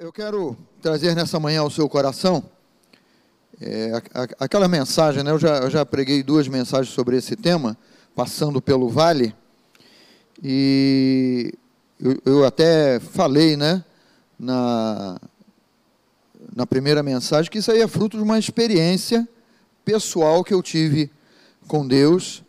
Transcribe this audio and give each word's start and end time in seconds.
Eu 0.00 0.12
quero 0.12 0.56
trazer 0.80 1.16
nessa 1.16 1.40
manhã 1.40 1.60
ao 1.60 1.70
seu 1.70 1.88
coração 1.88 2.44
é, 3.60 4.00
aquela 4.38 4.68
mensagem, 4.68 5.24
né? 5.24 5.32
Eu 5.32 5.40
já, 5.40 5.58
eu 5.58 5.68
já 5.68 5.84
preguei 5.84 6.22
duas 6.22 6.46
mensagens 6.46 6.94
sobre 6.94 7.16
esse 7.16 7.34
tema, 7.34 7.76
passando 8.14 8.62
pelo 8.62 8.88
vale, 8.88 9.34
e 10.40 11.52
eu, 11.98 12.16
eu 12.24 12.44
até 12.44 13.00
falei, 13.00 13.56
né, 13.56 13.84
na, 14.38 15.20
na 16.54 16.64
primeira 16.64 17.02
mensagem, 17.02 17.50
que 17.50 17.58
isso 17.58 17.72
aí 17.72 17.80
é 17.80 17.88
fruto 17.88 18.16
de 18.16 18.22
uma 18.22 18.38
experiência 18.38 19.28
pessoal 19.84 20.44
que 20.44 20.54
eu 20.54 20.62
tive 20.62 21.10
com 21.66 21.84
Deus, 21.84 22.44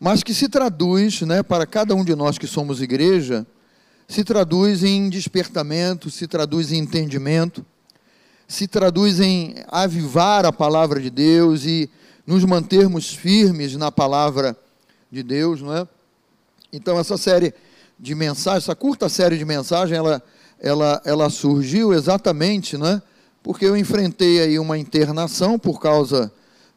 mas 0.00 0.22
que 0.22 0.32
se 0.32 0.48
traduz, 0.48 1.20
né, 1.20 1.42
para 1.42 1.66
cada 1.66 1.94
um 1.94 2.02
de 2.02 2.14
nós 2.16 2.38
que 2.38 2.46
somos 2.46 2.80
igreja, 2.80 3.46
se 4.12 4.22
traduz 4.24 4.84
em 4.84 5.08
despertamento, 5.08 6.10
se 6.10 6.26
traduz 6.26 6.70
em 6.70 6.76
entendimento, 6.76 7.64
se 8.46 8.68
traduz 8.68 9.20
em 9.20 9.54
avivar 9.68 10.44
a 10.44 10.52
palavra 10.52 11.00
de 11.00 11.08
Deus 11.08 11.64
e 11.64 11.88
nos 12.26 12.44
mantermos 12.44 13.14
firmes 13.14 13.74
na 13.74 13.90
palavra 13.90 14.54
de 15.10 15.22
Deus, 15.22 15.62
não 15.62 15.74
é? 15.74 15.88
Então 16.70 16.98
essa 16.98 17.16
série 17.16 17.54
de 17.98 18.14
mensagens, 18.14 18.64
essa 18.64 18.76
curta 18.76 19.08
série 19.08 19.38
de 19.38 19.46
mensagens, 19.46 19.96
ela, 19.96 20.22
ela, 20.60 21.00
ela 21.06 21.30
surgiu 21.30 21.94
exatamente, 21.94 22.76
não 22.76 22.88
é? 22.88 23.02
Porque 23.42 23.64
eu 23.64 23.74
enfrentei 23.74 24.42
aí 24.42 24.58
uma 24.58 24.76
internação 24.76 25.58
por 25.58 25.80
causa 25.80 26.30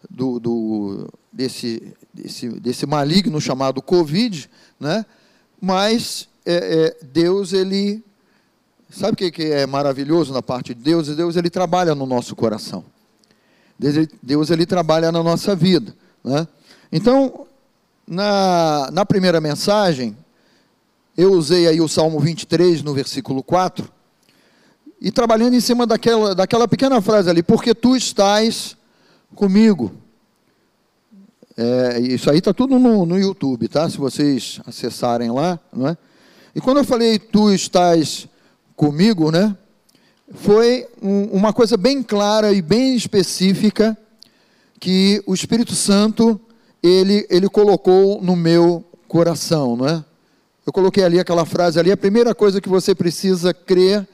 do, 0.10 0.40
do 0.40 1.14
desse, 1.34 1.94
desse, 2.14 2.48
desse 2.62 2.86
maligno 2.86 3.42
chamado 3.42 3.82
Covid, 3.82 4.50
né? 4.80 5.06
Mas 5.60 6.30
é, 6.46 6.54
é, 6.54 7.06
Deus, 7.06 7.54
ele. 7.54 8.04
Sabe 8.90 9.14
o 9.14 9.16
que, 9.18 9.32
que 9.32 9.44
é 9.44 9.66
maravilhoso 9.66 10.32
na 10.32 10.42
parte 10.42 10.74
de 10.74 10.82
Deus? 10.82 11.08
Deus, 11.08 11.36
ele 11.36 11.50
trabalha 11.50 11.96
no 11.96 12.06
nosso 12.06 12.36
coração. 12.36 12.86
Deus, 13.78 13.96
ele, 13.96 14.10
Deus, 14.22 14.50
ele 14.50 14.66
trabalha 14.66 15.12
na 15.12 15.24
nossa 15.24 15.56
vida. 15.56 15.94
Né? 16.24 16.48
Então, 16.92 17.46
na, 18.08 18.90
na 18.92 19.06
primeira 19.06 19.42
mensagem, 19.42 20.16
eu 21.18 21.34
usei 21.34 21.68
aí 21.68 21.82
o 21.82 21.88
Salmo 21.88 22.20
23, 22.20 22.84
no 22.84 22.94
versículo 22.94 23.42
4, 23.42 23.90
e 25.02 25.12
trabalhando 25.12 25.56
em 25.56 25.60
cima 25.60 25.86
daquela, 25.86 26.36
daquela 26.36 26.68
pequena 26.68 27.02
frase 27.02 27.30
ali, 27.30 27.44
porque 27.44 27.74
tu 27.74 27.96
estás 27.96 28.78
comigo. 29.34 29.92
É, 31.58 32.00
isso 32.00 32.30
aí 32.30 32.40
está 32.40 32.54
tudo 32.54 32.78
no, 32.78 33.06
no 33.06 33.18
YouTube, 33.18 33.68
tá? 33.68 33.90
Se 33.90 33.98
vocês 33.98 34.60
acessarem 34.66 35.32
lá, 35.32 35.60
não 35.72 35.88
é? 35.88 35.98
E 36.56 36.62
quando 36.62 36.78
eu 36.78 36.86
falei, 36.86 37.20
tu 37.20 37.52
estás 37.52 38.30
comigo, 38.78 39.30
né? 39.30 39.58
Foi 40.36 40.88
um, 41.02 41.26
uma 41.26 41.52
coisa 41.52 41.76
bem 41.76 42.02
clara 42.02 42.54
e 42.54 42.62
bem 42.62 42.96
específica 42.96 43.98
que 44.80 45.22
o 45.28 45.34
Espírito 45.34 45.76
Santo, 45.76 46.40
ele, 46.82 47.28
ele 47.30 47.50
colocou 47.50 48.22
no 48.22 48.38
meu 48.38 48.86
coração, 49.06 49.76
não 49.76 49.86
é? 49.86 50.06
Eu 50.66 50.72
coloquei 50.72 51.04
ali 51.04 51.20
aquela 51.20 51.46
frase 51.46 51.78
ali, 51.78 51.92
a 51.92 51.98
primeira 51.98 52.34
coisa 52.34 52.62
que 52.62 52.70
você 52.70 52.96
precisa 52.96 53.54
crer 53.54 54.08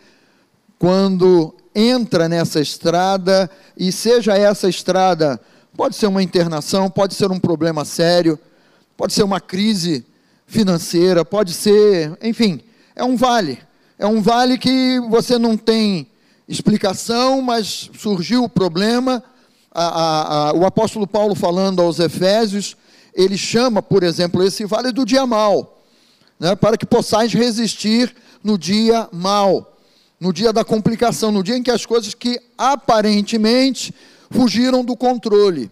quando 0.79 1.53
entra 1.75 2.27
nessa 2.27 2.59
estrada, 2.59 3.49
e 3.77 3.91
seja 3.91 4.35
essa 4.35 4.67
estrada, 4.67 5.39
pode 5.77 5.95
ser 5.95 6.07
uma 6.07 6.23
internação, 6.23 6.89
pode 6.89 7.13
ser 7.13 7.29
um 7.29 7.39
problema 7.39 7.85
sério, 7.85 8.37
pode 8.97 9.13
ser 9.13 9.21
uma 9.21 9.39
crise 9.39 10.03
financeira, 10.51 11.23
pode 11.23 11.53
ser, 11.53 12.17
enfim, 12.21 12.59
é 12.93 13.03
um 13.03 13.15
vale. 13.15 13.57
É 13.97 14.05
um 14.05 14.21
vale 14.21 14.57
que 14.57 14.99
você 15.09 15.37
não 15.37 15.55
tem 15.55 16.07
explicação, 16.47 17.41
mas 17.41 17.89
surgiu 17.97 18.43
o 18.43 18.49
problema. 18.49 19.23
A, 19.73 19.85
a, 19.85 20.49
a, 20.49 20.53
o 20.53 20.65
apóstolo 20.65 21.07
Paulo, 21.07 21.35
falando 21.35 21.81
aos 21.81 21.99
Efésios, 21.99 22.75
ele 23.15 23.37
chama, 23.37 23.81
por 23.81 24.03
exemplo, 24.03 24.43
esse 24.43 24.65
vale 24.65 24.91
do 24.91 25.05
dia 25.05 25.25
mal, 25.25 25.81
né, 26.37 26.53
para 26.53 26.77
que 26.77 26.85
possais 26.85 27.33
resistir 27.33 28.13
no 28.43 28.57
dia 28.57 29.07
mal, 29.13 29.77
no 30.19 30.33
dia 30.33 30.51
da 30.51 30.65
complicação, 30.65 31.31
no 31.31 31.41
dia 31.41 31.55
em 31.55 31.63
que 31.63 31.71
as 31.71 31.85
coisas 31.85 32.13
que 32.13 32.37
aparentemente 32.57 33.95
fugiram 34.29 34.83
do 34.83 34.97
controle. 34.97 35.71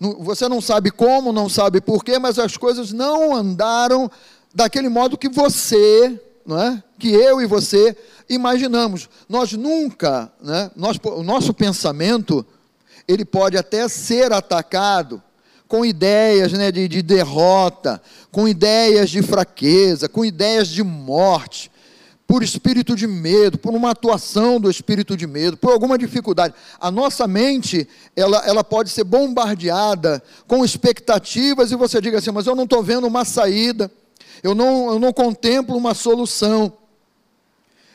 Você 0.00 0.48
não 0.48 0.60
sabe 0.60 0.90
como, 0.90 1.32
não 1.32 1.48
sabe 1.48 1.80
porquê, 1.80 2.18
mas 2.18 2.38
as 2.38 2.56
coisas 2.56 2.92
não 2.92 3.34
andaram 3.34 4.10
daquele 4.54 4.88
modo 4.88 5.18
que 5.18 5.28
você, 5.28 6.20
não 6.46 6.60
é? 6.60 6.82
que 6.98 7.08
eu 7.08 7.40
e 7.40 7.46
você 7.46 7.96
imaginamos. 8.28 9.08
Nós 9.28 9.52
nunca, 9.52 10.30
né? 10.40 10.70
Nós, 10.76 10.98
o 11.02 11.22
nosso 11.22 11.52
pensamento, 11.52 12.46
ele 13.06 13.24
pode 13.24 13.56
até 13.56 13.88
ser 13.88 14.32
atacado 14.32 15.22
com 15.66 15.84
ideias 15.84 16.52
né, 16.52 16.72
de, 16.72 16.88
de 16.88 17.02
derrota, 17.02 18.00
com 18.32 18.48
ideias 18.48 19.10
de 19.10 19.20
fraqueza, 19.20 20.08
com 20.08 20.24
ideias 20.24 20.68
de 20.68 20.82
morte 20.82 21.70
por 22.28 22.42
espírito 22.42 22.94
de 22.94 23.06
medo, 23.06 23.56
por 23.56 23.72
uma 23.72 23.92
atuação 23.92 24.60
do 24.60 24.70
espírito 24.70 25.16
de 25.16 25.26
medo, 25.26 25.56
por 25.56 25.72
alguma 25.72 25.96
dificuldade. 25.96 26.54
A 26.78 26.90
nossa 26.90 27.26
mente, 27.26 27.88
ela, 28.14 28.46
ela 28.46 28.62
pode 28.62 28.90
ser 28.90 29.02
bombardeada 29.02 30.22
com 30.46 30.62
expectativas 30.62 31.72
e 31.72 31.74
você 31.74 32.02
diga 32.02 32.18
assim, 32.18 32.30
mas 32.30 32.46
eu 32.46 32.54
não 32.54 32.64
estou 32.64 32.82
vendo 32.82 33.06
uma 33.06 33.24
saída, 33.24 33.90
eu 34.42 34.54
não, 34.54 34.92
eu 34.92 34.98
não 34.98 35.10
contemplo 35.10 35.74
uma 35.74 35.94
solução. 35.94 36.70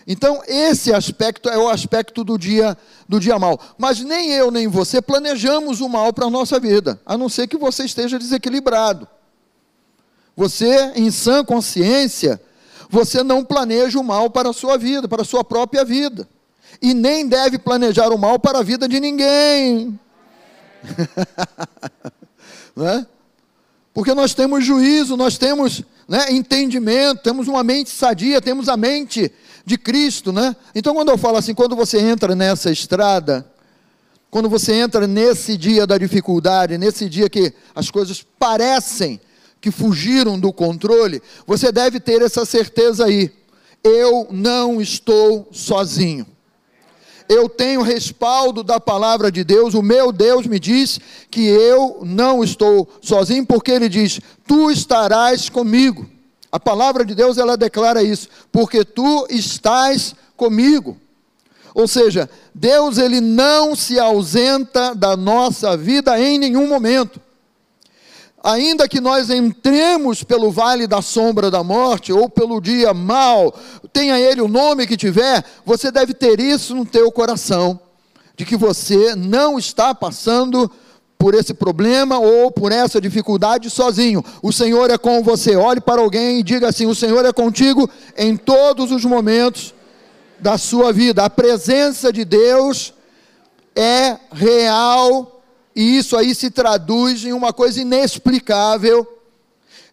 Então, 0.08 0.42
esse 0.48 0.92
aspecto 0.92 1.48
é 1.48 1.58
o 1.58 1.70
aspecto 1.70 2.24
do 2.24 2.36
dia 2.36 2.76
do 3.08 3.20
dia 3.20 3.38
mal. 3.38 3.60
Mas 3.78 4.00
nem 4.00 4.32
eu 4.32 4.50
nem 4.50 4.68
você 4.68 5.00
planejamos 5.00 5.80
o 5.80 5.88
mal 5.88 6.12
para 6.12 6.26
a 6.26 6.32
nossa 6.32 6.60
vida, 6.60 7.00
a 7.06 7.16
não 7.16 7.30
ser 7.30 7.48
que 7.48 7.56
você 7.56 7.86
esteja 7.86 8.18
desequilibrado. 8.18 9.08
Você, 10.36 10.92
em 10.96 11.12
sã 11.12 11.46
consciência, 11.46 12.42
você 12.94 13.24
não 13.24 13.44
planeja 13.44 14.00
o 14.00 14.04
mal 14.04 14.30
para 14.30 14.52
a 14.52 14.54
sua 14.54 14.78
vida, 14.78 15.08
para 15.08 15.24
a 15.24 15.26
sua 15.26 15.44
própria 15.44 15.84
vida. 15.84 16.30
E 16.80 16.94
nem 16.94 17.28
deve 17.28 17.58
planejar 17.58 18.10
o 18.10 18.20
mal 18.20 18.38
para 18.38 18.60
a 18.60 18.64
vida 18.64 18.88
de 18.88 19.00
ninguém. 19.00 20.00
né? 22.78 23.08
Porque 23.96 24.14
nós 24.14 24.36
temos 24.36 24.64
juízo, 24.64 25.18
nós 25.18 25.40
temos 25.40 25.82
né, 26.08 26.32
entendimento, 26.32 27.24
temos 27.24 27.48
uma 27.48 27.64
mente 27.64 27.90
sadia, 27.90 28.40
temos 28.40 28.70
a 28.70 28.78
mente 28.78 29.32
de 29.66 29.76
Cristo. 29.76 30.32
Né? 30.32 30.56
Então, 30.76 30.94
quando 30.94 31.10
eu 31.10 31.18
falo 31.18 31.38
assim, 31.38 31.56
quando 31.56 31.76
você 31.76 32.00
entra 32.00 32.36
nessa 32.36 32.70
estrada, 32.70 33.44
quando 34.30 34.48
você 34.48 34.74
entra 34.74 35.08
nesse 35.08 35.58
dia 35.58 35.88
da 35.88 35.98
dificuldade, 35.98 36.78
nesse 36.78 37.10
dia 37.10 37.28
que 37.28 37.52
as 37.74 37.90
coisas 37.90 38.24
parecem 38.38 39.20
que 39.64 39.72
fugiram 39.72 40.38
do 40.38 40.52
controle, 40.52 41.24
você 41.48 41.72
deve 41.72 41.98
ter 41.98 42.22
essa 42.22 42.44
certeza 42.44 43.06
aí. 43.06 43.32
Eu 43.82 44.28
não 44.30 44.82
estou 44.82 45.48
sozinho. 45.54 46.28
Eu 47.30 47.48
tenho 47.48 47.82
respaldo 47.82 48.62
da 48.62 48.78
palavra 48.78 49.32
de 49.32 49.42
Deus. 49.42 49.74
O 49.74 49.82
meu 49.82 50.12
Deus 50.12 50.46
me 50.48 50.60
diz 50.60 51.00
que 51.32 51.48
eu 51.48 52.00
não 52.04 52.44
estou 52.44 52.90
sozinho, 53.02 53.46
porque 53.46 53.72
Ele 53.72 53.88
diz: 53.88 54.20
Tu 54.46 54.70
estarás 54.70 55.48
comigo. 55.48 56.10
A 56.52 56.60
palavra 56.60 57.06
de 57.06 57.16
Deus 57.16 57.38
ela 57.38 57.56
declara 57.56 58.04
isso, 58.04 58.28
porque 58.52 58.84
tu 58.84 59.26
estás 59.30 60.14
comigo. 60.36 60.98
Ou 61.74 61.88
seja, 61.88 62.30
Deus 62.54 62.98
ele 62.98 63.22
não 63.22 63.78
se 63.78 63.98
ausenta 63.98 64.94
da 64.94 65.16
nossa 65.16 65.78
vida 65.78 66.20
em 66.20 66.38
nenhum 66.38 66.68
momento 66.68 67.23
ainda 68.44 68.90
que 68.90 69.00
nós 69.00 69.30
entremos 69.30 70.22
pelo 70.22 70.52
vale 70.52 70.86
da 70.86 71.02
sombra 71.02 71.50
da 71.50 71.64
morte 71.64 72.12
ou 72.12 72.30
pelo 72.30 72.60
dia 72.60 72.94
mal, 72.94 73.56
tenha 73.94 74.20
ele 74.20 74.42
o 74.42 74.50
nome 74.50 74.86
que 74.86 74.98
tiver, 74.98 75.44
você 75.66 75.90
deve 75.90 76.14
ter 76.14 76.42
isso 76.42 76.76
no 76.76 76.86
teu 76.86 77.10
coração, 77.10 77.80
de 78.36 78.44
que 78.44 78.58
você 78.58 79.16
não 79.16 79.58
está 79.58 79.96
passando 79.96 80.70
por 81.18 81.34
esse 81.34 81.54
problema 81.54 82.20
ou 82.20 82.52
por 82.52 82.74
essa 82.74 83.00
dificuldade 83.00 83.70
sozinho. 83.70 84.22
O 84.42 84.52
Senhor 84.52 84.90
é 84.90 84.98
com 84.98 85.24
você. 85.24 85.56
Olhe 85.56 85.80
para 85.80 86.02
alguém 86.02 86.40
e 86.40 86.44
diga 86.44 86.68
assim: 86.68 86.86
"O 86.86 86.94
Senhor 86.94 87.24
é 87.24 87.32
contigo 87.32 87.90
em 88.18 88.36
todos 88.36 88.92
os 88.92 89.06
momentos 89.06 89.74
da 90.38 90.58
sua 90.58 90.92
vida". 90.92 91.24
A 91.24 91.30
presença 91.30 92.12
de 92.12 92.26
Deus 92.26 92.94
é 93.74 94.18
real 94.34 95.33
e 95.76 95.98
isso 95.98 96.16
aí 96.16 96.36
se 96.36 96.52
traduz 96.52 97.26
em 97.26 97.34
uma 97.34 97.52
coisa 97.52 97.82
inexplicável, 97.82 99.08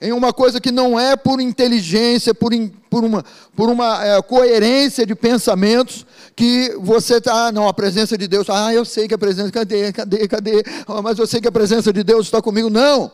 em 0.01 0.13
uma 0.13 0.33
coisa 0.33 0.61
que 0.61 0.73
não 0.73 0.99
é 0.99 1.15
por 1.15 1.41
inteligência, 1.41 2.35
por, 2.35 2.53
in, 2.53 2.69
por 2.89 3.05
uma, 3.05 3.25
por 3.55 3.69
uma 3.69 4.05
é, 4.05 4.23
coerência 4.23 5.05
de 5.05 5.15
pensamentos, 5.15 6.07
que 6.35 6.75
você 6.81 7.17
está, 7.17 7.49
ah, 7.49 7.53
não, 7.53 7.69
a 7.69 7.75
presença 7.75 8.17
de 8.17 8.27
Deus, 8.27 8.49
ah, 8.49 8.73
eu 8.73 8.85
sei 8.85 9.07
que 9.07 9.15
a 9.15 9.19
presença, 9.19 9.53
cadê, 9.53 9.93
cadê, 9.93 10.27
cadê, 10.27 10.65
oh, 10.87 11.03
mas 11.03 11.19
eu 11.19 11.27
sei 11.27 11.41
que 11.41 11.49
a 11.49 11.53
presença 11.53 11.93
de 11.93 12.03
Deus 12.03 12.27
está 12.27 12.41
comigo. 12.41 12.71
Não. 12.71 13.13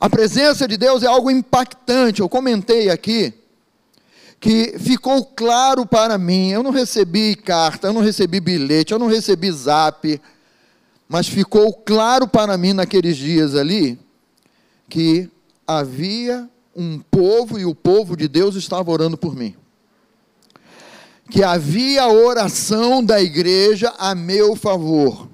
A 0.00 0.08
presença 0.08 0.66
de 0.66 0.76
Deus 0.76 1.02
é 1.02 1.06
algo 1.06 1.30
impactante. 1.30 2.20
Eu 2.20 2.28
comentei 2.28 2.88
aqui 2.88 3.34
que 4.40 4.76
ficou 4.78 5.24
claro 5.24 5.84
para 5.84 6.16
mim. 6.16 6.50
Eu 6.50 6.62
não 6.62 6.70
recebi 6.70 7.34
carta, 7.34 7.88
eu 7.88 7.92
não 7.92 8.00
recebi 8.00 8.40
bilhete, 8.40 8.92
eu 8.92 8.98
não 8.98 9.06
recebi 9.06 9.50
zap, 9.50 10.20
mas 11.08 11.26
ficou 11.26 11.72
claro 11.72 12.28
para 12.28 12.58
mim 12.58 12.72
naqueles 12.72 13.16
dias 13.16 13.54
ali 13.54 13.98
que 14.88 15.30
havia 15.66 16.48
um 16.76 16.98
povo 16.98 17.58
e 17.58 17.64
o 17.64 17.74
povo 17.74 18.16
de 18.16 18.28
Deus 18.28 18.54
estava 18.54 18.90
orando 18.90 19.16
por 19.16 19.34
mim. 19.34 19.54
Que 21.30 21.42
havia 21.42 22.08
oração 22.08 23.04
da 23.04 23.20
igreja 23.20 23.92
a 23.98 24.14
meu 24.14 24.54
favor. 24.54 25.28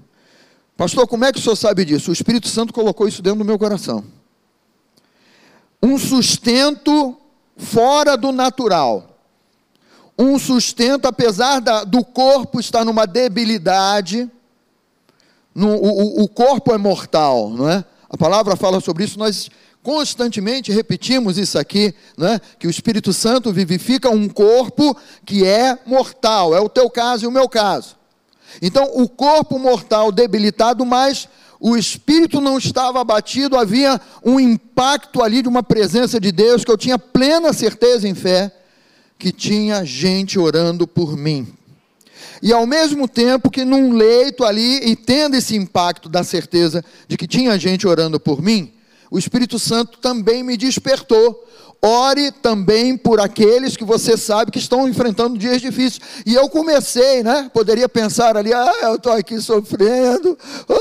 Pastor, 0.77 1.07
como 1.07 1.25
é 1.25 1.33
que 1.33 1.39
o 1.39 1.43
senhor 1.43 1.57
sabe 1.57 1.85
disso? 1.85 2.11
O 2.11 2.13
Espírito 2.15 2.49
Santo 2.49 2.73
colocou 2.73 3.07
isso 3.07 3.23
dentro 3.23 3.41
do 3.41 3.45
meu 3.45 3.59
coração. 3.59 4.05
Um 5.83 5.99
sustento 5.99 7.17
fora 7.57 8.17
do 8.17 8.33
natural. 8.33 9.19
Um 10.19 10.39
sustento, 10.39 11.07
apesar 11.07 11.61
da, 11.61 11.85
do 11.85 12.05
corpo 12.05 12.59
estar 12.59 12.85
numa 12.85 13.07
debilidade, 13.07 14.31
no, 15.55 15.69
o, 15.77 16.23
o 16.23 16.29
corpo 16.29 16.73
é 16.73 16.79
mortal, 16.79 17.51
não 17.51 17.69
é? 17.69 17.85
A 18.11 18.17
palavra 18.17 18.57
fala 18.57 18.81
sobre 18.81 19.05
isso, 19.05 19.19
nós 19.19 19.51
constantemente 19.83 20.73
repetimos 20.73 21.37
isso 21.37 21.59
aqui, 21.59 21.95
né? 22.17 22.41
que 22.59 22.67
o 22.67 22.71
Espírito 22.71 23.13
Santo 23.13 23.53
vivifica 23.53 24.09
um 24.09 24.29
corpo 24.29 24.97
que 25.27 25.45
é 25.45 25.79
mortal, 25.85 26.55
é 26.55 26.61
o 26.61 26.69
teu 26.69 26.89
caso 26.89 27.25
e 27.25 27.29
o 27.29 27.31
meu 27.31 27.49
caso. 27.49 27.97
Então, 28.63 28.89
o 28.95 29.09
corpo 29.09 29.59
mortal 29.59 30.11
debilitado, 30.11 30.87
mas 30.87 31.29
o 31.61 31.77
espírito 31.77 32.41
não 32.41 32.57
estava 32.57 33.01
abatido, 33.01 33.57
havia 33.57 34.01
um 34.25 34.39
impacto 34.39 35.23
ali 35.23 35.43
de 35.43 35.49
uma 35.49 35.63
presença 35.63 36.21
de 36.21 36.31
Deus 36.31 36.65
que 36.65 36.71
eu 36.71 36.79
tinha 36.79 36.99
plena 36.99 37.53
certeza 37.53 38.09
em 38.09 38.15
fé 38.15 38.53
que 39.19 39.33
tinha 39.33 39.85
gente 39.85 40.39
orando 40.39 40.87
por 40.87 41.17
mim. 41.17 41.49
E 42.43 42.53
ao 42.53 42.67
mesmo 42.67 43.09
tempo 43.09 43.51
que 43.51 43.65
num 43.65 43.93
leito 43.93 44.45
ali, 44.45 44.77
e 44.91 44.97
tendo 44.97 45.37
esse 45.37 45.57
impacto 45.57 46.09
da 46.09 46.23
certeza 46.23 46.85
de 47.09 47.17
que 47.17 47.27
tinha 47.27 47.59
gente 47.59 47.87
orando 47.87 48.21
por 48.21 48.43
mim, 48.43 48.73
o 49.11 49.19
Espírito 49.19 49.59
Santo 49.59 49.99
também 49.99 50.43
me 50.43 50.57
despertou. 50.57 51.43
Ore 51.81 52.33
também 52.33 52.97
por 52.97 53.21
aqueles 53.21 53.77
que 53.77 53.85
você 53.85 54.17
sabe 54.17 54.51
que 54.51 54.59
estão 54.59 54.89
enfrentando 54.89 55.37
dias 55.39 55.61
difíceis. 55.61 56.01
E 56.25 56.35
eu 56.35 56.49
comecei, 56.49 57.23
né? 57.23 57.51
Poderia 57.53 57.89
pensar 57.89 58.37
ali, 58.39 58.55
ah, 58.55 58.73
eu 58.85 58.95
estou 58.95 59.13
aqui 59.13 59.39
sofrendo, 59.41 60.37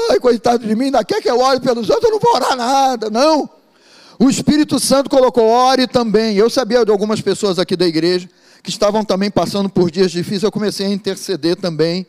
ai, 0.10 0.18
coitado 0.20 0.66
de 0.66 0.74
mim, 0.76 0.86
ainda 0.86 1.04
quer 1.04 1.22
que 1.22 1.30
eu 1.30 1.40
ore 1.40 1.60
pelos 1.60 1.90
outros, 1.90 2.06
eu 2.06 2.12
não 2.12 2.20
vou 2.20 2.34
orar 2.36 2.56
nada. 2.56 3.10
Não. 3.10 3.50
O 4.18 4.30
Espírito 4.30 4.80
Santo 4.80 5.10
colocou, 5.10 5.46
ore 5.46 5.88
também. 5.88 6.38
Eu 6.38 6.50
sabia 6.50 6.86
de 6.86 6.92
algumas 6.92 7.20
pessoas 7.20 7.60
aqui 7.60 7.76
da 7.76 7.86
igreja 7.86 8.30
que 8.64 8.70
estavam 8.70 9.04
também 9.04 9.30
passando 9.30 9.70
por 9.70 9.92
dias 9.92 10.12
difíceis, 10.12 10.44
eu 10.44 10.52
comecei 10.52 10.86
a 10.86 10.90
interceder 10.90 11.56
também 11.56 12.08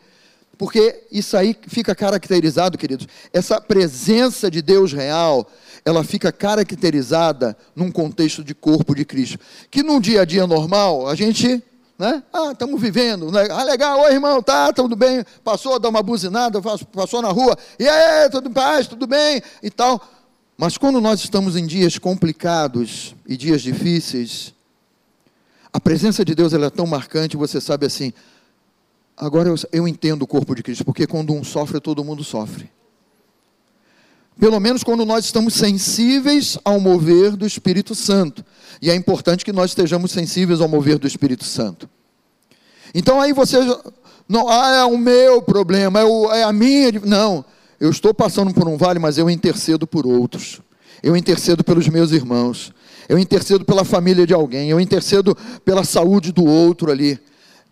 porque 0.57 1.03
isso 1.11 1.35
aí 1.35 1.55
fica 1.67 1.93
caracterizado, 1.93 2.77
queridos, 2.77 3.07
essa 3.33 3.59
presença 3.59 4.49
de 4.49 4.61
Deus 4.61 4.93
real, 4.93 5.47
ela 5.83 6.03
fica 6.03 6.31
caracterizada 6.31 7.55
num 7.75 7.91
contexto 7.91 8.43
de 8.43 8.55
corpo 8.55 8.95
de 8.95 9.05
Cristo. 9.05 9.39
Que 9.69 9.83
num 9.83 9.99
dia 9.99 10.21
a 10.21 10.25
dia 10.25 10.47
normal, 10.47 11.07
a 11.07 11.15
gente, 11.15 11.61
né? 11.97 12.23
Ah, 12.31 12.51
estamos 12.51 12.79
vivendo, 12.81 13.31
né? 13.31 13.47
Ah, 13.51 13.63
legal, 13.63 13.99
oi 14.01 14.13
irmão, 14.13 14.41
tá, 14.41 14.71
tudo 14.71 14.95
bem, 14.95 15.23
passou 15.43 15.77
dar 15.77 15.89
uma 15.89 16.01
buzinada, 16.01 16.61
passou 16.93 17.21
na 17.21 17.29
rua, 17.29 17.57
e 17.77 17.87
aí, 17.87 18.29
tudo 18.29 18.49
em 18.49 18.53
paz, 18.53 18.87
tudo 18.87 19.05
bem, 19.05 19.41
e 19.61 19.69
tal. 19.69 20.01
Mas 20.57 20.77
quando 20.77 21.01
nós 21.01 21.19
estamos 21.19 21.57
em 21.57 21.65
dias 21.65 21.97
complicados 21.97 23.13
e 23.27 23.35
dias 23.35 23.61
difíceis, 23.61 24.54
a 25.75 25.79
presença 25.81 26.23
de 26.23 26.33
Deus 26.33 26.53
ela 26.53 26.67
é 26.67 26.69
tão 26.69 26.87
marcante, 26.87 27.35
você 27.35 27.59
sabe 27.59 27.85
assim, 27.85 28.13
agora 29.17 29.49
eu, 29.49 29.55
eu 29.73 29.85
entendo 29.85 30.21
o 30.21 30.27
corpo 30.27 30.55
de 30.55 30.63
Cristo, 30.63 30.85
porque 30.85 31.05
quando 31.05 31.33
um 31.33 31.43
sofre, 31.43 31.81
todo 31.81 32.01
mundo 32.01 32.23
sofre. 32.23 32.71
Pelo 34.39 34.57
menos 34.57 34.85
quando 34.85 35.05
nós 35.05 35.25
estamos 35.25 35.53
sensíveis 35.53 36.57
ao 36.63 36.79
mover 36.79 37.35
do 37.35 37.45
Espírito 37.45 37.93
Santo. 37.93 38.41
E 38.81 38.89
é 38.89 38.95
importante 38.95 39.43
que 39.43 39.51
nós 39.51 39.71
estejamos 39.71 40.11
sensíveis 40.11 40.61
ao 40.61 40.69
mover 40.69 40.97
do 40.97 41.07
Espírito 41.07 41.43
Santo. 41.43 41.89
Então 42.93 43.19
aí 43.19 43.33
você 43.33 43.57
não, 44.29 44.47
ah, 44.47 44.75
é 44.75 44.85
o 44.85 44.97
meu 44.97 45.41
problema, 45.41 45.99
é, 45.99 46.05
o, 46.05 46.31
é 46.31 46.43
a 46.43 46.53
minha. 46.53 46.89
Não, 47.03 47.43
eu 47.81 47.89
estou 47.89 48.13
passando 48.13 48.53
por 48.53 48.65
um 48.65 48.77
vale, 48.77 48.97
mas 48.97 49.17
eu 49.17 49.29
intercedo 49.29 49.85
por 49.85 50.07
outros. 50.07 50.61
Eu 51.03 51.17
intercedo 51.17 51.65
pelos 51.65 51.89
meus 51.89 52.13
irmãos. 52.13 52.71
Eu 53.07 53.17
intercedo 53.19 53.65
pela 53.65 53.83
família 53.83 54.25
de 54.25 54.33
alguém. 54.33 54.69
Eu 54.69 54.79
intercedo 54.79 55.35
pela 55.63 55.83
saúde 55.83 56.31
do 56.31 56.45
outro 56.45 56.91
ali. 56.91 57.19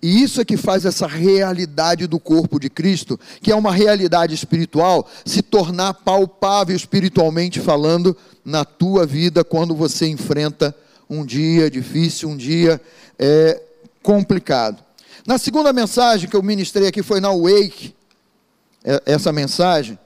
E 0.03 0.21
isso 0.21 0.41
é 0.41 0.45
que 0.45 0.57
faz 0.57 0.83
essa 0.83 1.07
realidade 1.07 2.07
do 2.07 2.19
corpo 2.19 2.59
de 2.59 2.69
Cristo, 2.69 3.17
que 3.41 3.49
é 3.49 3.55
uma 3.55 3.71
realidade 3.71 4.35
espiritual, 4.35 5.07
se 5.25 5.41
tornar 5.41 5.93
palpável 5.93 6.75
espiritualmente 6.75 7.61
falando 7.61 8.15
na 8.43 8.65
tua 8.65 9.05
vida 9.05 9.45
quando 9.45 9.73
você 9.73 10.05
enfrenta 10.05 10.75
um 11.09 11.25
dia 11.25 11.71
difícil, 11.71 12.27
um 12.27 12.35
dia 12.35 12.81
é, 13.17 13.61
complicado. 14.01 14.83
Na 15.25 15.37
segunda 15.37 15.71
mensagem 15.71 16.29
que 16.29 16.35
eu 16.35 16.43
ministrei 16.43 16.89
aqui 16.89 17.01
foi 17.01 17.21
na 17.21 17.29
Wake, 17.29 17.95
é, 18.83 19.01
essa 19.05 19.31
mensagem, 19.31 19.97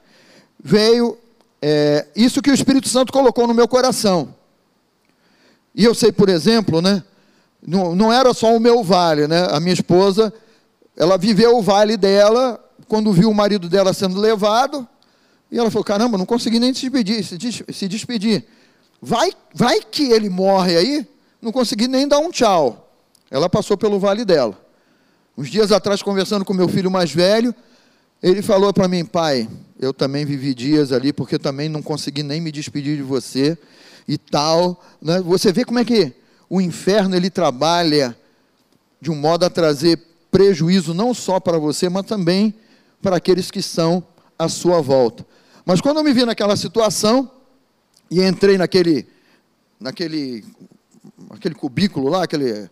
veio 0.62 1.18
é, 1.60 2.06
isso 2.14 2.40
que 2.40 2.52
o 2.52 2.54
Espírito 2.54 2.88
Santo 2.88 3.12
colocou 3.12 3.48
no 3.48 3.54
meu 3.54 3.66
coração. 3.66 4.32
E 5.78 5.84
eu 5.84 5.94
sei, 5.94 6.12
por 6.12 6.28
exemplo, 6.28 6.82
né? 6.82 7.02
não, 7.66 7.94
não 7.94 8.12
era 8.12 8.32
só 8.32 8.54
o 8.54 8.60
meu 8.60 8.82
vale, 8.82 9.26
né? 9.26 9.46
A 9.50 9.60
minha 9.60 9.72
esposa, 9.72 10.32
ela 10.96 11.16
viveu 11.16 11.56
o 11.56 11.62
vale 11.62 11.96
dela 11.96 12.62
quando 12.86 13.12
viu 13.12 13.30
o 13.30 13.34
marido 13.34 13.68
dela 13.68 13.92
sendo 13.92 14.18
levado, 14.18 14.86
e 15.50 15.58
ela 15.58 15.70
falou: 15.70 15.84
caramba, 15.84 16.18
não 16.18 16.26
consegui 16.26 16.58
nem 16.58 16.72
se 16.72 16.82
despedir, 16.88 17.24
se, 17.24 17.38
des 17.38 17.62
se 17.72 17.88
despedir. 17.88 18.44
Vai, 19.00 19.32
vai 19.54 19.80
que 19.80 20.10
ele 20.10 20.28
morre 20.28 20.76
aí, 20.76 21.06
não 21.40 21.52
consegui 21.52 21.86
nem 21.86 22.08
dar 22.08 22.18
um 22.18 22.30
tchau. 22.30 22.90
Ela 23.30 23.48
passou 23.48 23.76
pelo 23.76 23.98
vale 23.98 24.24
dela. 24.24 24.58
Uns 25.36 25.48
dias 25.48 25.70
atrás, 25.70 26.02
conversando 26.02 26.44
com 26.44 26.52
meu 26.52 26.68
filho 26.68 26.90
mais 26.90 27.12
velho, 27.12 27.54
ele 28.20 28.42
falou 28.42 28.72
para 28.72 28.88
mim, 28.88 29.04
pai, 29.04 29.48
eu 29.78 29.92
também 29.92 30.24
vivi 30.24 30.52
dias 30.52 30.90
ali, 30.90 31.12
porque 31.12 31.38
também 31.38 31.68
não 31.68 31.80
consegui 31.80 32.24
nem 32.24 32.40
me 32.40 32.50
despedir 32.50 32.96
de 32.96 33.02
você 33.02 33.56
e 34.08 34.16
tal. 34.18 34.82
Né? 35.00 35.20
Você 35.20 35.52
vê 35.52 35.64
como 35.64 35.78
é 35.78 35.84
que 35.84 36.12
o 36.50 36.60
inferno 36.60 37.14
ele 37.14 37.30
trabalha 37.30 38.16
de 39.00 39.10
um 39.10 39.14
modo 39.14 39.44
a 39.44 39.50
trazer 39.50 40.02
prejuízo 40.30 40.92
não 40.92 41.14
só 41.14 41.38
para 41.38 41.58
você, 41.58 41.88
mas 41.88 42.06
também 42.06 42.54
para 43.00 43.16
aqueles 43.16 43.50
que 43.50 43.62
são 43.62 44.02
à 44.38 44.48
sua 44.48 44.80
volta. 44.80 45.24
Mas 45.64 45.80
quando 45.80 45.98
eu 45.98 46.04
me 46.04 46.12
vi 46.12 46.24
naquela 46.24 46.56
situação 46.56 47.30
e 48.10 48.22
entrei 48.22 48.56
naquele 48.56 49.06
naquele 49.78 50.44
aquele 51.30 51.54
cubículo 51.54 52.08
lá, 52.08 52.24
aquele, 52.24 52.68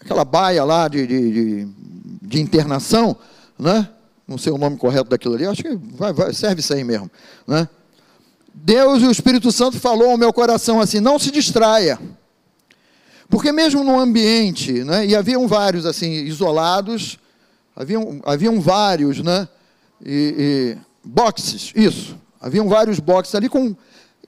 aquela 0.00 0.24
baia 0.24 0.64
lá 0.64 0.88
de, 0.88 1.06
de, 1.06 1.32
de, 1.32 1.68
de 2.22 2.40
internação, 2.40 3.16
né? 3.58 3.88
não 4.26 4.36
sei 4.36 4.52
o 4.52 4.58
nome 4.58 4.76
correto 4.76 5.10
daquilo 5.10 5.34
ali, 5.34 5.46
acho 5.46 5.62
que 5.62 5.74
vai, 5.74 6.12
vai, 6.12 6.32
serve 6.32 6.60
isso 6.60 6.72
aí 6.72 6.84
mesmo. 6.84 7.10
Né? 7.46 7.68
Deus 8.58 9.02
e 9.02 9.06
o 9.06 9.10
Espírito 9.10 9.52
Santo 9.52 9.78
falou 9.78 10.12
ao 10.12 10.16
meu 10.16 10.32
coração 10.32 10.80
assim: 10.80 10.98
não 10.98 11.18
se 11.18 11.30
distraia. 11.30 12.00
Porque 13.28 13.52
mesmo 13.52 13.84
no 13.84 14.00
ambiente, 14.00 14.72
né, 14.84 15.04
e 15.04 15.14
haviam 15.14 15.46
vários 15.46 15.84
assim, 15.84 16.10
isolados, 16.12 17.18
haviam, 17.74 18.20
haviam 18.24 18.60
vários, 18.60 19.20
né, 19.20 19.48
e, 20.04 20.74
e 20.74 20.78
boxes, 21.04 21.72
isso, 21.74 22.16
haviam 22.40 22.68
vários 22.68 23.00
boxes 23.00 23.34
ali 23.34 23.48
com 23.48 23.74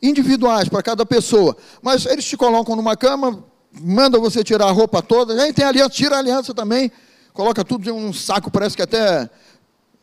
individuais 0.03 0.69
para 0.69 0.83
cada 0.83 1.07
pessoa, 1.07 1.57
mas 1.81 2.07
eles 2.07 2.25
te 2.25 2.37
colocam 2.37 2.75
numa 2.75 2.97
cama, 2.97 3.45
mandam 3.81 4.21
você 4.21 4.43
tirar 4.43 4.67
a 4.67 4.73
roupa 4.73 5.01
toda, 5.01 5.41
aí 5.41 5.53
tem 5.53 5.65
aliança, 5.65 5.91
tira 5.91 6.17
a 6.17 6.19
aliança 6.19 6.53
também, 6.53 6.91
coloca 7.33 7.65
tudo 7.65 7.89
em 7.89 7.93
um 7.93 8.13
saco, 8.13 8.51
parece 8.51 8.75
que 8.75 8.83
até 8.83 9.31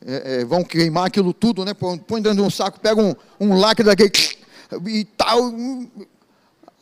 é, 0.05 0.41
é, 0.41 0.45
vão 0.45 0.63
queimar 0.63 1.07
aquilo 1.07 1.33
tudo, 1.33 1.65
né, 1.65 1.73
põe 1.73 2.21
dentro 2.21 2.35
de 2.35 2.41
um 2.41 2.49
saco, 2.49 2.79
pega 2.79 3.01
um, 3.01 3.15
um 3.39 3.57
lacre 3.57 3.83
daquele 3.83 4.11
e 4.87 5.05
tal, 5.05 5.51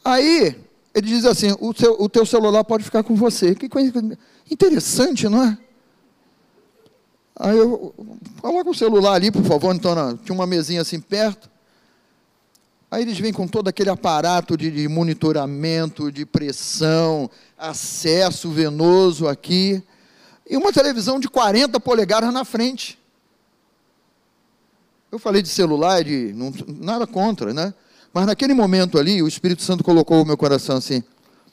aí 0.03 0.55
ele 0.93 1.07
diz 1.07 1.25
assim: 1.25 1.55
o, 1.59 1.73
seu, 1.73 1.95
o 1.99 2.07
teu 2.07 2.25
celular 2.25 2.63
pode 2.63 2.83
ficar 2.83 3.03
com 3.03 3.15
você. 3.15 3.55
Que 3.55 3.67
coisa 3.67 3.91
interessante, 4.49 5.27
não 5.27 5.43
é? 5.43 5.57
Aí 7.35 7.57
eu, 7.57 7.93
coloca 8.39 8.69
o 8.69 8.75
celular 8.75 9.13
ali, 9.13 9.31
por 9.31 9.43
favor. 9.43 9.73
Então, 9.73 10.17
tinha 10.17 10.35
uma 10.35 10.45
mesinha 10.45 10.81
assim 10.81 10.99
perto. 10.99 11.49
Aí 12.91 13.01
eles 13.01 13.17
vêm 13.17 13.33
com 13.33 13.47
todo 13.47 13.67
aquele 13.67 13.89
aparato 13.89 14.55
de, 14.55 14.69
de 14.69 14.87
monitoramento, 14.87 16.11
de 16.11 16.27
pressão, 16.27 17.27
acesso 17.57 18.51
venoso 18.51 19.27
aqui. 19.27 19.81
E 20.47 20.55
uma 20.55 20.71
televisão 20.71 21.19
de 21.19 21.27
40 21.27 21.79
polegadas 21.79 22.31
na 22.31 22.45
frente. 22.45 22.99
Eu 25.13 25.19
falei 25.19 25.43
de 25.43 25.47
celular, 25.49 26.03
de 26.03 26.33
não, 26.33 26.51
nada 26.67 27.05
contra, 27.05 27.53
né? 27.53 27.71
Mas 28.11 28.25
naquele 28.25 28.55
momento 28.55 28.97
ali, 28.97 29.21
o 29.21 29.27
Espírito 29.27 29.61
Santo 29.61 29.83
colocou 29.83 30.19
o 30.19 30.25
meu 30.25 30.35
coração 30.35 30.77
assim: 30.77 31.03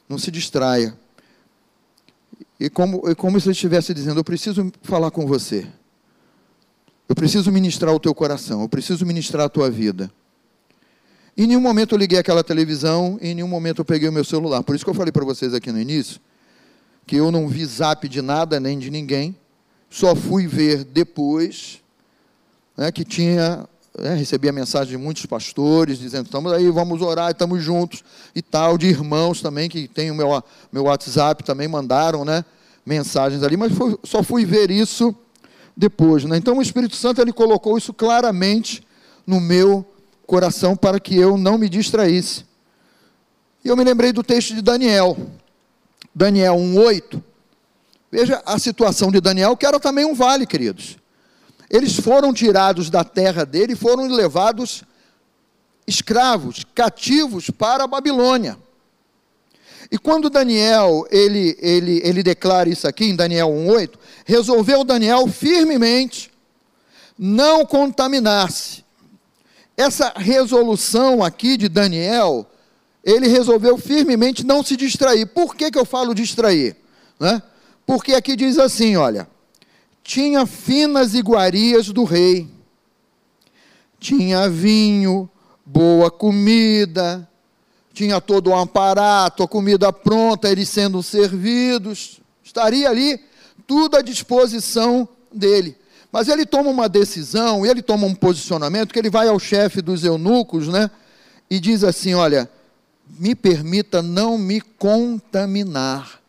não 0.09 0.17
se 0.17 0.31
distraia. 0.31 0.97
E 2.59 2.71
como, 2.71 3.07
e 3.07 3.15
como 3.15 3.39
se 3.39 3.49
ele 3.49 3.53
estivesse 3.53 3.93
dizendo: 3.93 4.19
Eu 4.19 4.25
preciso 4.25 4.73
falar 4.81 5.11
com 5.11 5.27
você. 5.27 5.67
Eu 7.07 7.15
preciso 7.15 7.53
ministrar 7.53 7.95
o 7.95 8.01
teu 8.01 8.15
coração. 8.15 8.63
Eu 8.63 8.69
preciso 8.71 9.05
ministrar 9.05 9.45
a 9.45 9.49
tua 9.51 9.71
vida. 9.71 10.11
Em 11.37 11.47
nenhum 11.47 11.61
momento 11.61 11.95
eu 11.95 11.99
liguei 11.99 12.19
aquela 12.19 12.43
televisão, 12.43 13.19
em 13.21 13.35
nenhum 13.35 13.49
momento 13.49 13.81
eu 13.81 13.85
peguei 13.85 14.09
o 14.09 14.13
meu 14.13 14.25
celular. 14.25 14.63
Por 14.63 14.75
isso 14.75 14.87
que 14.87 14.91
eu 14.91 14.95
falei 14.95 15.13
para 15.13 15.27
vocês 15.27 15.53
aqui 15.53 15.71
no 15.71 15.79
início, 15.79 16.19
que 17.07 17.17
eu 17.17 17.31
não 17.31 17.47
vi 17.47 17.67
zap 17.67 18.09
de 18.09 18.23
nada 18.23 18.59
nem 18.59 18.79
de 18.79 18.91
ninguém, 18.91 19.37
só 19.91 20.17
fui 20.17 20.47
ver 20.47 20.83
depois 20.83 21.81
né, 22.81 22.91
que 22.91 23.05
tinha, 23.05 23.69
né, 23.99 24.15
recebi 24.15 24.49
a 24.49 24.53
mensagem 24.53 24.93
de 24.93 24.97
muitos 24.97 25.27
pastores 25.27 25.99
dizendo, 25.99 26.25
estamos 26.25 26.51
aí, 26.51 26.71
vamos 26.71 27.03
orar, 27.03 27.31
estamos 27.31 27.63
juntos 27.63 28.03
e 28.35 28.41
tal, 28.41 28.79
de 28.79 28.87
irmãos 28.87 29.43
também, 29.43 29.69
que 29.69 29.87
tem 29.87 30.11
o 30.11 30.15
meu, 30.15 30.43
meu 30.73 30.85
WhatsApp, 30.85 31.45
também 31.45 31.69
mandaram 31.69 32.25
né, 32.25 32.43
mensagens 32.87 33.43
ali, 33.43 33.55
mas 33.55 33.71
foi, 33.73 33.99
só 34.03 34.23
fui 34.23 34.47
ver 34.47 34.71
isso 34.71 35.15
depois. 35.77 36.25
Né? 36.25 36.39
Então 36.39 36.57
o 36.57 36.63
Espírito 36.63 36.97
Santo 36.97 37.21
ele 37.21 37.35
colocou 37.35 37.77
isso 37.77 37.93
claramente 37.93 38.83
no 39.27 39.43
meu 39.43 39.85
coração 40.27 40.75
para 40.75 40.99
que 40.99 41.15
eu 41.15 41.37
não 41.37 41.59
me 41.59 41.69
distraísse. 41.69 42.47
E 43.63 43.69
eu 43.69 43.77
me 43.77 43.85
lembrei 43.85 44.11
do 44.11 44.23
texto 44.23 44.55
de 44.55 44.63
Daniel, 44.63 45.19
Daniel 46.15 46.55
1,8. 46.55 47.23
Veja 48.11 48.43
a 48.47 48.59
situação 48.59 49.13
de 49.13 49.21
Daniel, 49.21 49.55
que 49.55 49.67
era 49.67 49.79
também 49.79 50.07
um 50.07 50.15
vale, 50.15 50.47
queridos. 50.47 50.99
Eles 51.71 51.97
foram 51.97 52.35
tirados 52.35 52.91
da 52.91 53.05
terra 53.05 53.47
dele 53.47 53.75
e 53.75 53.77
foram 53.77 54.09
levados 54.09 54.83
escravos, 55.87 56.65
cativos 56.75 57.49
para 57.49 57.85
a 57.85 57.87
Babilônia. 57.87 58.59
E 59.91 59.99
quando 59.99 60.29
Daniel, 60.29 61.07
ele, 61.11 61.57
ele, 61.61 62.01
ele 62.05 62.23
declara 62.23 62.69
isso 62.69 62.87
aqui 62.87 63.07
em 63.07 63.17
Daniel 63.17 63.49
1,8, 63.49 63.93
resolveu 64.25 64.85
Daniel 64.85 65.27
firmemente 65.29 66.31
não 67.19 67.65
contaminar-se 67.67 68.85
essa 69.77 70.13
resolução 70.17 71.23
aqui 71.23 71.57
de 71.57 71.69
Daniel, 71.69 72.47
ele 73.03 73.29
resolveu 73.29 73.79
firmemente 73.79 74.45
não 74.45 74.63
se 74.63 74.77
distrair. 74.77 75.27
Por 75.27 75.55
que, 75.55 75.71
que 75.71 75.79
eu 75.79 75.87
falo 75.87 76.15
distrair? 76.15 76.77
Né? 77.19 77.43
Porque 77.87 78.15
aqui 78.15 78.37
diz 78.37 78.59
assim: 78.59 78.97
olha, 78.97 79.27
tinha 80.11 80.45
finas 80.45 81.15
iguarias 81.15 81.91
do 81.91 82.03
rei, 82.03 82.49
tinha 84.01 84.51
vinho, 84.51 85.31
boa 85.65 86.11
comida, 86.11 87.29
tinha 87.95 88.21
todo 88.21 88.51
o 88.51 88.57
aparato, 88.57 89.45
a 89.45 89.47
comida 89.47 89.93
pronta, 89.93 90.51
eles 90.51 90.69
sendo 90.69 91.01
servidos, 91.01 92.21
estaria 92.43 92.91
ali 92.91 93.21
tudo 93.69 93.99
à 93.99 94.03
disposição 94.03 95.09
dele. 95.33 95.77
Mas 96.11 96.27
ele 96.27 96.45
toma 96.45 96.71
uma 96.71 96.89
decisão, 96.89 97.65
ele 97.65 97.81
toma 97.81 98.05
um 98.05 98.15
posicionamento, 98.15 98.93
que 98.93 98.99
ele 98.99 99.11
vai 99.11 99.29
ao 99.29 99.39
chefe 99.39 99.81
dos 99.81 100.03
eunucos, 100.03 100.67
né? 100.67 100.91
E 101.49 101.61
diz 101.61 101.85
assim: 101.85 102.15
Olha, 102.15 102.51
me 103.17 103.37
permita 103.37 104.03
não 104.03 104.37
me 104.37 104.61
contaminar. 104.61 106.20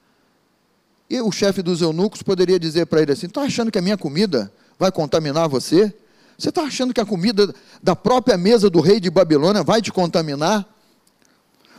E 1.11 1.19
o 1.19 1.29
chefe 1.29 1.61
dos 1.61 1.81
eunucos 1.81 2.23
poderia 2.23 2.57
dizer 2.57 2.85
para 2.85 3.01
ele 3.01 3.11
assim: 3.11 3.25
Está 3.25 3.41
achando 3.41 3.69
que 3.69 3.77
a 3.77 3.81
minha 3.81 3.97
comida 3.97 4.49
vai 4.79 4.89
contaminar 4.89 5.49
você? 5.49 5.93
Você 6.37 6.47
está 6.47 6.61
achando 6.61 6.93
que 6.93 7.01
a 7.01 7.05
comida 7.05 7.53
da 7.83 7.97
própria 7.97 8.37
mesa 8.37 8.69
do 8.69 8.79
rei 8.79 8.97
de 8.97 9.09
Babilônia 9.09 9.61
vai 9.61 9.81
te 9.81 9.91
contaminar? 9.91 10.65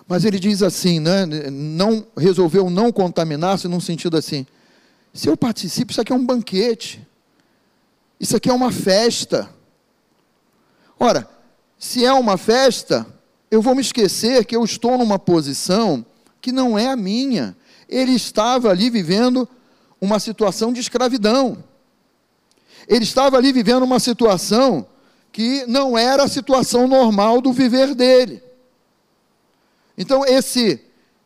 Mas 0.07 0.27
ele 0.27 0.39
diz 0.39 0.62
assim, 0.62 1.01
né? 1.01 1.25
Não 1.51 2.07
resolveu 2.15 2.69
não 2.69 2.93
contaminar-se 2.93 3.67
num 3.69 3.81
sentido 3.81 4.19
assim: 4.19 4.47
se 5.15 5.31
eu 5.31 5.35
participo, 5.35 5.93
isso 5.93 6.03
aqui 6.03 6.12
é 6.12 6.15
um 6.15 6.27
banquete. 6.27 7.01
Isso 8.21 8.37
aqui 8.37 8.51
é 8.51 8.53
uma 8.53 8.71
festa. 8.71 9.49
Ora, 11.01 11.27
se 11.79 12.05
é 12.05 12.12
uma 12.12 12.37
festa, 12.37 13.07
eu 13.51 13.62
vou 13.62 13.75
me 13.75 13.81
esquecer 13.81 14.45
que 14.45 14.55
eu 14.55 14.62
estou 14.62 14.99
numa 14.99 15.19
posição 15.19 16.05
que 16.39 16.53
não 16.53 16.79
é 16.79 16.89
a 16.89 16.97
minha. 16.97 17.57
Ele 17.93 18.13
estava 18.13 18.71
ali 18.71 18.89
vivendo 18.89 19.49
uma 20.01 20.19
situação 20.19 20.73
de 20.73 20.81
escravidão. 20.81 21.63
Ele 22.89 23.05
estava 23.05 23.37
ali 23.37 23.53
vivendo 23.53 23.83
uma 23.83 24.01
situação 24.01 24.87
que 25.31 25.65
não 25.67 25.97
era 25.97 26.25
a 26.25 26.29
situação 26.29 26.89
normal 26.89 27.41
do 27.41 27.53
viver 27.53 27.95
dele. 27.95 28.43
Então 29.97 30.25
esse 30.25 30.81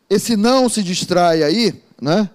esse 0.09 0.37
não 0.37 0.69
se 0.69 0.81
distrai 0.83 1.43
aí, 1.43 1.83
né? 2.01 2.29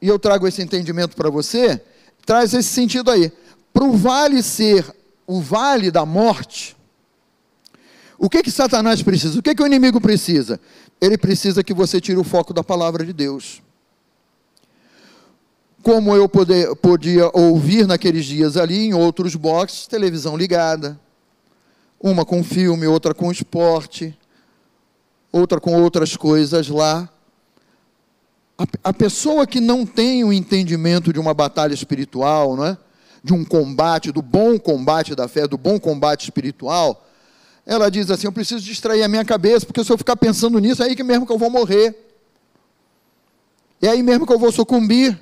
E 0.00 0.08
eu 0.08 0.18
trago 0.18 0.46
esse 0.46 0.62
entendimento 0.62 1.14
para 1.14 1.28
você, 1.28 1.82
traz 2.24 2.54
esse 2.54 2.68
sentido 2.70 3.10
aí. 3.10 3.30
Para 3.72 3.84
o 3.84 3.92
vale 3.92 4.42
ser 4.42 4.94
o 5.26 5.40
vale 5.40 5.90
da 5.90 6.06
morte, 6.06 6.74
o 8.18 8.28
que 8.28 8.42
que 8.42 8.50
Satanás 8.50 9.02
precisa? 9.02 9.38
O 9.38 9.42
que 9.42 9.54
que 9.54 9.62
o 9.62 9.66
inimigo 9.66 10.00
precisa? 10.00 10.60
Ele 11.00 11.16
precisa 11.16 11.64
que 11.64 11.72
você 11.72 12.00
tire 12.00 12.18
o 12.18 12.24
foco 12.24 12.52
da 12.52 12.62
palavra 12.62 13.04
de 13.04 13.12
Deus. 13.12 13.62
Como 15.82 16.14
eu 16.14 16.28
poder, 16.28 16.74
podia 16.76 17.30
ouvir 17.32 17.86
naqueles 17.86 18.26
dias 18.26 18.56
ali, 18.56 18.86
em 18.86 18.94
outros 18.94 19.34
boxes, 19.34 19.86
televisão 19.86 20.36
ligada, 20.36 21.00
uma 21.98 22.24
com 22.24 22.44
filme, 22.44 22.86
outra 22.86 23.14
com 23.14 23.32
esporte, 23.32 24.16
outra 25.32 25.58
com 25.58 25.80
outras 25.80 26.16
coisas 26.16 26.68
lá. 26.68 27.08
A, 28.58 28.64
a 28.90 28.92
pessoa 28.92 29.46
que 29.46 29.58
não 29.58 29.86
tem 29.86 30.22
o 30.22 30.32
entendimento 30.32 31.14
de 31.14 31.18
uma 31.18 31.32
batalha 31.32 31.72
espiritual, 31.72 32.56
não 32.56 32.66
é? 32.66 32.78
de 33.22 33.32
um 33.32 33.44
combate, 33.44 34.12
do 34.12 34.22
bom 34.22 34.58
combate 34.58 35.14
da 35.14 35.28
fé, 35.28 35.46
do 35.46 35.58
bom 35.58 35.78
combate 35.78 36.24
espiritual, 36.24 37.06
ela 37.66 37.90
diz 37.90 38.10
assim: 38.10 38.26
Eu 38.26 38.32
preciso 38.32 38.64
distrair 38.64 39.02
a 39.02 39.08
minha 39.08 39.24
cabeça, 39.24 39.66
porque 39.66 39.84
se 39.84 39.92
eu 39.92 39.98
ficar 39.98 40.16
pensando 40.16 40.58
nisso, 40.58 40.82
é 40.82 40.86
aí 40.86 40.96
que 40.96 41.04
mesmo 41.04 41.26
que 41.26 41.32
eu 41.32 41.38
vou 41.38 41.50
morrer. 41.50 41.94
É 43.80 43.88
aí 43.88 44.02
mesmo 44.02 44.26
que 44.26 44.32
eu 44.32 44.38
vou 44.38 44.52
sucumbir. 44.52 45.18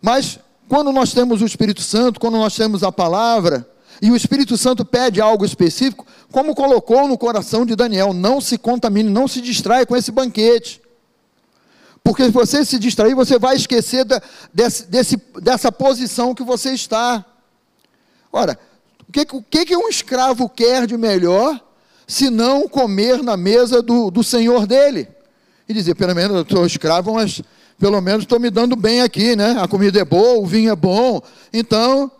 Mas 0.00 0.38
quando 0.68 0.92
nós 0.92 1.12
temos 1.12 1.42
o 1.42 1.46
Espírito 1.46 1.82
Santo, 1.82 2.20
quando 2.20 2.36
nós 2.36 2.54
temos 2.54 2.82
a 2.82 2.92
palavra, 2.92 3.68
e 4.00 4.10
o 4.10 4.16
Espírito 4.16 4.56
Santo 4.56 4.84
pede 4.84 5.20
algo 5.20 5.44
específico, 5.44 6.06
como 6.30 6.54
colocou 6.54 7.08
no 7.08 7.18
coração 7.18 7.66
de 7.66 7.74
Daniel, 7.74 8.12
não 8.12 8.40
se 8.40 8.56
contamine, 8.56 9.10
não 9.10 9.26
se 9.26 9.40
distraia 9.40 9.84
com 9.84 9.96
esse 9.96 10.10
banquete. 10.10 10.80
Porque 12.02 12.24
se 12.24 12.30
você 12.30 12.64
se 12.64 12.78
distrair, 12.78 13.14
você 13.14 13.38
vai 13.38 13.56
esquecer 13.56 14.04
da, 14.04 14.22
desse, 14.54 14.86
desse, 14.86 15.16
dessa 15.42 15.70
posição 15.70 16.34
que 16.34 16.42
você 16.42 16.72
está. 16.72 17.24
Ora, 18.32 18.58
o 19.10 19.12
que, 19.12 19.26
o 19.36 19.42
que 19.66 19.76
um 19.76 19.88
escravo 19.88 20.48
quer 20.48 20.86
de 20.86 20.96
melhor, 20.96 21.60
se 22.06 22.30
não 22.30 22.68
comer 22.68 23.22
na 23.24 23.36
mesa 23.36 23.82
do, 23.82 24.08
do 24.08 24.22
senhor 24.22 24.68
dele? 24.68 25.08
E 25.68 25.74
dizer, 25.74 25.96
pelo 25.96 26.14
menos 26.14 26.36
eu 26.36 26.46
sou 26.48 26.64
escravo, 26.64 27.14
mas 27.14 27.42
pelo 27.76 28.00
menos 28.00 28.22
estou 28.22 28.38
me 28.38 28.50
dando 28.50 28.76
bem 28.76 29.02
aqui, 29.02 29.34
né? 29.34 29.56
A 29.60 29.66
comida 29.66 29.98
é 30.00 30.04
boa, 30.04 30.40
o 30.40 30.46
vinho 30.46 30.70
é 30.70 30.76
bom, 30.76 31.20
então 31.52 32.10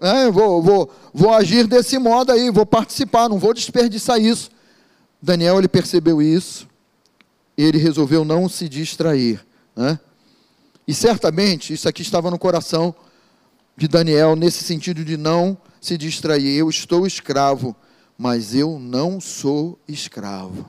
né, 0.00 0.28
vou, 0.32 0.60
vou, 0.60 0.90
vou 1.14 1.32
agir 1.32 1.68
desse 1.68 1.98
modo 1.98 2.32
aí, 2.32 2.50
vou 2.50 2.66
participar, 2.66 3.28
não 3.28 3.38
vou 3.38 3.54
desperdiçar 3.54 4.20
isso. 4.20 4.50
Daniel 5.22 5.58
ele 5.58 5.68
percebeu 5.68 6.20
isso, 6.20 6.66
ele 7.56 7.78
resolveu 7.78 8.24
não 8.24 8.48
se 8.48 8.68
distrair. 8.68 9.40
Né? 9.76 10.00
E 10.88 10.92
certamente 10.92 11.72
isso 11.72 11.88
aqui 11.88 12.02
estava 12.02 12.28
no 12.28 12.38
coração 12.38 12.92
de 13.76 13.86
Daniel, 13.86 14.34
nesse 14.34 14.64
sentido 14.64 15.04
de 15.04 15.16
não 15.16 15.56
se 15.80 15.96
distrair. 15.96 16.58
Eu 16.58 16.68
estou 16.68 17.06
escravo, 17.06 17.74
mas 18.18 18.54
eu 18.54 18.78
não 18.78 19.20
sou 19.20 19.78
escravo. 19.88 20.66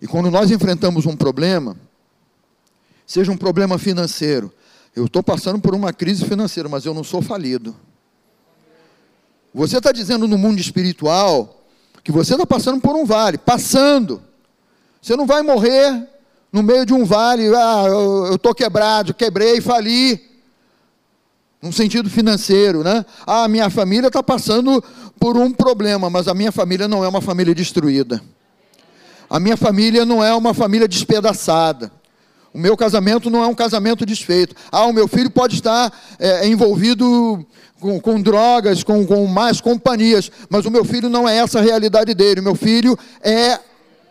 E 0.00 0.06
quando 0.06 0.30
nós 0.30 0.50
enfrentamos 0.50 1.06
um 1.06 1.16
problema, 1.16 1.76
seja 3.06 3.30
um 3.30 3.36
problema 3.36 3.78
financeiro, 3.78 4.52
eu 4.94 5.06
estou 5.06 5.22
passando 5.22 5.60
por 5.60 5.74
uma 5.74 5.92
crise 5.92 6.24
financeira, 6.24 6.68
mas 6.68 6.84
eu 6.84 6.94
não 6.94 7.04
sou 7.04 7.20
falido. 7.20 7.76
Você 9.52 9.78
está 9.78 9.92
dizendo 9.92 10.28
no 10.28 10.38
mundo 10.38 10.60
espiritual 10.60 11.64
que 12.04 12.12
você 12.12 12.34
está 12.34 12.46
passando 12.46 12.80
por 12.80 12.96
um 12.96 13.04
vale, 13.04 13.38
passando. 13.38 14.22
Você 15.00 15.16
não 15.16 15.26
vai 15.26 15.42
morrer 15.42 16.08
no 16.52 16.62
meio 16.62 16.86
de 16.86 16.94
um 16.94 17.04
vale, 17.04 17.48
ah, 17.54 17.84
eu 17.88 18.36
estou 18.36 18.54
quebrado, 18.54 19.12
quebrei, 19.12 19.60
fali. 19.60 20.27
Num 21.60 21.72
sentido 21.72 22.08
financeiro, 22.08 22.84
né? 22.84 23.04
Ah, 23.26 23.48
minha 23.48 23.68
família 23.68 24.06
está 24.06 24.22
passando 24.22 24.82
por 25.18 25.36
um 25.36 25.50
problema, 25.50 26.08
mas 26.08 26.28
a 26.28 26.34
minha 26.34 26.52
família 26.52 26.86
não 26.86 27.04
é 27.04 27.08
uma 27.08 27.20
família 27.20 27.54
destruída. 27.54 28.22
A 29.28 29.40
minha 29.40 29.56
família 29.56 30.04
não 30.04 30.24
é 30.24 30.32
uma 30.34 30.54
família 30.54 30.86
despedaçada. 30.86 31.90
O 32.54 32.58
meu 32.58 32.76
casamento 32.76 33.28
não 33.28 33.42
é 33.42 33.46
um 33.46 33.54
casamento 33.54 34.06
desfeito. 34.06 34.54
Ah, 34.70 34.86
o 34.86 34.92
meu 34.92 35.08
filho 35.08 35.30
pode 35.30 35.56
estar 35.56 35.92
é, 36.18 36.46
envolvido 36.46 37.44
com, 37.80 38.00
com 38.00 38.20
drogas, 38.20 38.82
com, 38.82 39.04
com 39.04 39.26
más 39.26 39.60
companhias, 39.60 40.30
mas 40.48 40.64
o 40.64 40.70
meu 40.70 40.84
filho 40.84 41.08
não 41.08 41.28
é 41.28 41.38
essa 41.38 41.58
a 41.58 41.62
realidade 41.62 42.14
dele. 42.14 42.40
O 42.40 42.44
meu 42.44 42.54
filho 42.54 42.96
é 43.20 43.58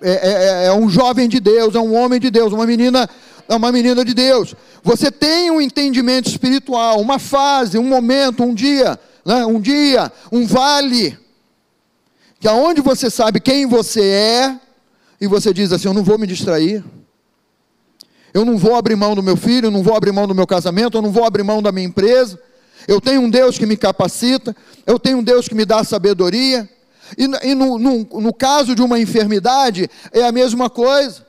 é, 0.02 0.12
é, 0.12 0.66
é 0.68 0.74
um 0.74 0.88
jovem 0.88 1.28
de 1.28 1.40
Deus, 1.40 1.74
é 1.74 1.80
um 1.80 1.96
homem 1.96 2.20
de 2.20 2.30
Deus, 2.30 2.54
uma 2.54 2.68
menina, 2.68 3.10
é 3.48 3.56
uma 3.56 3.72
menina 3.72 4.04
de 4.04 4.14
Deus. 4.14 4.56
Você 4.84 5.12
tem 5.12 5.50
um 5.52 5.62
entendimento 5.62 6.30
espiritual, 6.30 7.00
uma 7.00 7.20
fase, 7.20 7.78
um 7.78 7.84
momento, 7.84 8.44
um 8.44 8.54
dia, 8.54 9.00
né? 9.26 9.46
um 9.46 9.60
dia, 9.60 10.12
um 10.32 10.46
vale, 10.46 11.18
que 12.40 12.48
aonde 12.48 12.82
você 12.82 13.10
sabe 13.10 13.40
quem 13.40 13.66
você 13.66 14.02
é, 14.02 14.60
e 15.20 15.28
você 15.28 15.54
diz 15.54 15.72
assim: 15.72 15.88
Eu 15.88 15.94
não 15.94 16.04
vou 16.04 16.18
me 16.18 16.28
distrair. 16.28 16.84
Eu 18.34 18.46
não 18.46 18.58
vou 18.58 18.76
abrir 18.76 18.96
mão 18.96 19.16
do 19.16 19.24
meu 19.24 19.36
filho, 19.36 19.68
eu 19.68 19.72
não 19.72 19.82
vou 19.82 19.96
abrir 19.96 20.12
mão 20.12 20.28
do 20.28 20.36
meu 20.36 20.46
casamento, 20.46 20.98
eu 20.98 21.02
não 21.02 21.12
vou 21.12 21.26
abrir 21.26 21.44
mão 21.44 21.62
da 21.62 21.72
minha 21.72 21.88
empresa. 21.88 22.40
Eu 22.88 23.02
tenho 23.02 23.22
um 23.22 23.30
Deus 23.30 23.58
que 23.58 23.66
me 23.66 23.76
capacita, 23.76 24.56
eu 24.86 25.00
tenho 25.00 25.18
um 25.18 25.24
Deus 25.24 25.48
que 25.48 25.56
me 25.56 25.66
dá 25.66 25.84
sabedoria. 25.84 26.70
E, 27.18 27.24
e 27.24 27.56
no, 27.56 27.80
no, 27.80 28.04
no 28.04 28.34
caso 28.34 28.76
de 28.76 28.82
uma 28.82 29.00
enfermidade, 29.00 29.90
é 30.12 30.24
a 30.24 30.32
mesma 30.32 30.70
coisa. 30.70 31.27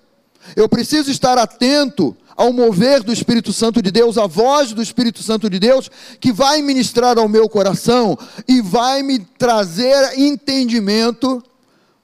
Eu 0.57 0.69
preciso 0.69 1.11
estar 1.11 1.38
atento 1.38 2.17
ao 2.37 2.52
mover 2.52 3.02
do 3.02 3.12
Espírito 3.12 3.52
Santo 3.52 3.83
de 3.83 3.90
Deus, 3.90 4.17
a 4.17 4.26
voz 4.28 4.73
do 4.73 4.81
Espírito 4.81 5.23
Santo 5.23 5.50
de 5.50 5.59
Deus, 5.59 5.90
que 6.21 6.33
vai 6.33 6.62
ministrar 6.62 7.19
ao 7.19 7.28
meu 7.28 7.49
coração 7.49 8.17
e 8.47 8.61
vai 8.61 9.02
me 9.02 9.19
trazer 9.19 10.17
entendimento 10.17 11.43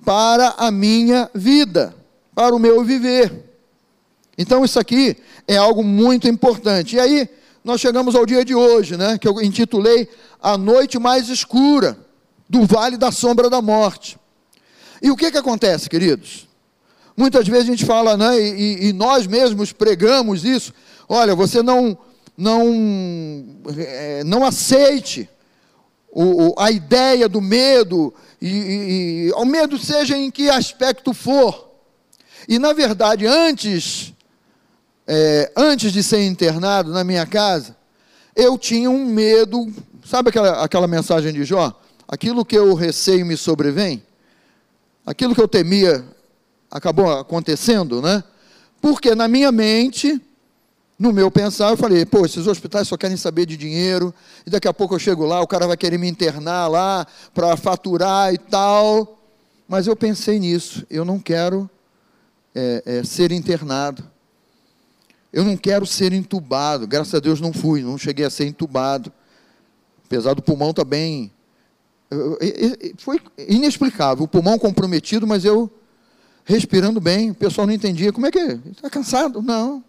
para 0.05 0.55
a 0.59 0.73
minha 0.73 1.31
vida, 1.33 1.95
para 2.35 2.55
o 2.55 2.59
meu 2.59 2.85
viver. 2.85 3.33
Então, 4.37 4.65
isso 4.65 4.81
aqui 4.81 5.17
é 5.47 5.57
algo 5.57 5.85
muito 5.85 6.27
importante. 6.27 6.97
E 6.97 7.01
aí, 7.01 7.29
nós 7.63 7.81
chegamos 7.81 8.17
ao 8.17 8.27
dia 8.27 8.45
de 8.45 8.55
hoje, 8.55 8.97
né, 8.97 9.17
que 9.17 9.29
eu 9.29 9.41
intitulei 9.41 10.09
A 10.43 10.59
Noite 10.59 10.99
Mais 10.99 11.29
Escura 11.29 11.97
do 12.49 12.67
Vale 12.67 12.97
da 12.97 13.13
Sombra 13.13 13.49
da 13.49 13.63
Morte. 13.63 14.19
E 15.01 15.11
o 15.11 15.17
que, 15.17 15.31
que 15.31 15.39
acontece, 15.39 15.89
queridos? 15.89 16.49
Muitas 17.16 17.47
vezes 17.47 17.68
a 17.68 17.71
gente 17.71 17.85
fala, 17.85 18.16
né, 18.16 18.40
e, 18.40 18.88
e 18.88 18.92
nós 18.92 19.26
mesmos 19.26 19.73
pregamos 19.73 20.44
isso. 20.44 20.73
Olha, 21.09 21.35
você 21.35 21.62
não, 21.62 21.97
não, 22.37 23.56
é, 23.76 24.25
não 24.25 24.44
aceite 24.44 25.28
o, 26.11 26.49
o, 26.49 26.54
a 26.59 26.71
ideia 26.71 27.28
do 27.28 27.40
medo, 27.40 28.12
e, 28.40 29.28
e, 29.28 29.33
o 29.35 29.44
medo 29.44 29.78
seja 29.78 30.16
em 30.16 30.30
que 30.30 30.49
aspecto 30.49 31.12
for. 31.12 31.73
E 32.49 32.59
na 32.59 32.73
verdade, 32.73 33.26
antes 33.26 34.14
é, 35.06 35.52
antes 35.56 35.92
de 35.92 36.02
ser 36.02 36.25
internado 36.25 36.90
na 36.90 37.04
minha 37.04 37.26
casa, 37.26 37.76
eu 38.35 38.56
tinha 38.59 38.90
um 38.90 39.04
medo, 39.04 39.73
sabe 40.04 40.30
aquela, 40.30 40.64
aquela 40.64 40.88
mensagem 40.88 41.33
de 41.33 41.44
Jó? 41.44 41.78
Aquilo 42.09 42.44
que 42.44 42.56
eu 42.56 42.75
receio 42.75 43.25
me 43.25 43.37
sobrevém, 43.37 44.02
aquilo 45.04 45.35
que 45.35 45.40
eu 45.40 45.49
temia 45.49 46.04
acabou 46.75 47.21
acontecendo, 47.21 48.02
né? 48.02 48.25
Porque 48.81 49.14
na 49.14 49.28
minha 49.28 49.52
mente, 49.52 50.21
no 50.99 51.12
meu 51.12 51.31
pensar, 51.31 51.71
eu 51.71 51.76
falei, 51.76 52.04
pô, 52.04 52.26
esses 52.26 52.49
hospitais 52.49 52.88
só 52.88 52.97
querem 52.97 53.16
saber 53.16 53.47
de 53.47 53.57
dinheiro, 53.57 54.12
e 54.45 54.50
daqui 54.50 54.66
a 54.66 54.75
pouco 54.75 54.93
eu 54.93 54.99
chego 54.99 55.25
lá, 55.25 55.40
o 55.40 55.47
cara 55.47 55.69
vai 55.69 55.76
querer 55.76 55.99
me 55.99 56.09
internar 56.09 56.66
lá 56.66 57.07
para 57.33 57.57
faturar 57.57 58.35
e 58.35 58.38
tal. 58.38 59.21
Mas 59.69 59.87
eu 59.87 59.95
pensei 59.95 60.40
nisso, 60.40 60.85
eu 60.90 61.04
não 61.04 61.21
quero 61.21 61.71
é, 62.52 62.83
é, 62.85 63.04
ser 63.04 63.31
internado. 63.31 64.04
Eu 65.33 65.45
não 65.45 65.57
quero 65.57 65.87
ser 65.87 66.12
entubado. 66.12 66.87
Graças 66.87 67.14
a 67.14 67.21
Deus 67.21 67.40
não 67.40 67.52
fui, 67.52 67.83
não 67.83 67.97
cheguei 67.97 68.25
a 68.25 68.31
ser 68.31 68.47
entubado. 68.47 69.12
Apesar 70.04 70.35
do 70.35 70.43
pulmão 70.43 70.73
também. 70.73 71.33
Tá 72.11 72.16
foi 72.99 73.21
inexplicável. 73.38 74.25
O 74.25 74.28
pulmão 74.28 74.59
comprometido, 74.59 75.26
mas 75.26 75.45
eu 75.45 75.71
respirando 76.45 77.01
bem. 77.01 77.31
O 77.31 77.35
pessoal 77.35 77.67
não 77.67 77.75
entendia. 77.75 78.13
Como 78.13 78.27
é 78.27 78.31
que 78.31 78.39
é? 78.39 78.59
Está 78.71 78.91
cansado? 78.91 79.43
Não. 79.43 79.83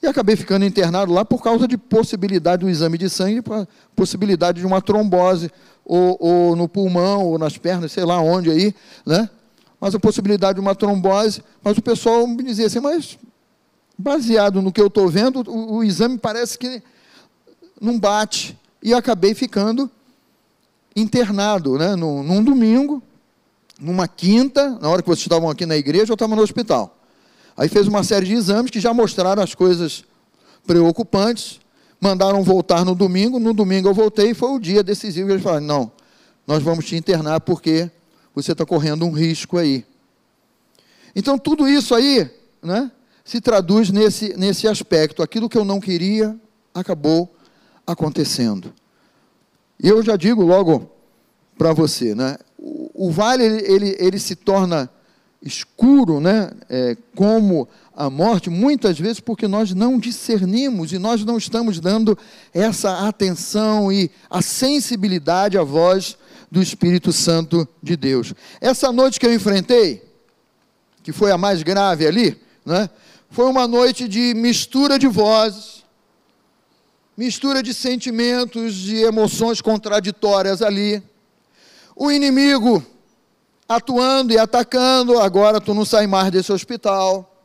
E 0.00 0.06
acabei 0.06 0.36
ficando 0.36 0.64
internado 0.64 1.12
lá 1.12 1.24
por 1.24 1.42
causa 1.42 1.66
de 1.66 1.76
possibilidade 1.76 2.64
do 2.64 2.70
exame 2.70 2.96
de 2.96 3.10
sangue, 3.10 3.42
possibilidade 3.96 4.60
de 4.60 4.66
uma 4.66 4.80
trombose, 4.80 5.50
ou, 5.84 6.16
ou, 6.20 6.56
no 6.56 6.68
pulmão, 6.68 7.24
ou 7.24 7.38
nas 7.38 7.58
pernas, 7.58 7.90
sei 7.90 8.04
lá 8.04 8.20
onde 8.20 8.50
aí, 8.50 8.74
né? 9.04 9.28
Mas 9.80 9.94
a 9.94 9.98
possibilidade 9.98 10.54
de 10.54 10.60
uma 10.60 10.74
trombose. 10.74 11.42
Mas 11.64 11.76
o 11.76 11.82
pessoal 11.82 12.26
me 12.26 12.42
dizia 12.44 12.66
assim, 12.66 12.78
mas 12.78 13.18
baseado 13.98 14.62
no 14.62 14.70
que 14.70 14.80
eu 14.80 14.86
estou 14.86 15.08
vendo, 15.08 15.42
o, 15.48 15.76
o, 15.76 15.84
exame 15.84 16.16
parece 16.16 16.56
que 16.56 16.80
não 17.80 17.98
bate. 17.98 18.56
E 18.80 18.94
acabei 18.94 19.34
ficando 19.34 19.90
internado, 20.94 21.76
né, 21.76 21.96
num, 21.96 22.22
num 22.22 22.44
domingo, 22.44 23.02
numa 23.78 24.08
quinta, 24.08 24.70
na 24.80 24.88
hora 24.88 25.02
que 25.02 25.08
vocês 25.08 25.24
estavam 25.24 25.48
aqui 25.48 25.64
na 25.64 25.76
igreja, 25.76 26.10
eu 26.10 26.14
estava 26.14 26.34
no 26.34 26.42
hospital. 26.42 26.98
Aí 27.56 27.68
fez 27.68 27.86
uma 27.86 28.02
série 28.02 28.26
de 28.26 28.34
exames 28.34 28.70
que 28.70 28.80
já 28.80 28.92
mostraram 28.92 29.42
as 29.42 29.54
coisas 29.54 30.04
preocupantes. 30.66 31.60
Mandaram 32.00 32.42
voltar 32.42 32.84
no 32.84 32.94
domingo. 32.94 33.38
No 33.38 33.52
domingo 33.52 33.88
eu 33.88 33.94
voltei 33.94 34.30
e 34.30 34.34
foi 34.34 34.50
o 34.50 34.60
dia 34.60 34.82
decisivo. 34.82 35.30
Eles 35.30 35.42
falaram: 35.42 35.66
não, 35.66 35.92
nós 36.46 36.62
vamos 36.62 36.84
te 36.86 36.96
internar 36.96 37.40
porque 37.40 37.90
você 38.34 38.52
está 38.52 38.64
correndo 38.64 39.04
um 39.04 39.10
risco 39.10 39.58
aí. 39.58 39.84
Então, 41.16 41.36
tudo 41.36 41.66
isso 41.66 41.94
aí, 41.94 42.30
né, 42.62 42.92
se 43.24 43.40
traduz 43.40 43.90
nesse, 43.90 44.36
nesse 44.36 44.68
aspecto. 44.68 45.22
Aquilo 45.22 45.48
que 45.48 45.58
eu 45.58 45.64
não 45.64 45.80
queria 45.80 46.38
acabou 46.72 47.34
acontecendo. 47.84 48.72
E 49.82 49.88
eu 49.88 50.02
já 50.02 50.16
digo 50.16 50.44
logo 50.44 50.88
para 51.56 51.72
você, 51.72 52.14
né? 52.14 52.38
O, 53.00 53.12
vale 53.12 53.44
ele, 53.44 53.96
ele, 54.00 54.18
se 54.18 54.34
torna 54.34 54.90
escuro, 55.40 56.18
né? 56.18 56.50
É, 56.68 56.96
como 57.14 57.68
a 57.94 58.10
morte, 58.10 58.50
muitas 58.50 58.98
vezes 58.98 59.20
porque 59.20 59.46
nós 59.46 59.72
não 59.72 60.00
discernimos 60.00 60.92
e 60.92 60.98
nós 60.98 61.24
não 61.24 61.38
estamos 61.38 61.78
dando 61.78 62.18
essa 62.52 63.06
atenção 63.06 63.92
e 63.92 64.10
a 64.28 64.42
sensibilidade 64.42 65.56
à 65.56 65.62
voz 65.62 66.18
do 66.50 66.60
Espírito 66.60 67.12
Santo 67.12 67.68
de 67.80 67.96
Deus. 67.96 68.34
Essa 68.60 68.90
noite 68.90 69.20
que 69.20 69.26
eu 69.26 69.32
enfrentei, 69.32 70.02
que 71.04 71.12
foi 71.12 71.30
a 71.30 71.38
mais 71.38 71.62
grave 71.62 72.04
ali, 72.04 72.36
né? 72.66 72.90
Foi 73.30 73.46
uma 73.46 73.68
noite 73.68 74.08
de 74.08 74.34
mistura 74.34 74.98
de 74.98 75.06
vozes, 75.06 75.84
mistura 77.16 77.62
de 77.62 77.72
sentimentos, 77.72 78.74
de 78.74 78.96
emoções 78.96 79.60
contraditórias 79.60 80.62
ali. 80.62 81.00
O 82.00 82.12
inimigo 82.12 82.80
atuando 83.68 84.32
e 84.32 84.38
atacando, 84.38 85.18
agora 85.18 85.60
tu 85.60 85.74
não 85.74 85.84
sai 85.84 86.06
mais 86.06 86.30
desse 86.30 86.52
hospital. 86.52 87.44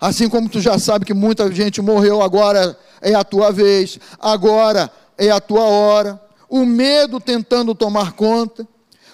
Assim 0.00 0.30
como 0.30 0.48
tu 0.48 0.62
já 0.62 0.78
sabe 0.78 1.04
que 1.04 1.12
muita 1.12 1.52
gente 1.52 1.82
morreu, 1.82 2.22
agora 2.22 2.74
é 3.02 3.14
a 3.14 3.22
tua 3.22 3.52
vez, 3.52 4.00
agora 4.18 4.90
é 5.18 5.30
a 5.30 5.38
tua 5.42 5.64
hora. 5.64 6.18
O 6.48 6.64
medo 6.64 7.20
tentando 7.20 7.74
tomar 7.74 8.12
conta. 8.12 8.66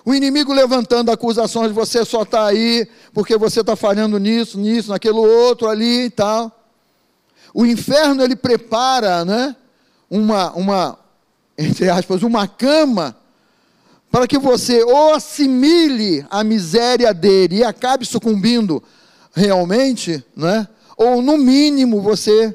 O 0.04 0.14
inimigo 0.14 0.52
levantando 0.52 1.10
acusações, 1.10 1.72
você 1.72 2.04
só 2.04 2.22
está 2.22 2.46
aí 2.46 2.86
porque 3.12 3.36
você 3.36 3.62
está 3.62 3.74
falhando 3.74 4.16
nisso, 4.16 4.58
nisso, 4.58 4.90
naquilo 4.90 5.22
outro 5.22 5.68
ali 5.68 6.04
e 6.04 6.10
tal. 6.10 6.56
O 7.52 7.66
inferno 7.66 8.22
ele 8.22 8.36
prepara, 8.36 9.24
né, 9.24 9.56
uma, 10.08 10.52
uma, 10.52 10.98
entre 11.58 11.90
aspas, 11.90 12.22
uma 12.22 12.46
cama 12.46 13.16
para 14.12 14.28
que 14.28 14.38
você 14.38 14.84
ou 14.84 15.14
assimile 15.14 16.24
a 16.30 16.44
miséria 16.44 17.14
dele 17.14 17.56
e 17.56 17.64
acabe 17.64 18.04
sucumbindo 18.04 18.82
realmente, 19.34 20.22
né, 20.36 20.68
ou 20.98 21.22
no 21.22 21.38
mínimo 21.38 22.02
você 22.02 22.54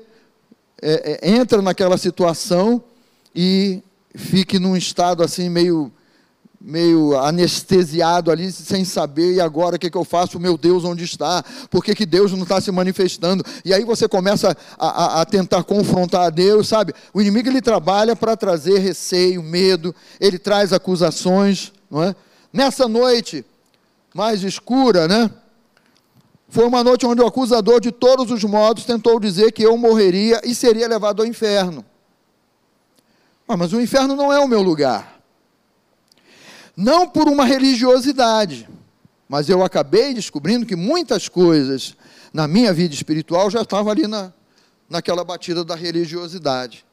é, 0.80 1.20
é, 1.24 1.32
entra 1.32 1.60
naquela 1.60 1.98
situação 1.98 2.84
e 3.36 3.82
fique 4.14 4.60
num 4.60 4.78
estado 4.78 5.24
assim 5.24 5.50
meio 5.50 5.92
meio 6.60 7.18
anestesiado 7.18 8.32
ali, 8.32 8.52
sem 8.52 8.84
saber, 8.84 9.36
e 9.36 9.42
agora 9.42 9.76
o 9.76 9.80
que, 9.80 9.90
que 9.90 9.98
eu 9.98 10.04
faço? 10.04 10.40
Meu 10.40 10.58
Deus, 10.58 10.84
onde 10.84 11.04
está? 11.04 11.44
Por 11.70 11.84
que, 11.84 11.94
que 11.94 12.06
Deus 12.06 12.32
não 12.32 12.44
está 12.44 12.60
se 12.60 12.72
manifestando? 12.72 13.44
E 13.64 13.74
aí 13.74 13.84
você 13.84 14.08
começa 14.08 14.58
a, 14.78 14.88
a, 14.88 15.22
a 15.22 15.26
tentar 15.26 15.64
confrontar 15.64 16.26
a 16.26 16.30
Deus, 16.30 16.68
sabe? 16.68 16.94
O 17.14 17.22
inimigo 17.22 17.48
ele 17.48 17.62
trabalha 17.62 18.16
para 18.16 18.36
trazer 18.36 18.80
receio, 18.80 19.44
medo, 19.44 19.94
ele 20.20 20.40
traz 20.40 20.74
acusações, 20.74 21.72
não 21.90 22.04
é? 22.04 22.16
Nessa 22.52 22.88
noite 22.88 23.46
mais 24.14 24.44
escura, 24.44 25.08
né? 25.08 25.30
Foi 26.50 26.66
uma 26.66 26.84
noite 26.84 27.06
onde 27.06 27.22
o 27.22 27.28
acusador, 27.28 27.80
de 27.80 27.92
todos 27.92 28.32
os 28.32 28.44
modos, 28.44 28.86
tentou 28.86 29.20
dizer 29.20 29.52
que 29.52 29.64
eu 29.64 29.78
morreria 29.78 30.42
e 30.44 30.56
seria 30.56 30.88
levado 30.88 31.22
ao 31.22 31.28
inferno. 31.28 31.86
Ah, 33.48 33.56
mas 33.56 33.74
o 33.74 33.82
inferno 33.82 34.16
não 34.16 34.34
é 34.34 34.40
o 34.40 34.48
meu 34.48 34.62
lugar 34.62 35.17
não 36.78 37.10
por 37.10 37.28
uma 37.28 37.44
religiosidade, 37.44 38.70
mas 39.28 39.50
eu 39.50 39.64
acabei 39.64 40.14
descobrindo 40.14 40.64
que 40.64 40.76
muitas 40.76 41.28
coisas 41.28 41.98
na 42.32 42.48
minha 42.48 42.72
vida 42.72 42.94
espiritual 42.94 43.50
já 43.50 43.64
estavam 43.64 43.92
ali 43.92 44.06
na, 44.06 44.32
naquela 44.88 45.24
batida 45.24 45.66
da 45.66 45.76
religiosidade, 45.76 46.86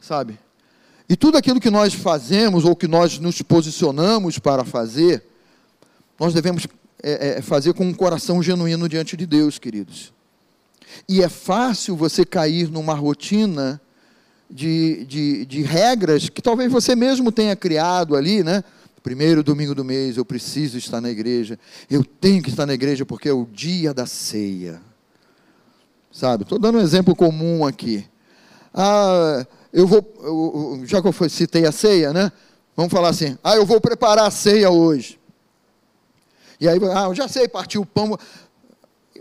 sabe? 0.00 0.36
E 1.08 1.14
tudo 1.16 1.38
aquilo 1.38 1.60
que 1.60 1.70
nós 1.70 1.94
fazemos 1.94 2.64
ou 2.64 2.74
que 2.74 2.88
nós 2.88 3.20
nos 3.20 3.40
posicionamos 3.40 4.40
para 4.40 4.64
fazer, 4.64 5.22
nós 6.18 6.34
devemos 6.34 6.66
é, 7.00 7.38
é 7.38 7.42
fazer 7.42 7.72
com 7.72 7.84
um 7.84 7.94
coração 7.94 8.42
genuíno 8.42 8.88
diante 8.88 9.16
de 9.16 9.24
Deus, 9.24 9.60
queridos. 9.60 10.12
E 11.08 11.22
é 11.22 11.28
fácil 11.28 11.94
você 11.94 12.24
cair 12.24 12.68
numa 12.68 12.94
rotina 12.94 13.80
de, 14.50 15.04
de, 15.04 15.46
de 15.46 15.62
regras 15.62 16.28
que 16.28 16.40
talvez 16.40 16.70
você 16.70 16.94
mesmo 16.94 17.32
tenha 17.32 17.56
criado 17.56 18.16
ali, 18.16 18.42
né? 18.42 18.62
Primeiro 19.02 19.42
domingo 19.42 19.74
do 19.74 19.84
mês 19.84 20.16
eu 20.16 20.24
preciso 20.24 20.78
estar 20.78 21.00
na 21.00 21.10
igreja, 21.10 21.58
eu 21.90 22.04
tenho 22.04 22.42
que 22.42 22.50
estar 22.50 22.66
na 22.66 22.74
igreja 22.74 23.06
porque 23.06 23.28
é 23.28 23.32
o 23.32 23.46
dia 23.46 23.94
da 23.94 24.06
ceia. 24.06 24.80
Sabe? 26.10 26.44
Estou 26.44 26.58
dando 26.58 26.78
um 26.78 26.82
exemplo 26.82 27.14
comum 27.14 27.64
aqui. 27.64 28.04
Ah, 28.72 29.46
eu 29.72 29.86
vou, 29.86 30.02
eu, 30.22 30.82
já 30.86 31.00
que 31.00 31.08
eu 31.08 31.28
citei 31.28 31.66
a 31.66 31.72
ceia, 31.72 32.12
né? 32.12 32.32
Vamos 32.74 32.92
falar 32.92 33.10
assim, 33.10 33.38
ah, 33.44 33.56
eu 33.56 33.64
vou 33.64 33.80
preparar 33.80 34.26
a 34.26 34.30
ceia 34.30 34.70
hoje. 34.70 35.18
E 36.60 36.68
aí, 36.68 36.78
ah, 36.94 37.04
eu 37.04 37.14
já 37.14 37.28
sei, 37.28 37.46
partir 37.46 37.78
o 37.78 37.86
pão. 37.86 38.18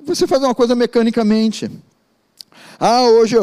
Você 0.06 0.26
faz 0.26 0.42
uma 0.42 0.56
coisa 0.56 0.76
mecanicamente. 0.76 1.70
Ah, 2.80 3.04
hoje, 3.04 3.36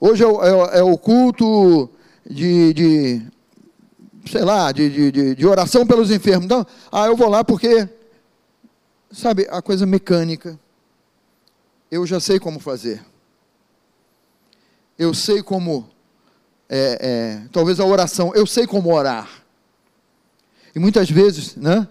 hoje 0.00 0.24
é, 0.24 0.26
é, 0.26 0.78
é 0.78 0.82
o 0.82 0.96
culto 0.96 1.90
de, 2.28 2.74
de, 2.74 3.22
sei 4.30 4.42
lá, 4.42 4.72
de, 4.72 5.12
de, 5.12 5.34
de 5.34 5.46
oração 5.46 5.86
pelos 5.86 6.10
enfermos. 6.10 6.44
Então, 6.44 6.66
ah, 6.90 7.06
eu 7.06 7.16
vou 7.16 7.28
lá 7.28 7.44
porque, 7.44 7.88
sabe, 9.10 9.46
a 9.50 9.62
coisa 9.62 9.86
mecânica. 9.86 10.58
Eu 11.90 12.06
já 12.06 12.18
sei 12.18 12.38
como 12.38 12.58
fazer. 12.58 13.04
Eu 14.98 15.14
sei 15.14 15.42
como, 15.42 15.88
é, 16.68 16.98
é, 17.00 17.48
talvez 17.52 17.78
a 17.78 17.84
oração, 17.84 18.32
eu 18.34 18.46
sei 18.46 18.66
como 18.66 18.92
orar. 18.92 19.28
E 20.74 20.78
muitas 20.78 21.10
vezes, 21.10 21.54
né, 21.54 21.86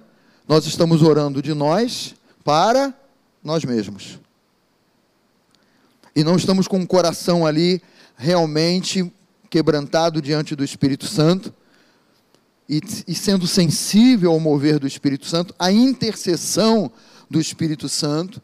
nós 0.47 0.65
estamos 0.65 1.01
orando 1.01 1.41
de 1.41 1.53
nós 1.53 2.15
para 2.43 2.93
nós 3.43 3.63
mesmos. 3.63 4.19
E 6.15 6.23
não 6.23 6.35
estamos 6.35 6.67
com 6.67 6.79
o 6.79 6.87
coração 6.87 7.45
ali 7.45 7.81
realmente 8.15 9.11
quebrantado 9.49 10.21
diante 10.21 10.55
do 10.55 10.63
Espírito 10.63 11.05
Santo 11.05 11.53
e, 12.67 12.81
e 13.07 13.13
sendo 13.13 13.47
sensível 13.47 14.31
ao 14.31 14.39
mover 14.39 14.79
do 14.79 14.87
Espírito 14.87 15.25
Santo, 15.25 15.53
a 15.57 15.71
intercessão 15.71 16.91
do 17.29 17.39
Espírito 17.39 17.87
Santo, 17.87 18.41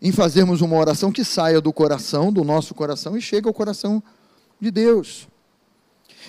em 0.00 0.12
fazermos 0.12 0.60
uma 0.62 0.76
oração 0.76 1.12
que 1.12 1.24
saia 1.24 1.60
do 1.60 1.72
coração, 1.72 2.32
do 2.32 2.42
nosso 2.42 2.74
coração, 2.74 3.16
e 3.16 3.20
chegue 3.20 3.46
ao 3.46 3.54
coração 3.54 4.02
de 4.58 4.70
Deus. 4.70 5.28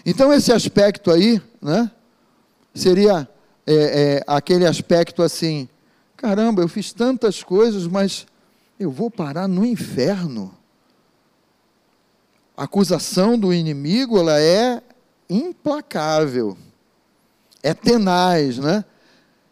Então, 0.05 0.33
esse 0.33 0.51
aspecto 0.51 1.09
aí, 1.09 1.41
né, 1.61 1.89
seria 2.73 3.27
é, 3.65 3.73
é, 3.73 4.23
aquele 4.27 4.65
aspecto 4.65 5.21
assim: 5.21 5.69
caramba, 6.17 6.61
eu 6.61 6.67
fiz 6.67 6.91
tantas 6.91 7.43
coisas, 7.43 7.87
mas 7.87 8.25
eu 8.79 8.91
vou 8.91 9.09
parar 9.09 9.47
no 9.47 9.65
inferno. 9.65 10.53
A 12.55 12.63
acusação 12.63 13.37
do 13.37 13.53
inimigo 13.53 14.19
ela 14.19 14.39
é 14.39 14.81
implacável 15.29 16.57
é 17.63 17.73
tenaz, 17.73 18.57
né? 18.57 18.83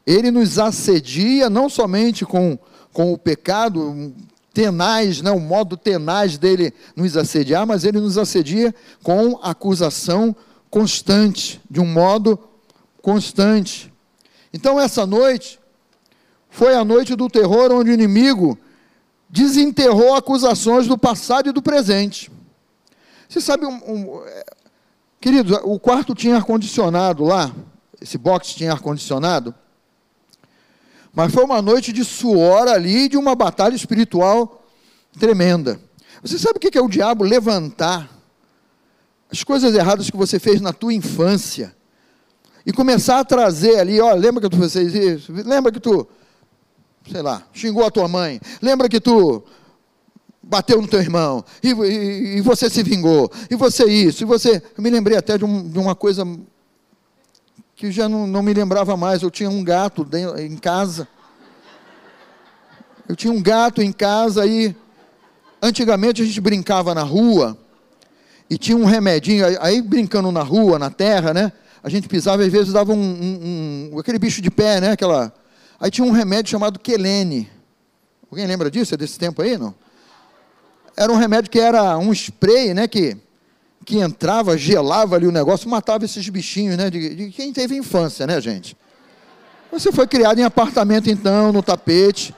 Ele 0.06 0.32
nos 0.32 0.58
assedia 0.58 1.50
não 1.50 1.70
somente 1.70 2.26
com, 2.26 2.58
com 2.92 3.14
o 3.14 3.18
pecado, 3.18 4.14
tenaz, 4.54 5.22
né? 5.22 5.30
o 5.32 5.40
modo 5.40 5.78
tenaz 5.78 6.38
dele 6.38 6.74
nos 6.96 7.16
assediar, 7.16 7.68
mas 7.68 7.84
ele 7.84 8.00
nos 8.00 8.18
assedia 8.18 8.74
com 9.04 9.40
acusação 9.44 10.36
constante, 10.70 11.62
de 11.70 11.80
um 11.80 11.86
modo 11.86 12.40
constante. 13.02 13.94
Então, 14.52 14.80
essa 14.80 15.06
noite 15.06 15.60
foi 16.50 16.74
a 16.74 16.84
noite 16.84 17.16
do 17.16 17.30
terror, 17.30 17.72
onde 17.72 17.92
o 17.92 17.94
inimigo 17.94 18.58
desenterrou 19.30 20.16
acusações 20.16 20.88
do 20.88 20.98
passado 20.98 21.50
e 21.50 21.54
do 21.54 21.62
presente. 21.62 22.32
Você 23.30 23.40
sabe, 23.40 23.64
um, 23.64 23.76
um, 23.76 24.24
é, 24.26 24.44
queridos, 25.22 25.56
o 25.64 25.80
quarto 25.80 26.16
tinha 26.16 26.36
ar-condicionado 26.36 27.24
lá, 27.24 27.54
esse 28.02 28.18
box 28.18 28.56
tinha 28.56 28.72
ar-condicionado. 28.72 29.54
Mas 31.14 31.32
foi 31.32 31.44
uma 31.44 31.62
noite 31.62 31.94
de 31.94 32.04
suor 32.04 32.68
ali, 32.68 33.08
de 33.08 33.18
uma 33.18 33.36
batalha 33.36 33.76
espiritual 33.76 34.66
tremenda. 35.20 35.80
Você 36.24 36.40
sabe 36.40 36.58
o 36.58 36.60
que 36.60 36.76
é 36.76 36.82
o 36.82 36.90
diabo 36.90 37.24
levantar 37.24 38.10
as 39.32 39.44
coisas 39.44 39.76
erradas 39.76 40.10
que 40.10 40.18
você 40.18 40.40
fez 40.40 40.60
na 40.60 40.74
tua 40.74 40.92
infância 40.92 41.76
e 42.66 42.74
começar 42.74 43.20
a 43.20 43.24
trazer 43.24 43.78
ali, 43.80 44.02
ó, 44.02 44.12
lembra 44.16 44.42
que 44.42 44.50
tu 44.50 44.58
fez 44.58 44.76
isso? 44.76 45.32
Lembra 45.32 45.72
que 45.72 45.80
tu, 45.80 46.08
sei 47.12 47.22
lá, 47.22 47.44
xingou 47.54 47.86
a 47.86 47.92
tua 47.92 48.08
mãe? 48.08 48.42
Lembra 48.60 48.90
que 48.90 49.00
tu 49.00 49.44
bateu 50.42 50.82
no 50.82 50.88
teu 50.88 51.00
irmão 51.00 51.44
e, 51.62 51.72
e, 51.72 52.38
e 52.38 52.42
você 52.42 52.70
se 52.70 52.82
vingou? 52.84 53.32
E 53.50 53.56
você 53.56 53.86
isso? 53.86 54.24
E 54.24 54.26
você? 54.26 54.62
Eu 54.78 54.84
me 54.84 54.90
lembrei 54.90 55.18
até 55.18 55.38
de, 55.38 55.46
um, 55.46 55.68
de 55.68 55.78
uma 55.78 55.96
coisa 55.96 56.26
que 57.76 57.92
já 57.92 58.10
não, 58.10 58.28
não 58.28 58.44
me 58.44 58.54
lembrava 58.54 58.98
mais. 58.98 59.22
Eu 59.22 59.32
tinha 59.32 59.50
um 59.50 59.64
gato 59.64 60.06
em 60.38 60.58
casa. 60.58 61.08
Eu 63.08 63.16
tinha 63.16 63.32
um 63.34 63.42
gato 63.42 63.82
em 63.82 63.92
casa 63.92 64.46
e 64.46 64.76
antigamente 65.62 66.22
a 66.22 66.26
gente 66.26 66.40
brincava 66.42 66.94
na 66.94 67.04
rua 67.04 67.58
e 68.50 68.58
tinha 68.58 68.78
um 68.78 68.86
remedinho, 68.86 69.46
aí 69.62 69.82
brincando 69.82 70.32
na 70.32 70.42
rua, 70.42 70.80
na 70.80 70.90
terra, 70.90 71.34
né? 71.34 71.52
A 71.84 71.90
gente 71.90 72.08
pisava 72.08 72.44
e 72.44 72.48
às 72.48 72.52
vezes 72.52 72.74
dava 72.74 72.92
um, 72.92 72.98
um, 72.98 73.92
um, 73.94 74.00
aquele 74.00 74.20
bicho 74.20 74.42
de 74.42 74.52
pé, 74.52 74.82
né? 74.82 74.92
Aquela, 74.92 75.34
aí 75.80 75.90
tinha 75.90 76.06
um 76.06 76.12
remédio 76.12 76.52
chamado 76.52 76.80
quelene. 76.80 77.50
Alguém 78.30 78.46
lembra 78.46 78.70
disso? 78.70 78.94
É 78.94 78.98
desse 78.98 79.18
tempo 79.18 79.42
aí, 79.42 79.58
não? 79.58 79.74
Era 81.00 81.14
um 81.14 81.16
remédio 81.16 81.50
que 81.50 81.62
era 81.62 81.98
um 81.98 82.12
spray, 82.12 82.74
né? 82.74 82.86
Que 82.86 83.16
que 83.86 83.98
entrava, 83.98 84.58
gelava 84.58 85.16
ali 85.16 85.26
o 85.26 85.32
negócio, 85.32 85.70
matava 85.70 86.04
esses 86.04 86.28
bichinhos, 86.28 86.76
né? 86.76 86.90
De, 86.90 87.16
de 87.16 87.32
quem 87.32 87.54
teve 87.54 87.78
infância, 87.78 88.28
né, 88.28 88.40
gente? 88.42 88.78
Você 89.72 89.94
foi 89.94 90.06
criado 90.06 90.38
em 90.40 90.44
apartamento, 90.44 91.10
então, 91.10 91.54
no 91.54 91.64
tapete. 91.64 92.36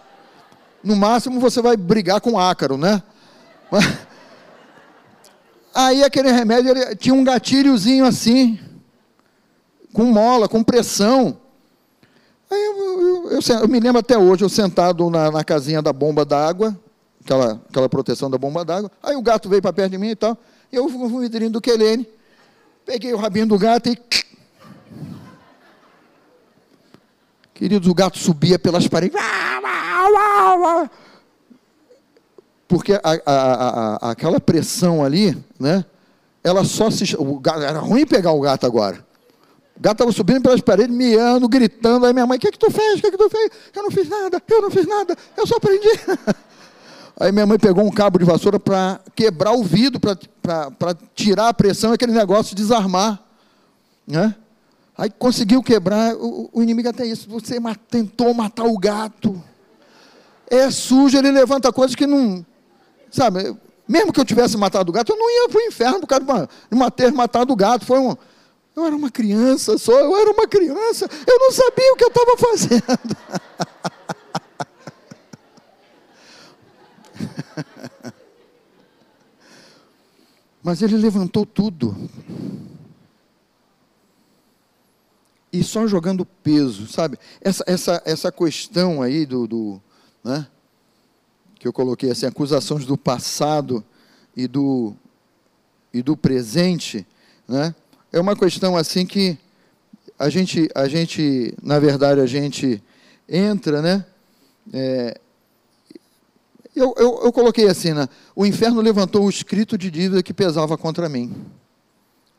No 0.83 0.95
máximo 0.95 1.39
você 1.39 1.59
vai 1.59 1.75
brigar 1.75 2.21
com 2.21 2.39
ácaro, 2.39 2.77
né? 2.77 3.01
Aí 5.73 6.03
aquele 6.03 6.31
remédio 6.31 6.69
ele, 6.69 6.95
tinha 6.95 7.15
um 7.15 7.23
gatilhozinho 7.23 8.05
assim, 8.05 8.59
com 9.91 10.05
mola, 10.05 10.47
com 10.47 10.63
pressão. 10.63 11.37
Aí 12.49 12.63
eu, 12.63 12.77
eu, 12.77 13.31
eu, 13.31 13.59
eu 13.61 13.67
me 13.67 13.79
lembro 13.79 13.99
até 13.99 14.17
hoje, 14.17 14.43
eu 14.43 14.49
sentado 14.49 15.09
na, 15.09 15.31
na 15.31 15.43
casinha 15.43 15.81
da 15.81 15.91
bomba 15.91 16.23
d'água, 16.23 16.77
aquela, 17.23 17.61
aquela 17.69 17.89
proteção 17.89 18.29
da 18.29 18.37
bomba 18.37 18.65
d'água. 18.65 18.91
Aí 19.01 19.15
o 19.15 19.21
gato 19.21 19.47
veio 19.47 19.61
para 19.61 19.71
perto 19.73 19.91
de 19.91 19.97
mim 19.97 20.09
e 20.09 20.15
tal. 20.15 20.37
Eu 20.71 20.89
fui 20.89 20.97
no 20.97 21.19
vidrinho 21.19 21.51
do 21.51 21.61
Quelene, 21.61 22.07
peguei 22.85 23.13
o 23.13 23.17
rabinho 23.17 23.47
do 23.47 23.57
gato 23.57 23.89
e. 23.89 23.97
Queridos, 27.53 27.87
o 27.87 27.93
gato 27.93 28.17
subia 28.17 28.57
pelas 28.57 28.87
paredes. 28.87 29.15
Porque 32.67 32.93
a, 32.93 33.01
a, 33.03 33.17
a, 33.25 34.11
aquela 34.11 34.39
pressão 34.39 35.03
ali, 35.03 35.37
né? 35.59 35.85
Ela 36.43 36.63
só 36.63 36.89
se. 36.89 37.15
O 37.17 37.39
gato, 37.39 37.61
era 37.61 37.79
ruim 37.79 38.05
pegar 38.05 38.31
o 38.31 38.39
gato 38.39 38.65
agora. 38.65 39.05
O 39.75 39.81
gato 39.81 39.95
estava 39.95 40.11
subindo 40.11 40.41
pelas 40.41 40.61
paredes, 40.61 40.95
miando, 40.95 41.47
gritando. 41.47 42.05
Aí 42.05 42.13
minha 42.13 42.25
mãe, 42.25 42.37
o 42.37 42.39
que, 42.39 42.47
é 42.47 42.51
que 42.51 42.57
tu 42.57 42.71
fez? 42.71 42.97
O 42.97 43.01
que, 43.01 43.07
é 43.07 43.11
que 43.11 43.17
tu 43.17 43.29
fez? 43.29 43.51
Eu 43.75 43.83
não 43.83 43.91
fiz 43.91 44.07
nada, 44.07 44.41
eu 44.47 44.61
não 44.61 44.71
fiz 44.71 44.87
nada, 44.87 45.17
eu 45.37 45.45
só 45.45 45.57
aprendi. 45.57 45.89
Aí 47.19 47.31
minha 47.31 47.45
mãe 47.45 47.59
pegou 47.59 47.85
um 47.85 47.91
cabo 47.91 48.17
de 48.17 48.25
vassoura 48.25 48.59
para 48.59 48.99
quebrar 49.15 49.51
o 49.51 49.63
vidro, 49.63 49.99
para 49.99 50.95
tirar 51.13 51.49
a 51.49 51.53
pressão, 51.53 51.93
aquele 51.93 52.11
negócio 52.11 52.55
desarmar. 52.55 53.19
Né? 54.07 54.35
Aí 54.97 55.09
conseguiu 55.09 55.61
quebrar, 55.61 56.15
o, 56.15 56.49
o 56.51 56.63
inimigo 56.63 56.89
até 56.89 57.05
isso. 57.05 57.29
Você 57.29 57.59
tentou 57.89 58.33
matar 58.33 58.65
o 58.65 58.77
gato. 58.77 59.41
É 60.47 60.69
sujo, 60.69 61.17
ele 61.17 61.31
levanta 61.31 61.71
coisas 61.71 61.95
que 61.95 62.05
não. 62.05 62.45
Sabe, 63.09 63.55
mesmo 63.87 64.13
que 64.13 64.19
eu 64.19 64.25
tivesse 64.25 64.57
matado 64.57 64.89
o 64.89 64.93
gato, 64.93 65.11
eu 65.11 65.17
não 65.17 65.29
ia 65.29 65.49
para 65.49 65.59
o 65.59 65.67
inferno 65.67 65.99
por 65.99 66.07
causa 66.07 66.25
de, 66.25 66.75
uma, 66.75 66.89
ter 66.89 67.11
matado 67.11 67.51
o 67.51 67.55
gato. 67.55 67.85
Foi 67.85 67.99
um. 67.99 68.15
Eu 68.75 68.85
era 68.85 68.95
uma 68.95 69.11
criança 69.11 69.77
só, 69.77 69.91
eu 69.99 70.15
era 70.15 70.31
uma 70.31 70.47
criança, 70.47 71.05
eu 71.27 71.39
não 71.39 71.51
sabia 71.51 71.93
o 71.93 71.95
que 71.97 72.03
eu 72.05 72.07
estava 72.07 72.37
fazendo. 72.37 73.17
Mas 80.63 80.81
ele 80.81 80.97
levantou 80.97 81.45
tudo. 81.45 82.09
E 85.51 85.63
só 85.63 85.85
jogando 85.85 86.25
peso, 86.25 86.87
sabe? 86.87 87.17
Essa, 87.41 87.63
essa, 87.67 88.01
essa 88.05 88.31
questão 88.31 89.01
aí 89.01 89.25
do, 89.25 89.47
do 89.47 89.81
né? 90.23 90.47
que 91.61 91.67
eu 91.67 91.73
coloquei 91.73 92.09
assim, 92.09 92.25
acusações 92.25 92.85
do 92.85 92.97
passado 92.97 93.83
e 94.35 94.47
do, 94.47 94.95
e 95.93 96.01
do 96.01 96.15
presente, 96.17 97.05
né? 97.47 97.75
É 98.11 98.19
uma 98.19 98.35
questão 98.35 98.75
assim 98.75 99.05
que 99.05 99.37
a 100.17 100.29
gente, 100.29 100.69
a 100.73 100.87
gente, 100.87 101.53
na 101.61 101.79
verdade, 101.79 102.19
a 102.19 102.25
gente 102.25 102.81
entra, 103.27 103.81
né? 103.81 104.05
É, 104.73 105.19
eu, 106.75 106.93
eu, 106.97 107.21
eu, 107.25 107.31
coloquei 107.31 107.67
assim, 107.67 107.93
né? 107.93 108.07
O 108.35 108.45
inferno 108.45 108.81
levantou 108.81 109.25
o 109.25 109.29
escrito 109.29 109.77
de 109.77 109.91
dívida 109.91 110.23
que 110.23 110.33
pesava 110.33 110.77
contra 110.77 111.09
mim, 111.09 111.45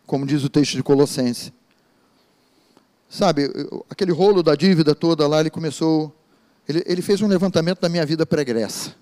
como 0.07 0.27
diz 0.27 0.42
o 0.45 0.49
texto 0.49 0.73
de 0.73 0.83
Colossenses. 0.83 1.53
Sabe, 3.09 3.51
aquele 3.90 4.11
rolo 4.11 4.42
da 4.42 4.55
dívida 4.55 4.95
toda 4.95 5.27
lá, 5.27 5.40
ele 5.40 5.51
começou. 5.51 6.14
Ele, 6.66 6.83
ele 6.87 7.03
fez 7.03 7.21
um 7.21 7.27
levantamento 7.27 7.81
da 7.81 7.88
minha 7.88 8.07
vida 8.07 8.25
pregressa. 8.25 8.95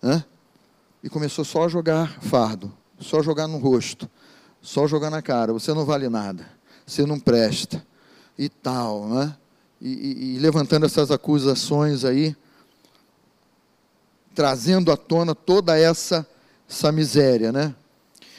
Né? 0.00 0.24
E 1.02 1.08
começou 1.08 1.44
só 1.44 1.64
a 1.64 1.68
jogar 1.68 2.20
fardo, 2.20 2.72
só 3.00 3.22
jogar 3.22 3.48
no 3.48 3.58
rosto, 3.58 4.08
só 4.62 4.86
jogar 4.86 5.10
na 5.10 5.20
cara. 5.20 5.52
Você 5.52 5.74
não 5.74 5.84
vale 5.84 6.08
nada, 6.08 6.46
você 6.86 7.04
não 7.04 7.18
presta, 7.18 7.84
e 8.38 8.48
tal, 8.48 9.08
né? 9.08 9.36
E, 9.80 9.88
e, 9.88 10.36
e 10.36 10.38
levantando 10.38 10.86
essas 10.86 11.10
acusações 11.10 12.04
aí, 12.04 12.36
trazendo 14.34 14.90
à 14.90 14.96
tona 14.96 15.34
toda 15.34 15.78
essa, 15.78 16.26
essa 16.68 16.90
miséria, 16.90 17.52
né? 17.52 17.74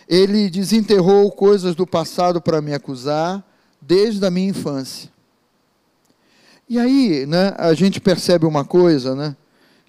Ele 0.08 0.50
desenterrou 0.50 1.32
coisas 1.32 1.76
do 1.76 1.88
passado 1.88 2.40
para 2.42 2.62
me 2.62 2.74
acusar 2.74 3.44
desde 3.82 4.24
a 4.26 4.30
minha 4.30 4.50
infância. 4.50 5.10
E 6.68 6.80
aí, 6.80 7.26
né, 7.28 7.54
a 7.58 7.74
gente 7.74 8.00
percebe 8.00 8.46
uma 8.46 8.66
coisa, 8.66 9.16
né, 9.16 9.36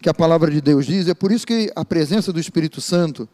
que 0.00 0.08
a 0.08 0.14
palavra 0.14 0.50
de 0.50 0.60
Deus 0.60 0.84
diz, 0.84 1.08
é 1.08 1.14
por 1.14 1.32
isso 1.32 1.46
que 1.46 1.72
a 1.74 1.84
presença 1.84 2.32
do 2.32 2.38
Espírito 2.38 2.80
Santo, 2.82 3.26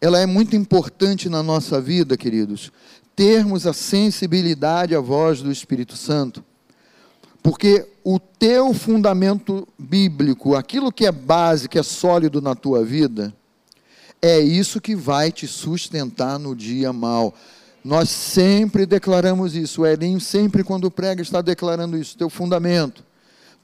ela 0.00 0.18
é 0.18 0.24
muito 0.24 0.56
importante 0.56 1.28
na 1.28 1.42
nossa 1.42 1.80
vida, 1.80 2.16
queridos, 2.16 2.72
termos 3.14 3.66
a 3.66 3.74
sensibilidade 3.74 4.94
à 4.94 5.00
voz 5.00 5.42
do 5.42 5.52
Espírito 5.52 5.94
Santo, 5.94 6.42
porque 7.42 7.86
o 8.04 8.18
teu 8.18 8.74
fundamento 8.74 9.66
bíblico, 9.78 10.54
aquilo 10.54 10.92
que 10.92 11.06
é 11.06 11.12
base, 11.12 11.68
que 11.68 11.78
é 11.78 11.82
sólido 11.82 12.40
na 12.40 12.54
tua 12.54 12.84
vida, 12.84 13.34
é 14.20 14.38
isso 14.38 14.80
que 14.80 14.94
vai 14.94 15.32
te 15.32 15.46
sustentar 15.46 16.38
no 16.38 16.54
dia 16.54 16.92
mal. 16.92 17.34
Nós 17.84 18.08
sempre 18.08 18.86
declaramos 18.86 19.56
isso. 19.56 19.82
O 19.82 19.86
Elinho 19.86 20.20
sempre, 20.20 20.62
quando 20.62 20.90
prega, 20.90 21.20
está 21.20 21.42
declarando 21.42 21.96
isso. 21.96 22.16
Teu 22.16 22.30
fundamento, 22.30 23.04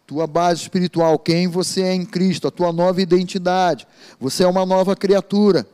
tua 0.04 0.26
base 0.26 0.62
espiritual, 0.62 1.18
quem 1.18 1.46
você 1.46 1.82
é 1.82 1.94
em 1.94 2.04
Cristo, 2.04 2.48
a 2.48 2.50
tua 2.50 2.72
nova 2.72 3.00
identidade. 3.00 3.86
Você 4.18 4.42
é 4.42 4.48
uma 4.48 4.66
nova 4.66 4.96
criatura. 4.96 5.66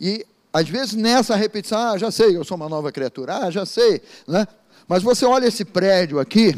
E 0.00 0.24
às 0.52 0.68
vezes 0.68 0.94
nessa 0.94 1.34
repetição, 1.34 1.78
ah, 1.78 1.98
já 1.98 2.10
sei, 2.10 2.36
eu 2.36 2.44
sou 2.44 2.56
uma 2.56 2.68
nova 2.68 2.92
criatura, 2.92 3.38
ah, 3.38 3.50
já 3.50 3.64
sei, 3.64 4.02
né? 4.28 4.46
Mas 4.86 5.02
você 5.02 5.24
olha 5.24 5.46
esse 5.46 5.64
prédio 5.64 6.18
aqui, 6.18 6.56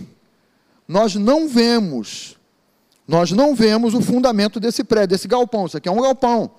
nós 0.87 1.14
não 1.14 1.49
vemos, 1.49 2.37
nós 3.07 3.31
não 3.31 3.55
vemos 3.55 3.94
o 3.94 4.01
fundamento 4.01 4.61
desse 4.61 4.85
prédio, 4.85 5.09
desse 5.09 5.29
galpão. 5.29 5.66
Isso 5.66 5.77
aqui 5.77 5.88
é 5.88 5.92
um 5.92 6.01
galpão. 6.01 6.51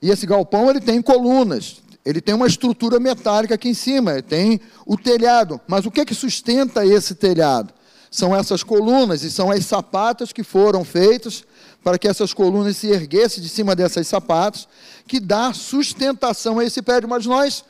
E 0.00 0.10
esse 0.10 0.26
galpão 0.26 0.68
ele 0.68 0.80
tem 0.80 1.00
colunas, 1.00 1.82
ele 2.04 2.20
tem 2.20 2.34
uma 2.34 2.46
estrutura 2.46 3.00
metálica 3.00 3.54
aqui 3.54 3.68
em 3.68 3.74
cima, 3.74 4.22
tem 4.22 4.60
o 4.84 4.96
telhado. 4.96 5.60
Mas 5.66 5.86
o 5.86 5.90
que, 5.90 6.00
é 6.00 6.04
que 6.04 6.14
sustenta 6.14 6.84
esse 6.84 7.14
telhado? 7.14 7.72
São 8.10 8.34
essas 8.34 8.62
colunas 8.62 9.22
e 9.22 9.30
são 9.30 9.50
as 9.50 9.64
sapatas 9.66 10.32
que 10.32 10.42
foram 10.42 10.84
feitas 10.84 11.44
para 11.82 11.98
que 11.98 12.08
essas 12.08 12.32
colunas 12.34 12.76
se 12.76 12.88
erguessem 12.88 13.42
de 13.42 13.48
cima 13.48 13.74
dessas 13.74 14.06
sapatas, 14.08 14.68
que 15.06 15.20
dá 15.20 15.52
sustentação 15.52 16.58
a 16.58 16.64
esse 16.64 16.82
prédio, 16.82 17.08
mas 17.08 17.26
nós 17.26 17.64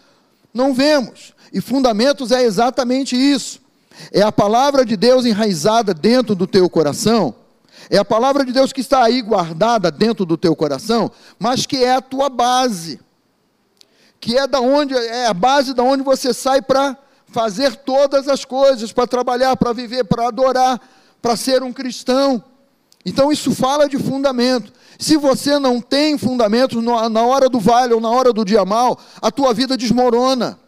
não 0.52 0.72
vemos. 0.72 1.35
E 1.52 1.61
fundamentos 1.61 2.32
é 2.32 2.42
exatamente 2.42 3.14
isso. 3.16 3.61
É 4.12 4.22
a 4.22 4.32
palavra 4.32 4.85
de 4.85 4.96
Deus 4.96 5.24
enraizada 5.24 5.94
dentro 5.94 6.35
do 6.35 6.46
teu 6.46 6.68
coração, 6.68 7.35
é 7.88 7.98
a 7.98 8.04
palavra 8.04 8.44
de 8.44 8.52
Deus 8.52 8.72
que 8.72 8.80
está 8.80 9.04
aí 9.04 9.22
guardada 9.22 9.90
dentro 9.90 10.24
do 10.24 10.37
teu 10.37 10.56
coração, 10.56 11.11
mas 11.38 11.66
que 11.66 11.85
é 11.85 11.94
a 11.94 12.00
tua 12.00 12.28
base 12.28 12.98
que 14.20 14.37
é 14.37 14.46
da 14.46 14.61
onde 14.61 14.94
é 14.94 15.26
a 15.26 15.35
base 15.35 15.74
da 15.74 15.82
onde 15.82 16.02
você 16.02 16.32
sai 16.32 16.62
para 16.62 16.96
fazer 17.28 17.76
todas 17.76 18.28
as 18.28 18.44
coisas, 18.44 18.92
para 18.92 19.06
trabalhar, 19.06 19.56
para 19.56 19.72
viver, 19.72 20.04
para 20.04 20.28
adorar, 20.28 20.80
para 21.20 21.37
ser 21.37 21.62
um 21.62 21.72
cristão. 21.72 22.42
Então 23.04 23.30
isso 23.30 23.54
fala 23.54 23.88
de 23.88 23.98
fundamento. 23.98 24.72
Se 24.98 25.16
você 25.16 25.59
não 25.59 25.80
tem 25.80 26.16
fundamentos 26.16 26.82
na 26.82 27.22
hora 27.22 27.48
do 27.48 27.61
vale 27.61 27.92
ou 27.92 28.00
na 28.00 28.11
hora 28.11 28.32
do 28.32 28.44
dia 28.44 28.64
mal, 28.64 28.98
a 29.20 29.30
tua 29.30 29.52
vida 29.52 29.76
desmorona, 29.76 30.59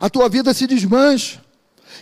a 0.00 0.08
tua 0.08 0.28
vida 0.28 0.54
se 0.54 0.66
desmancha. 0.66 1.41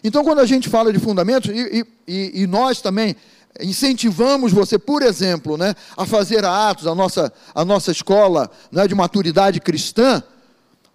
Então, 0.03 0.25
quando 0.25 0.41
a 0.41 0.47
gente 0.47 0.69
fala 0.69 0.93
de 0.93 0.99
fundamentos, 0.99 1.51
e, 1.51 1.87
e, 2.07 2.43
e 2.43 2.47
nós 2.47 2.81
também 2.81 3.17
incentivamos 3.61 4.53
você, 4.53 4.79
por 4.79 5.03
exemplo, 5.03 5.57
né, 5.57 5.75
a 5.97 6.07
fazer 6.07 6.45
a 6.45 6.71
Atos, 6.71 6.87
a 6.87 6.95
nossa, 6.95 7.33
a 7.55 7.65
nossa 7.65 7.91
escola 7.91 8.51
né, 8.71 8.87
de 8.87 8.95
maturidade 8.95 9.61
cristã, 9.61 10.23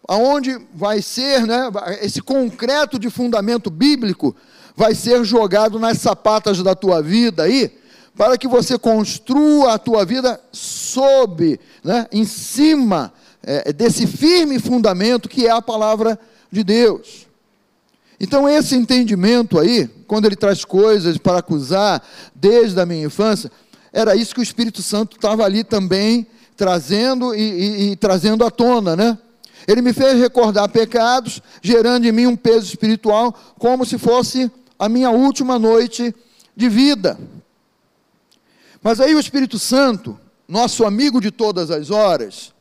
aonde 0.07 0.57
vai 0.73 1.01
ser, 1.01 1.45
né, 1.45 1.69
esse 2.01 2.21
concreto 2.21 2.97
de 2.97 3.09
fundamento 3.09 3.69
bíblico 3.69 4.35
vai 4.75 4.93
ser 4.93 5.23
jogado 5.23 5.79
nas 5.79 5.99
sapatas 5.99 6.61
da 6.61 6.75
tua 6.75 7.01
vida 7.01 7.43
aí, 7.43 7.71
para 8.15 8.37
que 8.37 8.47
você 8.47 8.77
construa 8.77 9.73
a 9.73 9.79
tua 9.79 10.05
vida 10.05 10.39
sob, 10.51 11.59
né, 11.83 12.07
em 12.11 12.25
cima 12.25 13.13
é, 13.43 13.73
desse 13.73 14.07
firme 14.07 14.59
fundamento 14.59 15.27
que 15.27 15.45
é 15.45 15.51
a 15.51 15.61
palavra 15.61 16.17
de 16.51 16.63
Deus. 16.63 17.24
Então, 18.19 18.47
esse 18.47 18.75
entendimento 18.75 19.59
aí, 19.59 19.87
quando 20.07 20.25
ele 20.25 20.35
traz 20.35 20.63
coisas 20.63 21.17
para 21.17 21.39
acusar 21.39 22.01
desde 22.33 22.79
a 22.79 22.85
minha 22.85 23.05
infância, 23.05 23.51
era 23.91 24.15
isso 24.15 24.33
que 24.33 24.39
o 24.39 24.43
Espírito 24.43 24.81
Santo 24.81 25.15
estava 25.15 25.43
ali 25.43 25.63
também 25.63 26.27
trazendo 26.55 27.35
e, 27.35 27.39
e, 27.39 27.91
e 27.91 27.95
trazendo 27.95 28.45
à 28.45 28.51
tona, 28.51 28.95
né? 28.95 29.17
Ele 29.67 29.81
me 29.81 29.93
fez 29.93 30.19
recordar 30.19 30.69
pecados, 30.69 31.41
gerando 31.61 32.05
em 32.05 32.11
mim 32.11 32.27
um 32.27 32.35
peso 32.35 32.67
espiritual, 32.67 33.33
como 33.57 33.85
se 33.85 33.97
fosse 33.97 34.51
a 34.77 34.87
minha 34.87 35.09
última 35.09 35.57
noite 35.57 36.13
de 36.55 36.69
vida. 36.69 37.17
Mas 38.81 38.99
aí 39.01 39.15
o 39.15 39.19
Espírito 39.19 39.57
Santo, 39.57 40.19
nosso 40.47 40.85
amigo 40.85 41.19
de 41.19 41.31
todas 41.31 41.71
as 41.71 41.89
horas, 41.89 42.53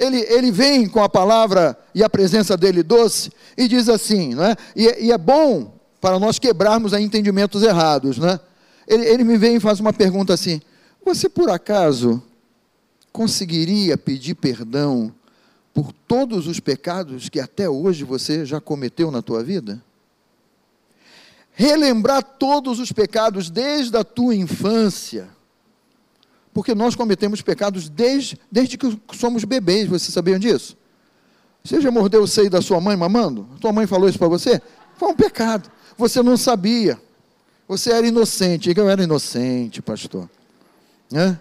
ele, 0.00 0.18
ele 0.28 0.50
vem 0.50 0.88
com 0.88 1.02
a 1.02 1.08
palavra 1.08 1.78
e 1.94 2.02
a 2.02 2.08
presença 2.08 2.56
dele 2.56 2.82
doce 2.82 3.30
e 3.56 3.68
diz 3.68 3.86
assim, 3.88 4.34
não 4.34 4.44
é? 4.44 4.56
E, 4.74 5.06
e 5.06 5.12
é 5.12 5.18
bom 5.18 5.78
para 6.00 6.18
nós 6.18 6.38
quebrarmos 6.38 6.94
a 6.94 7.00
entendimentos 7.00 7.62
errados, 7.62 8.16
né? 8.16 8.40
Ele, 8.88 9.04
ele 9.04 9.24
me 9.24 9.36
vem 9.36 9.56
e 9.56 9.60
faz 9.60 9.78
uma 9.78 9.92
pergunta 9.92 10.32
assim: 10.32 10.60
Você 11.04 11.28
por 11.28 11.50
acaso 11.50 12.22
conseguiria 13.12 13.98
pedir 13.98 14.34
perdão 14.34 15.14
por 15.74 15.92
todos 15.92 16.46
os 16.46 16.58
pecados 16.58 17.28
que 17.28 17.38
até 17.38 17.68
hoje 17.68 18.02
você 18.02 18.46
já 18.46 18.60
cometeu 18.60 19.10
na 19.10 19.20
tua 19.20 19.44
vida? 19.44 19.82
Relembrar 21.52 22.22
todos 22.22 22.80
os 22.80 22.90
pecados 22.90 23.50
desde 23.50 23.96
a 23.98 24.02
tua 24.02 24.34
infância. 24.34 25.28
Porque 26.52 26.74
nós 26.74 26.94
cometemos 26.94 27.42
pecados 27.42 27.88
desde, 27.88 28.38
desde 28.50 28.76
que 28.76 28.98
somos 29.12 29.44
bebês, 29.44 29.88
vocês 29.88 30.12
sabiam 30.12 30.38
disso? 30.38 30.76
Você 31.62 31.80
já 31.80 31.90
mordeu 31.90 32.22
o 32.22 32.28
seio 32.28 32.50
da 32.50 32.60
sua 32.60 32.80
mãe 32.80 32.96
mamando? 32.96 33.46
Tua 33.60 33.72
mãe 33.72 33.86
falou 33.86 34.08
isso 34.08 34.18
para 34.18 34.28
você? 34.28 34.60
Foi 34.96 35.08
um 35.08 35.14
pecado. 35.14 35.70
Você 35.96 36.22
não 36.22 36.36
sabia. 36.36 37.00
Você 37.68 37.92
era 37.92 38.06
inocente. 38.06 38.72
Eu 38.74 38.88
era 38.88 39.02
inocente, 39.02 39.82
pastor. 39.82 40.28
Né? 41.10 41.38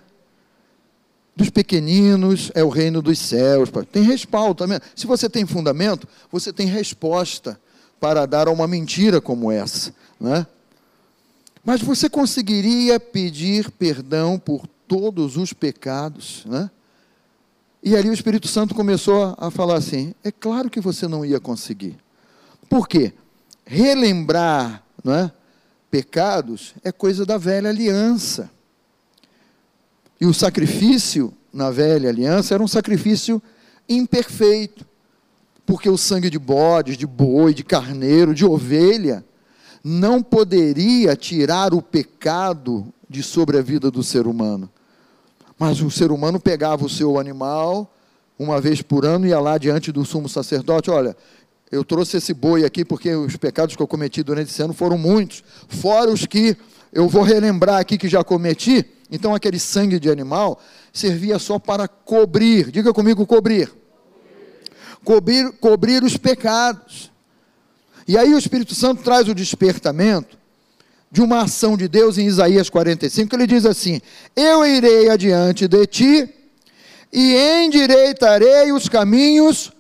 dos 1.40 1.50
pequeninos 1.50 2.52
é 2.54 2.62
o 2.62 2.68
reino 2.68 3.02
dos 3.02 3.18
céus. 3.18 3.70
Tem 3.90 4.04
respaldo 4.04 4.56
também. 4.56 4.78
Se 4.94 5.08
você 5.08 5.30
tem 5.30 5.46
fundamento, 5.46 6.06
você 6.30 6.52
tem 6.52 6.68
resposta 6.68 7.58
para 7.98 8.26
dar 8.26 8.50
a 8.50 8.52
uma 8.52 8.68
mentira 8.68 9.22
como 9.22 9.50
essa. 9.50 9.94
Né? 10.20 10.46
Mas 11.64 11.82
você 11.82 12.10
conseguiria 12.10 13.00
pedir 13.00 13.72
perdão 13.72 14.38
por 14.38 14.68
todos 14.90 15.38
os 15.38 15.54
pecados? 15.54 16.44
Né? 16.48 16.70
E 17.84 17.96
ali 17.96 18.10
o 18.10 18.14
Espírito 18.14 18.48
Santo 18.48 18.74
começou 18.74 19.36
a 19.38 19.52
falar 19.52 19.78
assim: 19.78 20.16
é 20.24 20.32
claro 20.32 20.70
que 20.70 20.82
você 20.82 21.08
não 21.08 21.24
ia 21.24 21.40
conseguir. 21.40 21.96
Por 22.68 22.88
quê? 22.88 23.14
Relembrar 23.66 24.84
não 25.04 25.14
é, 25.14 25.32
pecados 25.92 26.74
é 26.84 26.92
coisa 26.92 27.26
da 27.26 27.38
velha 27.38 27.70
aliança. 27.70 28.50
E 30.20 30.26
o 30.26 30.34
sacrifício 30.34 31.32
na 31.54 31.70
velha 31.70 32.10
aliança 32.10 32.56
era 32.56 32.64
um 32.64 32.68
sacrifício 32.68 33.42
imperfeito, 33.88 34.86
porque 35.66 35.90
o 35.90 35.98
sangue 35.98 36.30
de 36.30 36.38
bodes, 36.38 36.98
de 36.98 37.08
boi, 37.08 37.54
de 37.54 37.64
carneiro, 37.64 38.34
de 38.34 38.44
ovelha, 38.44 39.24
não 39.84 40.22
poderia 40.22 41.16
tirar 41.16 41.74
o 41.74 41.82
pecado 41.82 42.92
de 43.10 43.24
sobre 43.24 43.58
a 43.58 43.62
vida 43.62 43.90
do 43.90 44.04
ser 44.04 44.28
humano. 44.28 44.70
Mas 45.60 45.82
o 45.82 45.92
ser 45.92 46.10
humano 46.10 46.40
pegava 46.40 46.86
o 46.86 46.90
seu 46.90 47.20
animal, 47.20 47.94
uma 48.40 48.62
vez 48.62 48.82
por 48.82 49.06
ano, 49.06 49.28
ia 49.28 49.42
lá 49.42 49.58
diante 49.58 49.92
do 49.92 50.06
sumo 50.06 50.30
sacerdote: 50.30 50.90
olha, 50.90 51.18
eu 51.70 51.84
trouxe 51.84 52.16
esse 52.16 52.34
boi 52.34 52.64
aqui 52.64 52.86
porque 52.86 53.14
os 53.14 53.36
pecados 53.36 53.76
que 53.76 53.82
eu 53.82 53.88
cometi 53.88 54.24
durante 54.24 54.50
esse 54.50 54.62
ano 54.62 54.74
foram 54.74 54.98
muitos, 54.98 55.44
fora 55.68 56.10
os 56.10 56.26
que 56.26 56.56
eu 56.94 57.10
vou 57.10 57.24
relembrar 57.24 57.80
aqui 57.80 57.98
que 57.98 58.08
já 58.08 58.24
cometi, 58.24 58.86
então 59.12 59.36
aquele 59.36 59.60
sangue 59.60 60.00
de 60.00 60.10
animal 60.10 60.58
servia 60.94 61.38
só 61.38 61.60
para 61.60 61.90
cobrir, 61.90 62.72
diga 62.72 62.94
comigo, 62.94 63.28
cobrir. 63.28 63.70
Cobrir, 65.04 65.52
cobrir 65.60 66.04
os 66.04 66.16
pecados. 66.16 67.12
E 68.08 68.18
aí 68.18 68.34
o 68.34 68.40
Espírito 68.40 68.74
Santo 68.74 69.04
traz 69.04 69.28
o 69.28 69.36
despertamento 69.36 70.39
de 71.12 71.22
uma 71.22 71.44
ação 71.44 71.76
de 71.76 71.88
Deus 71.88 72.18
em 72.18 72.28
Isaías 72.28 72.70
45, 72.70 73.30
que 73.30 73.36
ele 73.36 73.48
diz 73.48 73.66
assim: 73.66 74.02
Eu 74.36 74.66
irei 74.66 75.10
adiante 75.10 75.68
de 75.68 75.86
ti 75.88 76.30
e 77.12 77.36
endireitarei 77.64 78.72
os 78.72 78.88
caminhos 78.88 79.72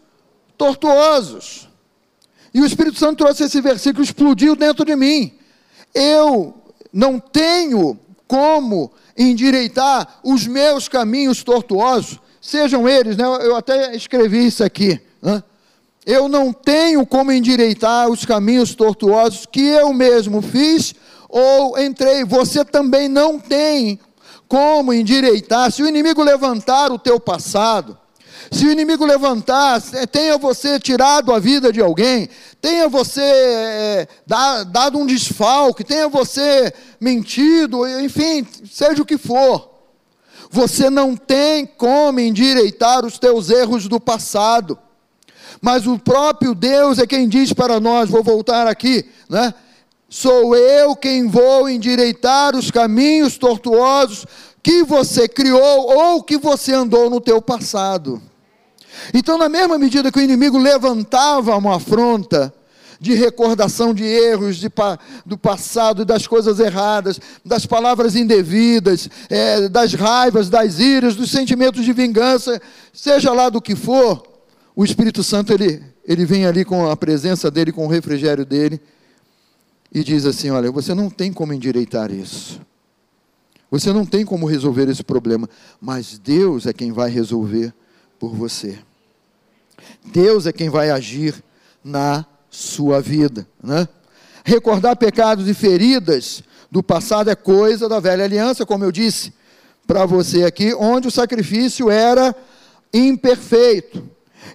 tortuosos. 0.57 1.69
E 2.53 2.59
o 2.59 2.65
Espírito 2.65 2.97
Santo 2.97 3.23
trouxe 3.23 3.43
esse 3.43 3.61
versículo, 3.61 4.03
explodiu 4.03 4.55
dentro 4.55 4.83
de 4.83 4.95
mim. 4.95 5.33
Eu 5.93 6.55
não 6.91 7.19
tenho 7.19 7.99
como 8.27 8.91
endireitar 9.17 10.19
os 10.23 10.47
meus 10.47 10.87
caminhos 10.87 11.43
tortuosos, 11.43 12.19
sejam 12.41 12.87
eles, 12.87 13.17
né? 13.17 13.23
eu 13.23 13.55
até 13.55 13.95
escrevi 13.95 14.47
isso 14.47 14.63
aqui. 14.63 14.99
Né? 15.21 15.43
Eu 16.05 16.27
não 16.27 16.51
tenho 16.51 17.05
como 17.05 17.31
endireitar 17.31 18.09
os 18.09 18.25
caminhos 18.25 18.73
tortuosos 18.73 19.45
que 19.45 19.61
eu 19.61 19.93
mesmo 19.93 20.41
fiz 20.41 20.95
ou 21.29 21.79
entrei. 21.79 22.25
Você 22.25 22.65
também 22.65 23.07
não 23.07 23.39
tem 23.39 23.99
como 24.47 24.91
endireitar. 24.91 25.71
Se 25.71 25.83
o 25.83 25.87
inimigo 25.87 26.23
levantar 26.23 26.91
o 26.91 26.97
teu 26.97 27.19
passado, 27.19 27.97
se 28.51 28.65
o 28.65 28.71
inimigo 28.71 29.05
levantar, 29.05 29.79
tenha 30.11 30.37
você 30.37 30.79
tirado 30.79 31.31
a 31.31 31.39
vida 31.39 31.71
de 31.71 31.79
alguém, 31.79 32.27
tenha 32.59 32.89
você 32.89 33.21
é, 33.21 34.07
dado 34.67 34.97
um 34.97 35.05
desfalque, 35.05 35.83
tenha 35.83 36.09
você 36.09 36.73
mentido, 36.99 37.87
enfim, 37.99 38.45
seja 38.69 39.01
o 39.01 39.05
que 39.05 39.17
for, 39.17 39.69
você 40.49 40.89
não 40.89 41.15
tem 41.15 41.65
como 41.65 42.19
endireitar 42.19 43.05
os 43.05 43.19
teus 43.19 43.51
erros 43.51 43.87
do 43.87 43.99
passado. 43.99 44.79
Mas 45.61 45.85
o 45.85 45.99
próprio 45.99 46.55
Deus 46.55 46.97
é 46.97 47.05
quem 47.05 47.27
diz 47.27 47.53
para 47.53 47.79
nós, 47.79 48.09
vou 48.09 48.23
voltar 48.23 48.65
aqui, 48.65 49.05
né? 49.29 49.53
Sou 50.09 50.55
eu 50.55 50.95
quem 50.95 51.27
vou 51.27 51.69
endireitar 51.69 52.55
os 52.55 52.71
caminhos 52.71 53.37
tortuosos 53.37 54.25
que 54.63 54.83
você 54.83 55.27
criou 55.27 55.61
ou 55.61 56.23
que 56.23 56.37
você 56.37 56.73
andou 56.73 57.09
no 57.09 57.21
teu 57.21 57.39
passado. 57.39 58.19
Então, 59.13 59.37
na 59.37 59.47
mesma 59.47 59.77
medida 59.77 60.11
que 60.11 60.17
o 60.19 60.21
inimigo 60.21 60.57
levantava 60.57 61.55
uma 61.55 61.75
afronta 61.75 62.53
de 62.99 63.13
recordação 63.13 63.93
de 63.93 64.03
erros 64.03 64.57
de, 64.57 64.69
do 65.25 65.37
passado, 65.37 66.03
das 66.03 66.27
coisas 66.27 66.59
erradas, 66.59 67.19
das 67.45 67.65
palavras 67.65 68.15
indevidas, 68.15 69.09
é, 69.29 69.69
das 69.69 69.93
raivas, 69.93 70.49
das 70.49 70.79
iras, 70.79 71.15
dos 71.15 71.31
sentimentos 71.31 71.85
de 71.85 71.93
vingança, 71.93 72.59
seja 72.91 73.31
lá 73.31 73.47
do 73.47 73.61
que 73.61 73.75
for, 73.75 74.21
o 74.75 74.83
Espírito 74.83 75.23
Santo 75.23 75.53
ele, 75.53 75.81
ele 76.03 76.25
vem 76.25 76.45
ali 76.45 76.65
com 76.65 76.89
a 76.89 76.97
presença 76.97 77.49
dele, 77.49 77.71
com 77.71 77.85
o 77.85 77.89
refrigério 77.89 78.45
dele, 78.45 78.81
e 79.91 80.03
diz 80.03 80.25
assim: 80.25 80.49
Olha, 80.49 80.71
você 80.71 80.93
não 80.93 81.09
tem 81.09 81.31
como 81.31 81.53
endireitar 81.53 82.11
isso. 82.11 82.61
Você 83.71 83.93
não 83.93 84.05
tem 84.05 84.25
como 84.25 84.47
resolver 84.47 84.89
esse 84.89 85.03
problema, 85.03 85.47
mas 85.79 86.17
Deus 86.17 86.65
é 86.65 86.73
quem 86.73 86.91
vai 86.91 87.09
resolver 87.09 87.73
por 88.17 88.33
você. 88.33 88.79
Deus 90.05 90.47
é 90.47 90.51
quem 90.51 90.69
vai 90.69 90.89
agir 90.89 91.35
na 91.83 92.25
sua 92.49 92.99
vida. 92.99 93.47
Né? 93.63 93.87
Recordar 94.43 94.95
pecados 94.95 95.47
e 95.47 95.53
feridas 95.53 96.43
do 96.71 96.81
passado 96.81 97.29
é 97.29 97.35
coisa 97.35 97.87
da 97.87 97.99
velha 97.99 98.23
aliança, 98.23 98.65
como 98.65 98.83
eu 98.83 98.91
disse 98.91 99.33
para 99.85 100.05
você 100.05 100.43
aqui, 100.43 100.73
onde 100.73 101.07
o 101.07 101.11
sacrifício 101.11 101.89
era 101.89 102.35
imperfeito. 102.93 104.03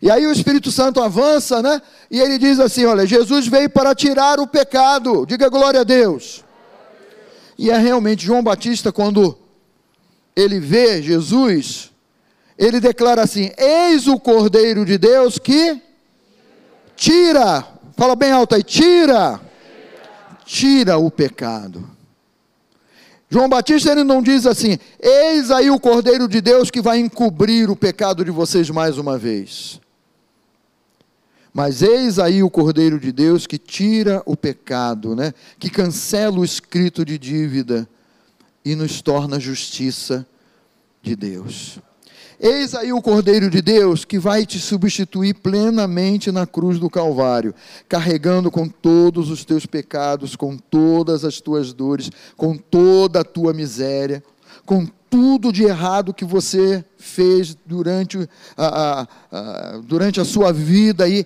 E 0.01 0.11
aí 0.11 0.27
o 0.27 0.33
Espírito 0.33 0.70
Santo 0.70 1.01
avança, 1.01 1.62
né? 1.62 1.81
E 2.11 2.20
ele 2.20 2.38
diz 2.38 2.61
assim: 2.61 2.85
Olha, 2.85 3.07
Jesus 3.07 3.47
veio 3.47 3.70
para 3.70 3.94
tirar 3.94 4.40
o 4.40 4.47
pecado. 4.47 5.25
Diga 5.27 5.49
glória 5.49 5.81
a 5.81 5.85
Deus. 5.85 6.44
E 7.59 7.70
é 7.70 7.79
realmente 7.79 8.27
João 8.27 8.42
Batista, 8.42 8.92
quando 8.92 9.38
ele 10.35 10.59
vê 10.59 11.01
Jesus, 11.01 11.90
ele 12.59 12.81
declara 12.81 13.23
assim: 13.23 13.51
Eis 13.57 14.07
o 14.07 14.18
Cordeiro 14.18 14.85
de 14.85 14.99
Deus 14.99 15.38
que 15.38 15.81
tira, 16.97 17.66
fala 17.97 18.16
bem 18.16 18.33
alto 18.33 18.55
aí, 18.55 18.62
tira, 18.62 19.40
tira 20.44 20.99
o 20.99 21.11
pecado. 21.11 21.93
João 23.30 23.48
Batista 23.48 23.90
ele 23.90 24.04
não 24.04 24.22
diz 24.22 24.46
assim: 24.46 24.78
Eis 25.00 25.50
aí 25.50 25.70
o 25.70 25.80
Cordeiro 25.80 26.28
de 26.28 26.40
Deus 26.40 26.70
que 26.70 26.80
vai 26.80 26.98
encobrir 26.98 27.70
o 27.70 27.76
pecado 27.76 28.24
de 28.24 28.30
vocês 28.30 28.70
mais 28.70 28.98
uma 28.98 29.18
vez. 29.18 29.80
Mas 31.52 31.82
eis 31.82 32.18
aí 32.18 32.42
o 32.42 32.50
Cordeiro 32.50 32.98
de 32.98 33.12
Deus 33.12 33.46
que 33.46 33.58
tira 33.58 34.20
o 34.26 34.37
pecado, 34.37 35.14
né? 35.14 35.32
que 35.58 35.70
cancela 35.70 36.40
o 36.40 36.44
escrito 36.44 37.04
de 37.04 37.16
dívida 37.16 37.88
e 38.64 38.74
nos 38.74 39.00
torna 39.00 39.38
justiça 39.38 40.26
de 41.00 41.14
Deus. 41.14 41.78
Eis 42.40 42.75
aí 42.75 42.92
o 42.92 43.01
Cordeiro 43.01 43.49
de 43.49 43.62
Deus 43.62 44.05
que 44.05 44.18
vai 44.18 44.44
te 44.44 44.59
substituir 44.59 45.35
plenamente 45.35 46.33
na 46.33 46.47
cruz 46.47 46.79
do 46.79 46.90
Calvário, 46.90 47.55
carregando 47.88 48.51
com 48.51 48.68
todos 48.68 49.31
os 49.31 49.44
teus 49.44 49.66
pecados, 49.66 50.35
com 50.35 50.57
todas 50.57 51.25
as 51.25 51.40
tuas 51.40 51.73
dores, 51.73 52.11
com 52.37 52.57
toda 52.57 53.20
a 53.20 53.25
tua 53.25 53.53
miséria, 53.53 54.23
com 54.66 54.87
tudo 55.09 55.53
de 55.53 55.62
errado 55.62 56.12
que 56.12 56.25
você 56.25 56.85
fez 56.99 57.57
durante 57.64 58.29
a, 58.57 58.66
a, 58.66 59.09
a, 59.31 59.79
durante 59.79 60.20
a 60.20 60.25
sua 60.25 60.53
vida 60.53 61.05
aí. 61.05 61.25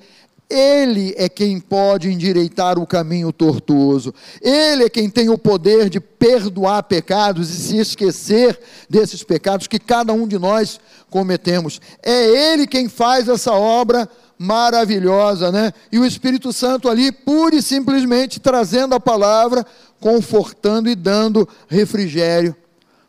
Ele 0.50 1.14
é 1.16 1.28
quem 1.28 1.60
pode 1.60 2.10
endireitar 2.10 2.78
o 2.78 2.86
caminho 2.86 3.32
tortuoso. 3.32 4.14
Ele 4.40 4.84
é 4.84 4.88
quem 4.88 5.10
tem 5.10 5.28
o 5.28 5.36
poder 5.36 5.90
de 5.90 6.00
perdoar 6.00 6.82
pecados 6.84 7.50
e 7.50 7.56
se 7.56 7.76
esquecer 7.76 8.58
desses 8.88 9.22
pecados 9.22 9.66
que 9.66 9.78
cada 9.78 10.12
um 10.12 10.26
de 10.26 10.38
nós 10.38 10.80
cometemos. 11.10 11.80
É 12.02 12.52
Ele 12.52 12.66
quem 12.66 12.88
faz 12.88 13.28
essa 13.28 13.52
obra 13.52 14.08
maravilhosa, 14.38 15.52
né? 15.52 15.72
E 15.92 15.98
o 15.98 16.06
Espírito 16.06 16.52
Santo 16.52 16.88
ali, 16.88 17.12
pura 17.12 17.56
e 17.56 17.62
simplesmente 17.62 18.40
trazendo 18.40 18.94
a 18.94 19.00
palavra, 19.00 19.66
confortando 20.00 20.88
e 20.88 20.94
dando 20.94 21.48
refrigério 21.68 22.56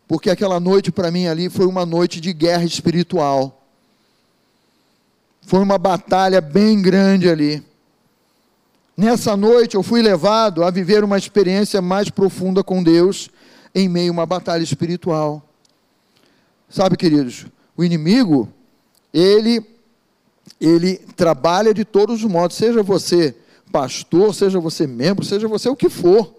porque 0.10 0.32
aquela 0.32 0.60
noite 0.60 0.92
para 0.92 1.12
mim 1.12 1.28
ali 1.28 1.52
foi 1.52 1.68
uma 1.68 1.86
noite 1.86 2.20
de 2.20 2.34
guerra 2.34 2.64
espiritual. 2.64 3.59
Foi 5.50 5.62
uma 5.62 5.80
batalha 5.80 6.40
bem 6.42 6.80
grande 6.80 7.28
ali. 7.28 7.64
Nessa 8.96 9.36
noite 9.36 9.74
eu 9.74 9.82
fui 9.82 10.00
levado 10.00 10.64
a 10.64 10.70
viver 10.70 11.04
uma 11.04 11.18
experiência 11.18 11.82
mais 11.82 12.08
profunda 12.08 12.64
com 12.64 12.84
Deus 12.84 13.32
em 13.74 13.90
meio 13.90 14.12
a 14.12 14.14
uma 14.14 14.26
batalha 14.28 14.62
espiritual. 14.62 15.44
Sabe, 16.70 16.96
queridos, 16.96 17.48
o 17.76 17.84
inimigo, 17.84 18.48
ele 19.12 19.66
ele 20.62 20.98
trabalha 21.16 21.74
de 21.74 21.84
todos 21.84 22.24
os 22.24 22.30
modos, 22.32 22.56
seja 22.56 22.84
você 22.84 23.36
pastor, 23.72 24.36
seja 24.36 24.60
você 24.60 24.86
membro, 24.86 25.26
seja 25.26 25.48
você 25.48 25.68
o 25.68 25.76
que 25.76 25.90
for. 25.90 26.32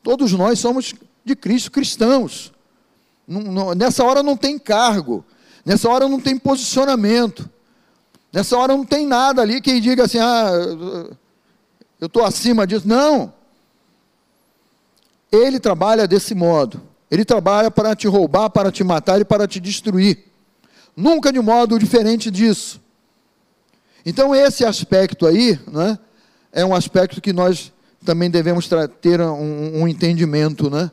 Todos 0.00 0.30
nós 0.30 0.60
somos 0.60 0.94
de 1.24 1.34
Cristo 1.34 1.72
cristãos. 1.72 2.52
Nessa 3.76 4.04
hora 4.04 4.22
não 4.22 4.36
tem 4.36 4.60
cargo, 4.60 5.24
nessa 5.66 5.90
hora 5.90 6.06
não 6.06 6.20
tem 6.20 6.38
posicionamento, 6.38 7.50
nessa 8.34 8.58
hora 8.58 8.76
não 8.76 8.84
tem 8.84 9.06
nada 9.06 9.40
ali 9.40 9.60
que 9.60 9.80
diga 9.80 10.04
assim, 10.04 10.18
ah, 10.18 10.50
eu 12.00 12.06
estou 12.06 12.24
acima 12.24 12.66
disso. 12.66 12.86
Não. 12.86 13.32
Ele 15.30 15.60
trabalha 15.60 16.06
desse 16.06 16.34
modo. 16.34 16.82
Ele 17.10 17.24
trabalha 17.24 17.70
para 17.70 17.94
te 17.94 18.08
roubar, 18.08 18.50
para 18.50 18.72
te 18.72 18.82
matar 18.82 19.20
e 19.20 19.24
para 19.24 19.46
te 19.46 19.60
destruir. 19.60 20.24
Nunca 20.96 21.32
de 21.32 21.40
modo 21.40 21.78
diferente 21.78 22.30
disso. 22.30 22.80
Então, 24.04 24.34
esse 24.34 24.64
aspecto 24.64 25.26
aí, 25.26 25.58
né, 25.70 25.98
é 26.52 26.64
um 26.64 26.74
aspecto 26.74 27.20
que 27.20 27.32
nós 27.32 27.72
também 28.04 28.30
devemos 28.30 28.68
ter 29.00 29.20
um, 29.20 29.82
um 29.82 29.88
entendimento, 29.88 30.68
né? 30.68 30.90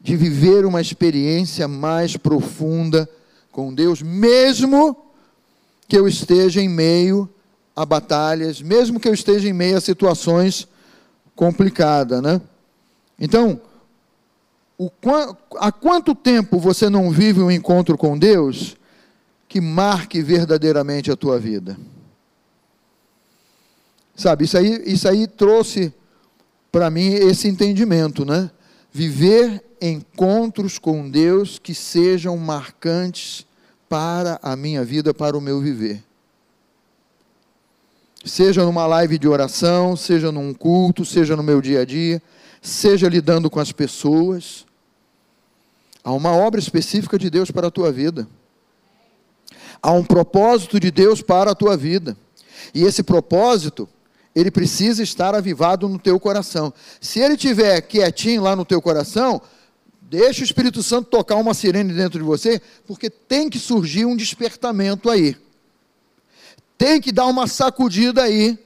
de 0.00 0.16
viver 0.16 0.64
uma 0.64 0.80
experiência 0.80 1.66
mais 1.68 2.16
profunda 2.16 3.08
com 3.50 3.74
Deus, 3.74 4.00
mesmo 4.00 5.07
que 5.88 5.96
eu 5.96 6.06
esteja 6.06 6.60
em 6.60 6.68
meio 6.68 7.28
a 7.74 7.84
batalhas, 7.84 8.60
mesmo 8.60 9.00
que 9.00 9.08
eu 9.08 9.14
esteja 9.14 9.48
em 9.48 9.52
meio 9.52 9.76
a 9.76 9.80
situações 9.80 10.68
complicadas, 11.34 12.22
né? 12.22 12.40
Então, 13.18 13.60
o, 14.76 14.90
há 15.56 15.72
quanto 15.72 16.14
tempo 16.14 16.58
você 16.58 16.88
não 16.88 17.10
vive 17.10 17.40
um 17.40 17.50
encontro 17.50 17.96
com 17.96 18.18
Deus 18.18 18.76
que 19.48 19.60
marque 19.60 20.22
verdadeiramente 20.22 21.10
a 21.10 21.16
tua 21.16 21.38
vida? 21.38 21.76
Sabe, 24.14 24.44
isso 24.44 24.58
aí, 24.58 24.82
isso 24.84 25.08
aí 25.08 25.26
trouxe 25.26 25.92
para 26.70 26.90
mim 26.90 27.14
esse 27.14 27.48
entendimento, 27.48 28.24
né? 28.24 28.50
viver 28.92 29.62
encontros 29.80 30.78
com 30.78 31.08
Deus 31.08 31.58
que 31.58 31.74
sejam 31.74 32.36
marcantes 32.36 33.46
para 33.88 34.38
a 34.42 34.54
minha 34.54 34.84
vida, 34.84 35.14
para 35.14 35.36
o 35.36 35.40
meu 35.40 35.60
viver. 35.60 36.04
Seja 38.24 38.64
numa 38.64 38.86
live 38.86 39.18
de 39.18 39.28
oração, 39.28 39.96
seja 39.96 40.30
num 40.30 40.52
culto, 40.52 41.04
seja 41.04 41.36
no 41.36 41.42
meu 41.42 41.60
dia 41.60 41.80
a 41.80 41.84
dia, 41.84 42.20
seja 42.60 43.08
lidando 43.08 43.48
com 43.48 43.60
as 43.60 43.72
pessoas. 43.72 44.66
Há 46.04 46.12
uma 46.12 46.32
obra 46.32 46.60
específica 46.60 47.18
de 47.18 47.30
Deus 47.30 47.50
para 47.50 47.68
a 47.68 47.70
tua 47.70 47.90
vida. 47.92 48.28
Há 49.80 49.92
um 49.92 50.04
propósito 50.04 50.78
de 50.80 50.90
Deus 50.90 51.22
para 51.22 51.52
a 51.52 51.54
tua 51.54 51.76
vida. 51.76 52.16
E 52.74 52.82
esse 52.84 53.02
propósito, 53.02 53.88
ele 54.34 54.50
precisa 54.50 55.02
estar 55.02 55.34
avivado 55.34 55.88
no 55.88 55.98
teu 55.98 56.18
coração. 56.18 56.72
Se 57.00 57.20
ele 57.20 57.34
estiver 57.34 57.80
quietinho 57.82 58.42
lá 58.42 58.54
no 58.56 58.64
teu 58.64 58.82
coração, 58.82 59.40
deixa 60.08 60.40
o 60.40 60.44
Espírito 60.44 60.82
Santo 60.82 61.10
tocar 61.10 61.36
uma 61.36 61.52
sirene 61.52 61.92
dentro 61.92 62.18
de 62.18 62.24
você, 62.24 62.60
porque 62.86 63.10
tem 63.10 63.50
que 63.50 63.58
surgir 63.58 64.06
um 64.06 64.16
despertamento 64.16 65.10
aí. 65.10 65.36
Tem 66.78 67.00
que 67.00 67.12
dar 67.12 67.26
uma 67.26 67.46
sacudida 67.46 68.22
aí 68.22 68.58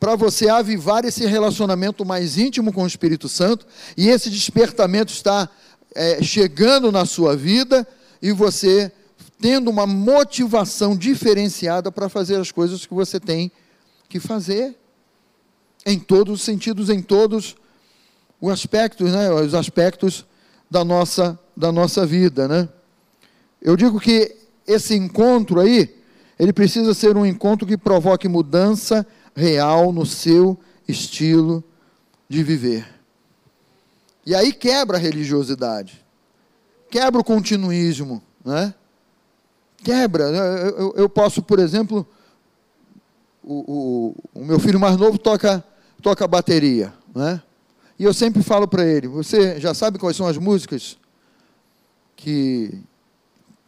para 0.00 0.16
você 0.16 0.48
avivar 0.48 1.04
esse 1.04 1.26
relacionamento 1.26 2.04
mais 2.04 2.38
íntimo 2.38 2.72
com 2.72 2.84
o 2.84 2.86
Espírito 2.86 3.28
Santo 3.28 3.66
e 3.96 4.08
esse 4.08 4.30
despertamento 4.30 5.12
está 5.12 5.48
é, 5.94 6.22
chegando 6.22 6.90
na 6.90 7.04
sua 7.04 7.36
vida 7.36 7.86
e 8.22 8.32
você 8.32 8.90
tendo 9.40 9.70
uma 9.70 9.86
motivação 9.86 10.96
diferenciada 10.96 11.92
para 11.92 12.08
fazer 12.08 12.36
as 12.36 12.50
coisas 12.50 12.86
que 12.86 12.94
você 12.94 13.20
tem 13.20 13.52
que 14.08 14.18
fazer, 14.18 14.74
em 15.84 15.98
todos 15.98 16.40
os 16.40 16.42
sentidos, 16.42 16.88
em 16.88 17.02
todos 17.02 17.56
os 18.40 18.50
aspectos, 18.50 19.12
né, 19.12 19.30
os 19.30 19.54
aspectos 19.54 20.24
da 20.70 20.84
nossa, 20.84 21.38
da 21.56 21.72
nossa 21.72 22.06
vida. 22.06 22.46
Né? 22.46 22.68
Eu 23.60 23.76
digo 23.76 23.98
que 23.98 24.34
esse 24.66 24.94
encontro 24.94 25.60
aí, 25.60 25.96
ele 26.38 26.52
precisa 26.52 26.94
ser 26.94 27.16
um 27.16 27.26
encontro 27.26 27.66
que 27.66 27.76
provoque 27.76 28.28
mudança 28.28 29.06
real 29.34 29.92
no 29.92 30.04
seu 30.04 30.58
estilo 30.86 31.64
de 32.28 32.42
viver. 32.42 32.86
E 34.24 34.34
aí 34.34 34.52
quebra 34.52 34.98
a 34.98 35.00
religiosidade, 35.00 36.04
quebra 36.90 37.20
o 37.20 37.24
continuismo, 37.24 38.22
né? 38.44 38.74
quebra. 39.82 40.24
Eu, 40.24 40.92
eu 40.96 41.08
posso, 41.08 41.42
por 41.42 41.58
exemplo, 41.58 42.06
o, 43.42 44.14
o, 44.34 44.40
o, 44.40 44.44
meu 44.44 44.58
filho 44.58 44.78
mais 44.78 44.96
novo 44.96 45.18
toca, 45.18 45.64
toca 46.02 46.28
bateria, 46.28 46.92
né? 47.14 47.40
E 47.98 48.04
eu 48.04 48.14
sempre 48.14 48.42
falo 48.42 48.68
para 48.68 48.86
ele: 48.86 49.08
você 49.08 49.58
já 49.58 49.74
sabe 49.74 49.98
quais 49.98 50.16
são 50.16 50.26
as 50.26 50.38
músicas 50.38 50.96
que, 52.14 52.80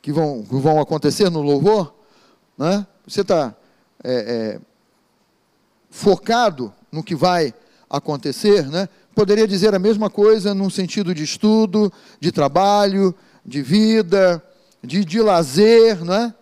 que, 0.01 0.13
vão, 0.13 0.43
que 0.45 0.55
vão 0.57 0.81
acontecer 0.81 1.29
no 1.31 1.43
louvor? 1.43 1.95
Né? 2.57 2.87
Você 3.07 3.23
está 3.23 3.55
é, 4.05 4.13
é, 4.13 4.61
focado 5.91 6.73
no 6.93 7.03
que 7.03 7.15
vai 7.15 7.53
acontecer, 7.89 8.69
né? 8.69 8.89
Poderia 9.15 9.49
dizer 9.49 9.75
a 9.75 9.79
mesma 9.79 10.09
coisa 10.09 10.55
num 10.55 10.71
sentido 10.71 11.13
de 11.13 11.25
estudo, 11.25 11.93
de 12.21 12.31
trabalho, 12.31 13.15
de 13.45 13.61
vida, 13.63 14.43
de, 14.83 15.05
de 15.05 15.21
lazer, 15.21 16.05
não 16.05 16.15
é? 16.15 16.35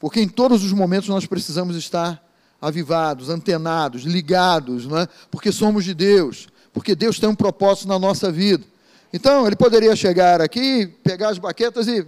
Porque 0.00 0.20
em 0.20 0.28
todos 0.28 0.64
os 0.64 0.72
momentos 0.72 1.08
nós 1.08 1.26
precisamos 1.26 1.76
estar 1.76 2.20
avivados, 2.60 3.28
antenados, 3.28 4.02
ligados, 4.02 4.86
não 4.86 4.98
é? 4.98 5.08
Porque 5.30 5.52
somos 5.52 5.84
de 5.84 5.94
Deus, 5.94 6.48
porque 6.72 6.94
Deus 6.94 7.18
tem 7.18 7.28
um 7.28 7.34
propósito 7.34 7.88
na 7.88 7.98
nossa 7.98 8.30
vida. 8.30 8.64
Então, 9.12 9.46
ele 9.46 9.56
poderia 9.56 9.94
chegar 9.94 10.40
aqui, 10.40 10.86
pegar 11.04 11.30
as 11.30 11.38
baquetas 11.38 11.86
e, 11.86 12.06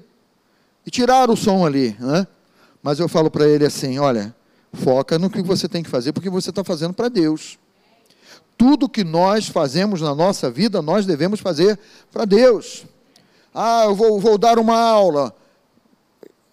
e 0.87 0.91
tirar 0.91 1.31
o 1.31 1.37
som 1.37 1.67
ali, 1.67 1.97
né? 2.01 2.27
Mas 2.83 2.99
eu 2.99 3.09
falo 3.09 3.31
para 3.31 3.47
ele 3.47 3.67
assim: 3.67 3.99
olha, 3.99 4.35
foca 4.73 5.19
no 5.19 5.31
que 5.31 5.43
você 5.43 5.69
tem 5.69 5.83
que 5.83 5.91
fazer, 5.91 6.12
porque 6.12 6.31
você 6.31 6.51
está 6.51 6.65
fazendo 6.65 6.95
para 6.95 7.09
Deus. 7.09 7.59
Tudo 8.57 8.89
que 8.89 9.05
nós 9.05 9.49
fazemos 9.49 10.01
na 10.01 10.15
nossa 10.15 10.51
vida, 10.51 10.81
nós 10.81 11.05
devemos 11.05 11.41
fazer 11.41 11.79
para 12.12 12.25
Deus. 12.25 12.85
Ah, 13.55 13.85
eu 13.85 13.95
vou, 13.95 14.19
vou 14.21 14.39
dar 14.39 14.59
uma 14.59 14.79
aula 14.79 15.35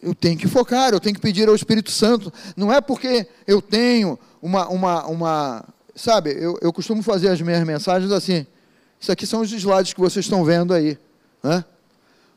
eu 0.01 0.15
tenho 0.15 0.37
que 0.37 0.47
focar, 0.47 0.91
eu 0.91 0.99
tenho 0.99 1.15
que 1.15 1.21
pedir 1.21 1.47
ao 1.47 1.55
Espírito 1.55 1.91
Santo. 1.91 2.33
Não 2.57 2.73
é 2.73 2.81
porque 2.81 3.27
eu 3.45 3.61
tenho 3.61 4.17
uma. 4.41 4.67
uma, 4.67 5.05
uma 5.05 5.65
sabe, 5.95 6.31
eu, 6.31 6.57
eu 6.61 6.71
costumo 6.71 7.01
fazer 7.01 7.29
as 7.29 7.41
minhas 7.41 7.63
mensagens 7.65 8.11
assim. 8.11 8.45
Isso 8.99 9.11
aqui 9.11 9.25
são 9.25 9.41
os 9.41 9.51
slides 9.51 9.93
que 9.93 9.99
vocês 9.99 10.25
estão 10.25 10.43
vendo 10.43 10.73
aí. 10.73 10.97
Né? 11.43 11.65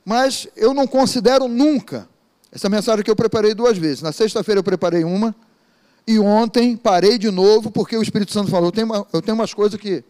Mas 0.05 0.49
eu 0.57 0.73
não 0.73 0.87
considero 0.87 1.47
nunca. 1.49 2.09
Essa 2.51 2.69
mensagem 2.69 3.05
que 3.05 3.11
eu 3.11 3.17
preparei 3.17 3.53
duas 3.55 3.77
vezes. 3.77 4.03
Na 4.03 4.13
sexta-feira 4.13 4.61
eu 4.61 4.65
preparei 4.65 5.05
uma. 5.05 5.35
E 6.07 6.19
ontem 6.19 6.77
parei 6.77 7.19
de 7.19 7.31
novo, 7.31 7.71
porque 7.71 7.97
o 7.97 8.03
Espírito 8.03 8.33
Santo 8.33 8.51
falou: 8.51 8.69
eu 8.69 8.73
tenho, 8.73 8.87
uma, 8.87 9.07
eu 9.13 9.23
tenho 9.23 9.35
umas 9.35 9.53
coisas 9.53 9.79
que. 9.81 10.05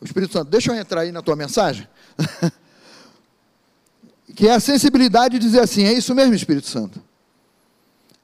O 0.00 0.04
Espírito 0.04 0.32
Santo, 0.32 0.50
deixa 0.50 0.70
eu 0.70 0.76
entrar 0.76 1.00
aí 1.00 1.12
na 1.12 1.22
tua 1.22 1.34
mensagem. 1.34 1.88
que 4.34 4.46
é 4.46 4.52
a 4.52 4.60
sensibilidade 4.60 5.38
de 5.38 5.46
dizer 5.46 5.60
assim: 5.60 5.84
é 5.84 5.92
isso 5.92 6.14
mesmo, 6.14 6.34
Espírito 6.34 6.66
Santo. 6.66 7.02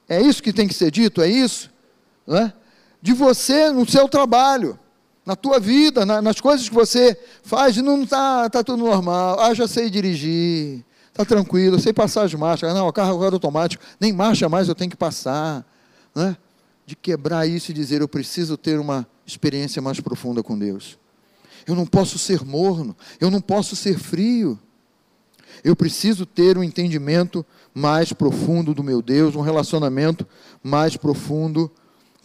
É 0.07 0.21
isso 0.21 0.43
que 0.43 0.53
tem 0.53 0.67
que 0.67 0.73
ser 0.73 0.91
dito, 0.91 1.21
é 1.21 1.27
isso. 1.27 1.71
Né? 2.27 2.53
De 3.05 3.13
você 3.13 3.69
no 3.69 3.87
seu 3.87 4.09
trabalho, 4.09 4.79
na 5.23 5.35
tua 5.35 5.59
vida, 5.59 6.07
na, 6.07 6.23
nas 6.23 6.41
coisas 6.41 6.67
que 6.67 6.73
você 6.73 7.15
faz, 7.43 7.77
não 7.77 8.01
está 8.01 8.49
tá 8.49 8.63
tudo 8.63 8.83
normal. 8.83 9.39
Ah, 9.39 9.53
já 9.53 9.67
sei 9.67 9.91
dirigir, 9.91 10.83
está 11.09 11.23
tranquilo, 11.23 11.79
sei 11.79 11.93
passar 11.93 12.23
as 12.23 12.33
marchas. 12.33 12.73
Não, 12.73 12.87
o 12.87 12.91
carro 12.91 13.11
agora 13.11 13.29
é 13.29 13.35
automático, 13.35 13.83
nem 13.99 14.11
marcha 14.11 14.49
mais 14.49 14.67
eu 14.67 14.73
tenho 14.73 14.89
que 14.89 14.97
passar. 14.97 15.63
Né? 16.15 16.35
De 16.83 16.95
quebrar 16.95 17.45
isso 17.45 17.69
e 17.69 17.75
dizer: 17.75 18.01
eu 18.01 18.07
preciso 18.07 18.57
ter 18.57 18.79
uma 18.79 19.07
experiência 19.23 19.79
mais 19.83 19.99
profunda 19.99 20.41
com 20.41 20.57
Deus. 20.57 20.97
Eu 21.67 21.75
não 21.75 21.85
posso 21.85 22.17
ser 22.17 22.43
morno, 22.43 22.97
eu 23.21 23.29
não 23.29 23.39
posso 23.39 23.75
ser 23.75 23.99
frio. 23.99 24.59
Eu 25.63 25.75
preciso 25.75 26.25
ter 26.25 26.57
um 26.57 26.63
entendimento 26.63 27.45
mais 27.71 28.11
profundo 28.11 28.73
do 28.73 28.81
meu 28.81 28.99
Deus, 28.99 29.35
um 29.35 29.41
relacionamento 29.41 30.25
mais 30.63 30.97
profundo 30.97 31.71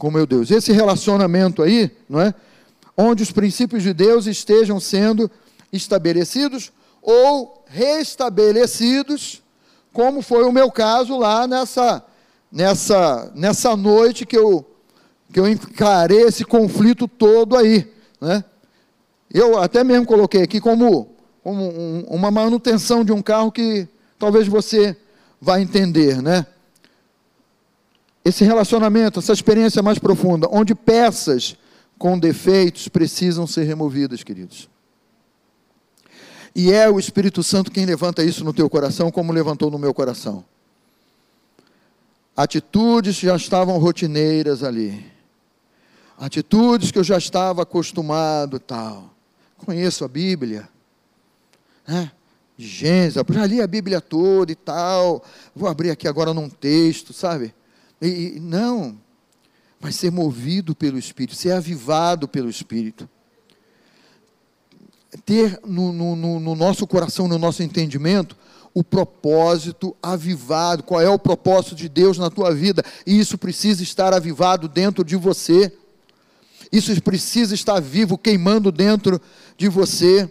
com 0.00 0.10
meu 0.10 0.26
Deus. 0.26 0.50
Esse 0.50 0.72
relacionamento 0.72 1.62
aí, 1.62 1.90
não 2.08 2.20
é? 2.20 2.34
Onde 2.96 3.22
os 3.22 3.30
princípios 3.30 3.82
de 3.82 3.92
Deus 3.92 4.26
estejam 4.26 4.80
sendo 4.80 5.30
estabelecidos 5.70 6.72
ou 7.02 7.62
restabelecidos, 7.68 9.42
como 9.92 10.22
foi 10.22 10.44
o 10.44 10.50
meu 10.50 10.70
caso 10.72 11.18
lá 11.18 11.46
nessa 11.46 12.02
nessa 12.50 13.30
nessa 13.34 13.76
noite 13.76 14.24
que 14.24 14.36
eu 14.36 14.66
que 15.32 15.38
eu 15.38 15.46
encarei 15.46 16.22
esse 16.22 16.44
conflito 16.44 17.06
todo 17.06 17.56
aí, 17.56 17.86
né? 18.20 18.42
Eu 19.32 19.58
até 19.58 19.84
mesmo 19.84 20.06
coloquei 20.06 20.42
aqui 20.42 20.60
como 20.60 21.14
como 21.44 21.62
um, 21.62 22.04
uma 22.08 22.30
manutenção 22.30 23.04
de 23.04 23.12
um 23.12 23.20
carro 23.20 23.52
que 23.52 23.86
talvez 24.18 24.48
você 24.48 24.96
vá 25.38 25.60
entender, 25.60 26.22
né? 26.22 26.46
Esse 28.24 28.44
relacionamento, 28.44 29.18
essa 29.18 29.32
experiência 29.32 29.82
mais 29.82 29.98
profunda, 29.98 30.48
onde 30.50 30.74
peças 30.74 31.56
com 31.98 32.18
defeitos 32.18 32.88
precisam 32.88 33.46
ser 33.46 33.64
removidas, 33.64 34.22
queridos. 34.22 34.68
E 36.54 36.72
é 36.72 36.90
o 36.90 36.98
Espírito 36.98 37.42
Santo 37.42 37.70
quem 37.70 37.86
levanta 37.86 38.24
isso 38.24 38.44
no 38.44 38.52
teu 38.52 38.68
coração, 38.68 39.10
como 39.10 39.32
levantou 39.32 39.70
no 39.70 39.78
meu 39.78 39.94
coração. 39.94 40.44
Atitudes 42.36 43.16
já 43.16 43.36
estavam 43.36 43.78
rotineiras 43.78 44.62
ali. 44.62 45.04
Atitudes 46.18 46.90
que 46.90 46.98
eu 46.98 47.04
já 47.04 47.18
estava 47.18 47.62
acostumado 47.62 48.58
tal. 48.58 49.14
Conheço 49.56 50.04
a 50.04 50.08
Bíblia 50.08 50.68
né? 51.90 52.12
Gênesis, 52.56 53.20
já 53.30 53.46
li 53.46 53.60
a 53.60 53.66
Bíblia 53.66 54.00
toda 54.00 54.52
e 54.52 54.54
tal, 54.54 55.24
vou 55.54 55.68
abrir 55.68 55.90
aqui 55.90 56.06
agora 56.06 56.34
num 56.34 56.48
texto, 56.48 57.12
sabe? 57.12 57.54
E, 58.00 58.38
não, 58.40 58.98
mas 59.80 59.96
ser 59.96 60.10
movido 60.10 60.74
pelo 60.74 60.98
Espírito, 60.98 61.36
ser 61.36 61.52
avivado 61.52 62.28
pelo 62.28 62.48
Espírito. 62.48 63.08
Ter 65.24 65.58
no, 65.66 65.92
no, 65.92 66.40
no 66.40 66.54
nosso 66.54 66.86
coração, 66.86 67.26
no 67.26 67.38
nosso 67.38 67.62
entendimento, 67.62 68.36
o 68.72 68.84
propósito 68.84 69.96
avivado. 70.02 70.82
Qual 70.82 71.00
é 71.00 71.08
o 71.08 71.18
propósito 71.18 71.74
de 71.74 71.88
Deus 71.88 72.18
na 72.18 72.30
tua 72.30 72.54
vida? 72.54 72.84
E 73.06 73.18
isso 73.18 73.36
precisa 73.36 73.82
estar 73.82 74.14
avivado 74.14 74.68
dentro 74.68 75.04
de 75.04 75.16
você. 75.16 75.72
Isso 76.70 77.00
precisa 77.02 77.54
estar 77.54 77.80
vivo, 77.80 78.16
queimando 78.16 78.70
dentro 78.70 79.20
de 79.56 79.68
você. 79.68 80.30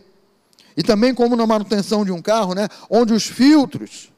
E 0.77 0.83
também 0.83 1.13
como 1.13 1.35
na 1.35 1.45
manutenção 1.45 2.05
de 2.05 2.11
um 2.11 2.21
carro, 2.21 2.53
né, 2.53 2.69
onde 2.89 3.13
os 3.13 3.25
filtros, 3.25 4.09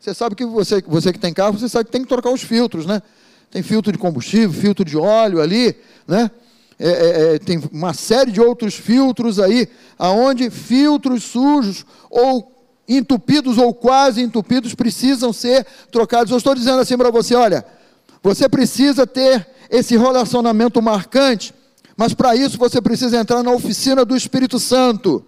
você 0.00 0.14
sabe 0.14 0.34
que 0.34 0.44
você, 0.46 0.82
você 0.82 1.12
que 1.12 1.18
tem 1.18 1.32
carro, 1.32 1.58
você 1.58 1.68
sabe 1.68 1.84
que 1.84 1.92
tem 1.92 2.02
que 2.02 2.08
trocar 2.08 2.30
os 2.30 2.42
filtros, 2.42 2.86
né? 2.86 3.02
Tem 3.50 3.62
filtro 3.62 3.92
de 3.92 3.98
combustível, 3.98 4.52
filtro 4.52 4.84
de 4.84 4.96
óleo 4.96 5.40
ali, 5.40 5.76
né? 6.08 6.30
é, 6.80 6.88
é, 6.88 7.34
é, 7.34 7.38
tem 7.38 7.62
uma 7.70 7.92
série 7.92 8.30
de 8.30 8.40
outros 8.40 8.74
filtros 8.74 9.38
aí, 9.38 9.68
aonde 9.98 10.48
filtros 10.48 11.24
sujos 11.24 11.84
ou 12.08 12.50
entupidos 12.88 13.58
ou 13.58 13.74
quase 13.74 14.22
entupidos 14.22 14.74
precisam 14.74 15.30
ser 15.30 15.66
trocados. 15.92 16.30
Eu 16.30 16.38
estou 16.38 16.54
dizendo 16.54 16.80
assim 16.80 16.96
para 16.96 17.10
você, 17.10 17.34
olha, 17.34 17.64
você 18.22 18.48
precisa 18.48 19.06
ter 19.06 19.46
esse 19.68 19.96
relacionamento 19.96 20.80
marcante, 20.80 21.54
mas 21.94 22.14
para 22.14 22.34
isso 22.34 22.56
você 22.56 22.80
precisa 22.80 23.18
entrar 23.18 23.42
na 23.42 23.52
oficina 23.52 24.02
do 24.02 24.16
Espírito 24.16 24.58
Santo. 24.58 25.22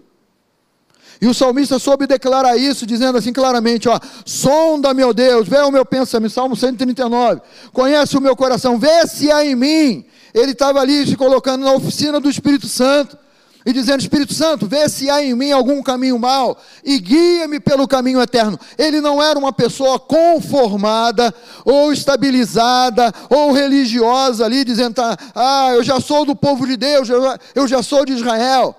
E 1.23 1.25
o 1.25 1.33
salmista 1.33 1.79
soube 1.79 2.05
declarar 2.05 2.57
isso, 2.57 2.85
dizendo 2.85 3.17
assim 3.17 3.31
claramente: 3.31 3.87
ó, 3.87 3.97
sonda, 4.25 4.93
meu 4.93 5.13
Deus, 5.13 5.47
vê 5.47 5.59
o 5.59 5.71
meu 5.71 5.85
pensamento, 5.85 6.33
Salmo 6.33 6.53
139, 6.53 7.39
conhece 7.71 8.17
o 8.17 8.21
meu 8.21 8.35
coração, 8.35 8.77
vê 8.77 9.07
se 9.07 9.31
há 9.31 9.45
em 9.45 9.55
mim. 9.55 10.05
Ele 10.33 10.51
estava 10.51 10.81
ali 10.81 11.07
se 11.07 11.15
colocando 11.15 11.63
na 11.63 11.71
oficina 11.71 12.19
do 12.19 12.29
Espírito 12.29 12.67
Santo 12.67 13.17
e 13.65 13.71
dizendo: 13.71 14.01
Espírito 14.01 14.33
Santo, 14.33 14.67
vê 14.67 14.89
se 14.89 15.09
há 15.09 15.23
em 15.23 15.33
mim 15.33 15.53
algum 15.53 15.81
caminho 15.81 16.19
mal 16.19 16.57
e 16.83 16.99
guia-me 16.99 17.57
pelo 17.61 17.87
caminho 17.87 18.21
eterno. 18.21 18.59
Ele 18.77 18.99
não 18.99 19.23
era 19.23 19.39
uma 19.39 19.53
pessoa 19.53 19.97
conformada, 19.97 21.33
ou 21.63 21.93
estabilizada, 21.93 23.13
ou 23.29 23.53
religiosa 23.53 24.43
ali, 24.43 24.65
dizendo: 24.65 24.95
Ah, 25.33 25.69
eu 25.73 25.83
já 25.83 26.01
sou 26.01 26.25
do 26.25 26.35
povo 26.35 26.67
de 26.67 26.75
Deus, 26.75 27.07
eu 27.55 27.65
já 27.65 27.81
sou 27.81 28.03
de 28.03 28.11
Israel 28.11 28.75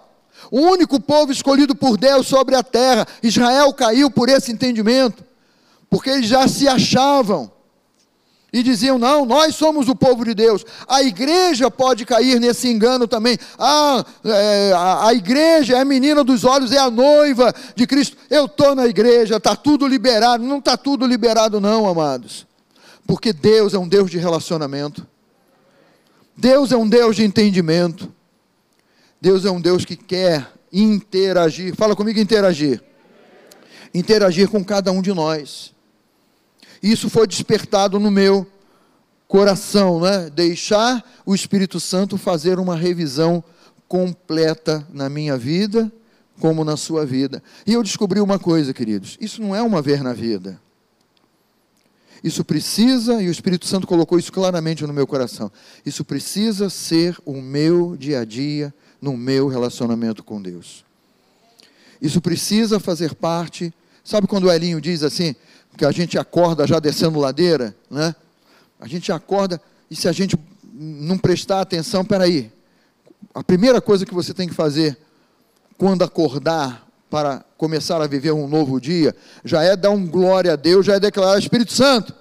o 0.51 0.61
único 0.61 1.01
povo 1.01 1.33
escolhido 1.33 1.75
por 1.75 1.97
Deus 1.97 2.27
sobre 2.27 2.55
a 2.55 2.63
terra. 2.63 3.07
Israel 3.23 3.73
caiu 3.73 4.11
por 4.11 4.29
esse 4.29 4.53
entendimento, 4.53 5.25
porque 5.89 6.11
eles 6.11 6.27
já 6.27 6.47
se 6.49 6.69
achavam 6.69 7.51
e 8.55 8.63
diziam: 8.63 8.97
não, 8.97 9.27
nós 9.27 9.57
somos 9.57 9.89
o 9.89 9.97
povo 9.97 10.25
de 10.25 10.33
Deus. 10.33 10.65
A 10.87 11.03
igreja 11.03 11.69
pode 11.69 12.07
cair 12.07 12.39
nesse 12.39 12.69
engano 12.69 13.09
também. 13.09 13.37
Ah, 13.59 14.05
é, 14.25 14.73
a, 14.73 15.09
a, 15.09 15.13
igreja 15.13 15.77
é 15.77 15.81
a 15.81 15.85
menina 15.85 16.23
dos 16.23 16.45
olhos, 16.45 16.71
é 16.71 16.79
a 16.79 16.89
noiva 16.89 17.53
de 17.75 17.85
Cristo. 17.85 18.17
Eu 18.31 18.45
estou 18.45 18.77
na 18.77 18.87
igreja, 18.87 19.39
está 19.39 19.57
tudo 19.57 19.89
liberado. 19.89 20.45
Não 20.45 20.59
está 20.59 20.77
tudo 20.77 21.05
liberado, 21.05 21.61
não, 21.61 21.89
amados. 21.89 22.47
Porque 23.05 23.33
Deus 23.33 23.75
é 23.75 23.79
um 23.79 23.89
Deus 23.89 24.09
de 24.09 24.19
relacionamento. 24.19 25.05
Deus 26.37 26.71
é 26.71 26.77
um 26.77 26.89
Deus 26.89 27.17
de 27.17 27.25
entendimento. 27.25 28.09
Deus 29.25 29.47
é 29.47 29.51
um 29.51 29.59
Deus 29.59 29.87
que 29.87 29.97
quer 29.97 30.53
interagir. 30.71 31.75
Fala 31.75 31.97
comigo, 31.97 32.21
interagir. 32.21 32.85
Interagir 33.95 34.51
com 34.51 34.63
cada 34.63 34.93
um 34.93 35.01
de 35.01 35.15
nós. 35.15 35.73
Isso 36.83 37.09
foi 37.09 37.27
despertado 37.27 37.99
no 37.99 38.11
meu 38.11 38.47
coração, 39.27 39.99
né? 39.99 40.29
Deixar 40.29 41.03
o 41.25 41.35
Espírito 41.35 41.81
Santo 41.81 42.19
fazer 42.19 42.59
uma 42.59 42.77
revisão 42.77 43.43
completa 43.89 44.87
na 44.93 45.09
minha 45.09 45.39
vida, 45.39 45.91
como 46.39 46.63
na 46.63 46.77
sua 46.77 47.07
vida. 47.07 47.43
E 47.67 47.73
eu 47.73 47.83
descobri 47.83 48.21
uma 48.21 48.39
coisa, 48.39 48.75
queridos: 48.75 49.17
isso 49.19 49.41
não 49.41 49.57
é 49.57 49.63
uma 49.63 49.81
ver 49.81 50.03
na 50.03 50.13
vida. 50.13 50.61
Isso 52.23 52.45
precisa, 52.45 53.23
e 53.23 53.29
o 53.29 53.33
Espírito 53.33 53.67
Santo 53.67 53.87
colocou 53.87 54.19
isso 54.19 54.31
claramente 54.31 54.87
no 54.87 54.93
meu 54.93 55.07
coração. 55.07 55.51
Isso 55.85 56.05
precisa 56.05 56.69
ser 56.69 57.17
o 57.25 57.41
meu 57.41 57.97
dia 57.97 58.21
a 58.21 58.25
dia 58.27 58.75
no 59.05 59.19
meu 59.19 59.49
relacionamento 59.49 60.25
com 60.25 60.41
Deus. 60.41 60.83
Isso 62.01 62.23
precisa 62.23 62.81
fazer 62.81 63.15
parte. 63.15 63.73
Sabe 64.03 64.27
quando 64.27 64.45
o 64.45 64.51
Elinho 64.51 64.81
diz 64.81 65.03
assim, 65.03 65.37
que 65.77 65.85
a 65.85 65.93
gente 65.93 66.19
acorda 66.19 66.67
já 66.67 66.79
descendo 66.79 67.19
ladeira, 67.19 67.77
né? 67.91 68.15
A 68.81 68.89
gente 68.89 69.13
acorda 69.13 69.61
e 69.91 69.95
se 69.95 70.09
a 70.09 70.13
gente 70.13 70.39
não 70.73 71.19
prestar 71.19 71.61
atenção, 71.61 72.03
peraí. 72.03 72.51
A 73.35 73.45
primeira 73.45 73.79
coisa 73.79 74.07
que 74.07 74.15
você 74.15 74.33
tem 74.33 74.49
que 74.49 74.55
fazer 74.55 74.97
quando 75.77 76.03
acordar 76.03 76.89
para 77.11 77.45
começar 77.59 78.01
a 78.01 78.07
viver 78.07 78.33
um 78.33 78.49
novo 78.49 78.81
dia, 78.81 79.15
já 79.45 79.63
é 79.63 79.77
dar 79.77 79.91
um 79.91 80.07
glória 80.07 80.55
a 80.55 80.57
Deus, 80.57 80.87
já 80.87 80.95
é 80.95 81.01
declarar 81.01 81.39
Espírito 81.39 81.73
Santo. 81.73 82.15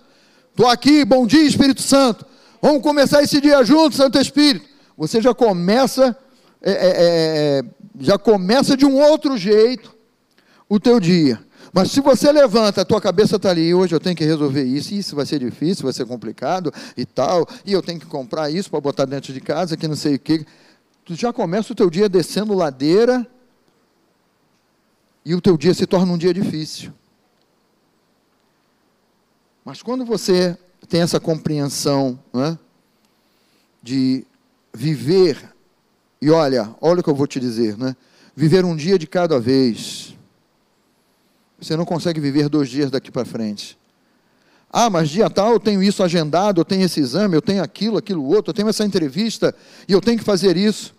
Estou 0.49 0.67
aqui, 0.67 1.05
bom 1.05 1.25
dia, 1.25 1.43
Espírito 1.43 1.81
Santo. 1.81 2.25
Vamos 2.61 2.83
começar 2.83 3.23
esse 3.23 3.39
dia 3.39 3.63
juntos, 3.63 3.97
Santo 3.97 4.19
Espírito. 4.19 4.67
Você 4.97 5.21
já 5.21 5.33
começa 5.33 6.15
é, 6.63 6.71
é, 6.71 7.59
é, 7.59 7.63
já 7.99 8.17
começa 8.17 8.77
de 8.77 8.85
um 8.85 8.97
outro 8.99 9.37
jeito 9.37 9.93
o 10.69 10.79
teu 10.79 10.99
dia. 10.99 11.39
Mas 11.73 11.91
se 11.91 11.99
você 11.99 12.31
levanta, 12.31 12.81
a 12.81 12.85
tua 12.85 13.01
cabeça 13.01 13.35
está 13.35 13.49
ali, 13.49 13.73
hoje 13.73 13.93
eu 13.93 13.99
tenho 13.99 14.15
que 14.15 14.23
resolver 14.23 14.63
isso, 14.63 14.93
isso 14.93 15.15
vai 15.15 15.25
ser 15.25 15.39
difícil, 15.39 15.83
vai 15.83 15.93
ser 15.93 16.05
complicado 16.05 16.71
e 16.95 17.05
tal, 17.05 17.47
e 17.65 17.73
eu 17.73 17.81
tenho 17.81 17.99
que 17.99 18.05
comprar 18.05 18.49
isso 18.49 18.69
para 18.69 18.79
botar 18.79 19.05
dentro 19.05 19.33
de 19.33 19.41
casa, 19.41 19.75
que 19.75 19.87
não 19.87 19.95
sei 19.95 20.15
o 20.15 20.19
quê. 20.19 20.45
Tu 21.03 21.15
já 21.15 21.33
começa 21.33 21.73
o 21.73 21.75
teu 21.75 21.89
dia 21.89 22.07
descendo 22.07 22.53
ladeira 22.53 23.27
e 25.25 25.35
o 25.35 25.41
teu 25.41 25.57
dia 25.57 25.73
se 25.73 25.85
torna 25.85 26.13
um 26.13 26.17
dia 26.17 26.33
difícil. 26.33 26.93
Mas 29.65 29.81
quando 29.81 30.05
você 30.05 30.57
tem 30.87 31.01
essa 31.01 31.19
compreensão 31.19 32.19
né, 32.31 32.57
de 33.81 34.25
viver 34.73 35.52
e 36.23 36.31
olha, 36.31 36.73
olha 36.79 37.01
o 37.01 37.03
que 37.03 37.09
eu 37.09 37.15
vou 37.15 37.27
te 37.27 37.37
dizer, 37.37 37.77
né? 37.77 37.97
Viver 38.33 38.63
um 38.63 38.77
dia 38.77 38.97
de 38.97 39.05
cada 39.05 39.41
vez. 39.41 40.15
Você 41.59 41.75
não 41.75 41.83
consegue 41.83 42.17
viver 42.21 42.47
dois 42.47 42.69
dias 42.69 42.89
daqui 42.89 43.11
para 43.11 43.25
frente. 43.25 43.77
Ah, 44.71 44.89
mas 44.89 45.09
dia 45.09 45.29
tal 45.29 45.51
eu 45.51 45.59
tenho 45.59 45.83
isso 45.83 46.01
agendado, 46.01 46.61
eu 46.61 46.63
tenho 46.63 46.83
esse 46.83 47.01
exame, 47.01 47.35
eu 47.35 47.41
tenho 47.41 47.61
aquilo, 47.61 47.97
aquilo 47.97 48.23
outro, 48.23 48.51
eu 48.51 48.53
tenho 48.53 48.69
essa 48.69 48.85
entrevista 48.85 49.53
e 49.85 49.91
eu 49.91 49.99
tenho 49.99 50.17
que 50.17 50.23
fazer 50.23 50.55
isso. 50.55 50.95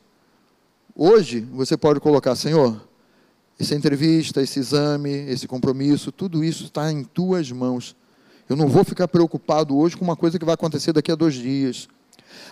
Hoje 0.95 1.41
você 1.41 1.75
pode 1.75 2.01
colocar, 2.01 2.37
Senhor, 2.37 2.79
essa 3.59 3.75
entrevista, 3.75 4.43
esse 4.43 4.61
exame, 4.61 5.11
esse 5.11 5.49
compromisso, 5.49 6.13
tudo 6.13 6.45
isso 6.45 6.65
está 6.65 6.93
em 6.93 7.03
tuas 7.03 7.51
mãos. 7.51 7.97
Eu 8.47 8.57
não 8.57 8.69
vou 8.69 8.85
ficar 8.85 9.09
preocupado 9.09 9.75
hoje 9.75 9.97
com 9.97 10.05
uma 10.05 10.17
coisa 10.17 10.39
que 10.39 10.45
vai 10.45 10.53
acontecer 10.53 10.93
daqui 10.93 11.11
a 11.11 11.15
dois 11.15 11.33
dias. 11.33 11.89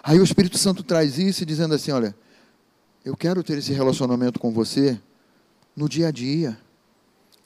Aí 0.02 0.18
o 0.18 0.24
Espírito 0.24 0.56
Santo 0.56 0.82
traz 0.82 1.18
isso 1.18 1.44
dizendo 1.44 1.74
assim: 1.74 1.90
olha, 1.90 2.16
eu 3.04 3.16
quero 3.16 3.42
ter 3.42 3.58
esse 3.58 3.72
relacionamento 3.72 4.38
com 4.38 4.52
você 4.52 4.98
no 5.76 5.88
dia 5.88 6.08
a 6.08 6.10
dia, 6.10 6.56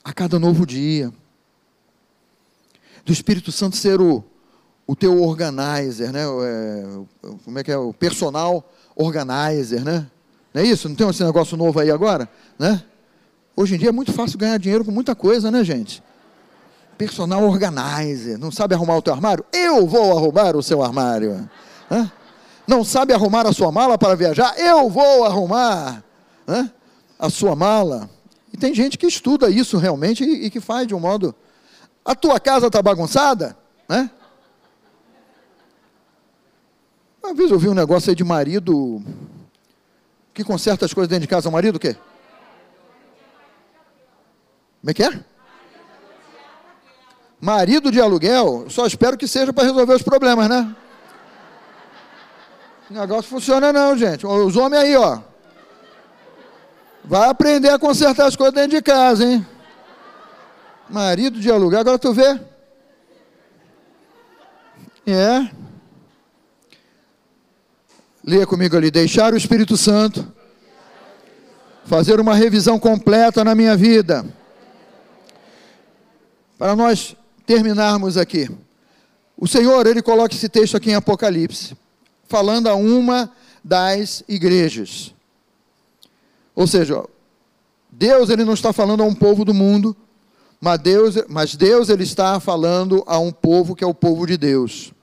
a 0.03 0.13
cada 0.13 0.37
novo 0.37 0.65
dia. 0.65 1.11
Do 3.03 3.11
Espírito 3.11 3.51
Santo 3.51 3.75
ser 3.75 3.99
o, 3.99 4.23
o 4.85 4.95
teu 4.95 5.23
organizer, 5.23 6.11
né? 6.11 6.23
É, 6.23 7.27
como 7.43 7.57
é 7.57 7.63
que 7.63 7.71
é? 7.71 7.77
O 7.77 7.93
personal 7.93 8.71
organizer, 8.95 9.83
né? 9.83 10.05
Não 10.53 10.61
é 10.61 10.65
isso? 10.65 10.87
Não 10.87 10.95
tem 10.95 11.09
esse 11.09 11.23
negócio 11.23 11.57
novo 11.57 11.79
aí 11.79 11.89
agora? 11.89 12.29
Né? 12.59 12.83
Hoje 13.55 13.75
em 13.75 13.77
dia 13.77 13.89
é 13.89 13.91
muito 13.91 14.13
fácil 14.13 14.37
ganhar 14.37 14.57
dinheiro 14.57 14.85
com 14.85 14.91
muita 14.91 15.15
coisa, 15.15 15.49
né, 15.49 15.63
gente? 15.63 16.03
Personal 16.97 17.43
organizer. 17.43 18.37
Não 18.37 18.51
sabe 18.51 18.75
arrumar 18.75 18.97
o 18.97 19.01
teu 19.01 19.13
armário? 19.13 19.43
Eu 19.51 19.87
vou 19.87 20.17
arrumar 20.17 20.55
o 20.55 20.61
seu 20.61 20.83
armário. 20.83 21.49
Hã? 21.89 22.11
Não 22.67 22.83
sabe 22.83 23.13
arrumar 23.13 23.47
a 23.47 23.53
sua 23.53 23.71
mala 23.71 23.97
para 23.97 24.15
viajar? 24.15 24.59
Eu 24.59 24.89
vou 24.89 25.23
arrumar 25.23 26.03
né, 26.45 26.71
a 27.17 27.29
sua 27.29 27.55
mala. 27.55 28.09
E 28.53 28.57
tem 28.57 28.75
gente 28.75 28.97
que 28.97 29.07
estuda 29.07 29.49
isso 29.49 29.77
realmente 29.77 30.23
e, 30.23 30.45
e 30.45 30.49
que 30.49 30.59
faz 30.59 30.85
de 30.85 30.93
um 30.93 30.99
modo. 30.99 31.33
A 32.03 32.13
tua 32.13 32.39
casa 32.39 32.67
está 32.67 32.81
bagunçada? 32.81 33.57
Né? 33.87 34.09
Uma 37.23 37.33
vez 37.33 37.51
eu 37.51 37.59
vi 37.59 37.69
um 37.69 37.73
negócio 37.73 38.09
aí 38.09 38.15
de 38.15 38.23
marido 38.23 39.01
que 40.33 40.43
conserta 40.43 40.85
as 40.85 40.93
coisas 40.93 41.09
dentro 41.09 41.21
de 41.21 41.27
casa. 41.27 41.49
O 41.49 41.51
marido 41.51 41.77
o 41.77 41.79
quê? 41.79 41.95
Como 44.81 44.91
é 44.91 44.93
que 44.93 45.03
é? 45.03 45.19
Marido 47.39 47.91
de 47.91 48.01
aluguel, 48.01 48.65
só 48.69 48.87
espero 48.87 49.17
que 49.17 49.27
seja 49.27 49.53
para 49.53 49.65
resolver 49.65 49.93
os 49.93 50.01
problemas, 50.01 50.49
né? 50.49 50.75
O 52.89 52.93
negócio 52.93 53.29
funciona 53.29 53.73
não, 53.73 53.97
gente. 53.97 54.25
Os 54.25 54.55
homens 54.55 54.83
aí, 54.83 54.95
ó. 54.95 55.19
Vai 57.03 57.29
aprender 57.29 57.69
a 57.69 57.79
consertar 57.79 58.27
as 58.27 58.35
coisas 58.35 58.53
dentro 58.53 58.77
de 58.77 58.81
casa, 58.81 59.25
hein? 59.25 59.45
Marido 60.89 61.39
de 61.39 61.51
alugar, 61.51 61.81
agora 61.81 61.99
tu 61.99 62.13
vê. 62.13 62.39
É. 65.05 65.49
Leia 68.23 68.47
comigo 68.47 68.77
ali. 68.77 68.89
Deixar 68.89 69.33
o 69.33 69.37
Espírito 69.37 69.75
Santo 69.75 70.33
fazer 71.85 72.19
uma 72.19 72.35
revisão 72.35 72.79
completa 72.79 73.43
na 73.43 73.53
minha 73.53 73.75
vida. 73.75 74.25
Para 76.57 76.75
nós 76.75 77.15
terminarmos 77.45 78.17
aqui. 78.17 78.49
O 79.37 79.45
Senhor, 79.45 79.85
Ele 79.87 80.01
coloca 80.01 80.33
esse 80.33 80.47
texto 80.47 80.77
aqui 80.77 80.91
em 80.91 80.95
Apocalipse 80.95 81.75
falando 82.27 82.67
a 82.67 82.75
uma 82.75 83.31
das 83.63 84.23
igrejas. 84.27 85.13
Ou 86.55 86.67
seja, 86.67 87.03
Deus 87.91 88.29
ele 88.29 88.43
não 88.43 88.53
está 88.53 88.71
falando 88.73 89.03
a 89.03 89.05
um 89.05 89.13
povo 89.13 89.45
do 89.45 89.53
mundo, 89.53 89.95
mas 90.59 90.79
Deus, 90.79 91.15
mas 91.27 91.55
Deus 91.55 91.89
ele 91.89 92.03
está 92.03 92.39
falando 92.39 93.03
a 93.05 93.19
um 93.19 93.31
povo 93.31 93.75
que 93.75 93.83
é 93.83 93.87
o 93.87 93.93
povo 93.93 94.25
de 94.25 94.37
Deus. 94.37 94.93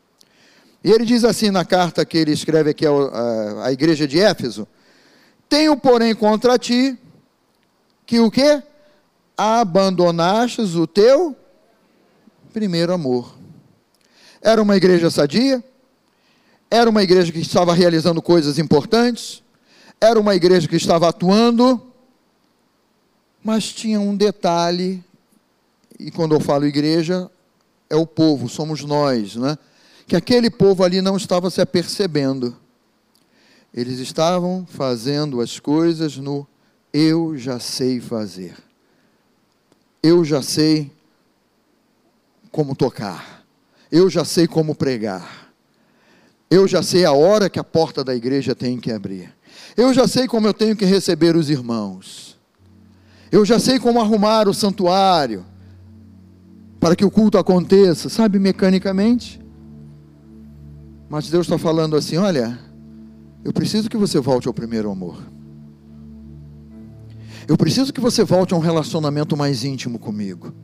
E 0.83 0.91
ele 0.91 1.05
diz 1.05 1.25
assim 1.25 1.51
na 1.51 1.65
carta 1.65 2.05
que 2.05 2.19
ele 2.19 2.33
escreve 2.33 2.71
aqui 2.71 2.85
à, 2.87 3.73
igreja 3.73 4.07
de 4.07 4.21
Éfeso: 4.21 4.69
Tenho, 5.49 5.77
porém, 5.77 6.15
contra 6.15 6.59
ti 6.59 6.99
que 8.05 8.21
o 8.21 8.31
quê? 8.31 8.63
Abandonastes 9.37 10.75
o 10.75 10.87
teu 10.87 11.35
primeiro 12.53 12.93
amor. 12.93 13.35
Era 14.43 14.61
uma 14.61 14.77
igreja 14.77 15.11
sadia, 15.11 15.65
era 16.75 16.91
uma 16.91 17.05
igreja 17.05 17.31
que 17.31 17.39
estava 17.39 17.73
realizando 17.73 18.21
coisas 18.21 18.59
importantes, 18.59 19.45
era 20.01 20.19
uma 20.19 20.35
igreja 20.35 20.67
que 20.67 20.75
estava 20.75 21.09
atuando, 21.09 21.81
mas 23.45 23.73
tinha 23.73 24.01
um 24.01 24.17
detalhe, 24.17 25.01
e 26.01 26.11
quando 26.11 26.35
eu 26.35 26.41
falo 26.41 26.67
igreja, 26.67 27.31
é 27.89 27.95
o 27.95 28.05
povo, 28.05 28.49
somos 28.49 28.83
nós, 28.83 29.37
né? 29.37 29.57
que 30.05 30.17
aquele 30.17 30.51
povo 30.51 30.83
ali 30.83 31.01
não 31.01 31.17
estava 31.17 31.49
se 31.49 31.61
apercebendo. 31.61 32.57
Eles 33.73 34.01
estavam 34.01 34.67
fazendo 34.69 35.41
as 35.41 35.61
coisas 35.61 36.17
no 36.17 36.45
eu 36.93 37.39
já 37.39 37.61
sei 37.61 38.01
fazer. 38.01 38.57
Eu 40.03 40.25
já 40.25 40.43
sei 40.43 40.91
como 42.51 42.75
tocar. 42.75 43.47
Eu 43.93 44.11
já 44.11 44.25
sei 44.25 44.49
como 44.49 44.75
pregar. 44.75 45.44
Eu 46.55 46.69
já 46.69 46.85
sei 46.85 47.05
a 47.05 47.11
hora 47.11 47.51
que 47.51 47.59
a 47.59 47.65
porta 47.65 48.05
da 48.05 48.15
igreja 48.15 48.55
tem 48.55 48.79
que 48.79 48.93
abrir. 48.93 49.29
Eu 49.77 49.93
já 49.93 50.07
sei 50.07 50.29
como 50.29 50.47
eu 50.47 50.55
tenho 50.55 50.77
que 50.77 50.85
receber 50.85 51.35
os 51.35 51.51
irmãos. 51.51 52.39
Eu 53.33 53.45
já 53.45 53.59
sei 53.59 53.81
como 53.81 54.01
arrumar 54.01 54.47
o 54.47 54.55
santuário 54.55 55.45
para 56.79 56.95
que 56.95 57.05
o 57.05 57.11
culto 57.11 57.39
aconteça, 57.39 58.09
sabe, 58.09 58.39
mecanicamente. 58.39 59.45
Mas 61.11 61.29
Deus 61.29 61.47
está 61.47 61.59
falando 61.59 61.97
assim: 61.97 62.19
olha, 62.19 62.57
eu 63.45 63.53
preciso 63.53 63.91
que 63.91 63.97
você 63.97 64.21
volte 64.21 64.47
ao 64.47 64.55
primeiro 64.55 64.89
amor. 64.89 65.19
Eu 67.49 67.57
preciso 67.57 67.93
que 67.93 68.01
você 68.01 68.23
volte 68.23 68.55
a 68.55 68.57
um 68.57 68.61
relacionamento 68.61 69.37
mais 69.37 69.65
íntimo 69.65 69.99
comigo. 69.99 70.55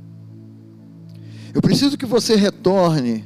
Eu 1.52 1.60
preciso 1.60 1.98
que 1.98 2.06
você 2.06 2.36
retorne 2.36 3.24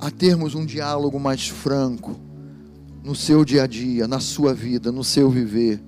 a 0.00 0.10
termos 0.10 0.54
um 0.54 0.64
diálogo 0.64 1.20
mais 1.20 1.48
franco 1.48 2.18
no 3.04 3.14
seu 3.14 3.44
dia 3.44 3.64
a 3.64 3.66
dia, 3.66 4.08
na 4.08 4.18
sua 4.18 4.54
vida, 4.54 4.90
no 4.90 5.04
seu 5.04 5.28
viver. 5.28 5.82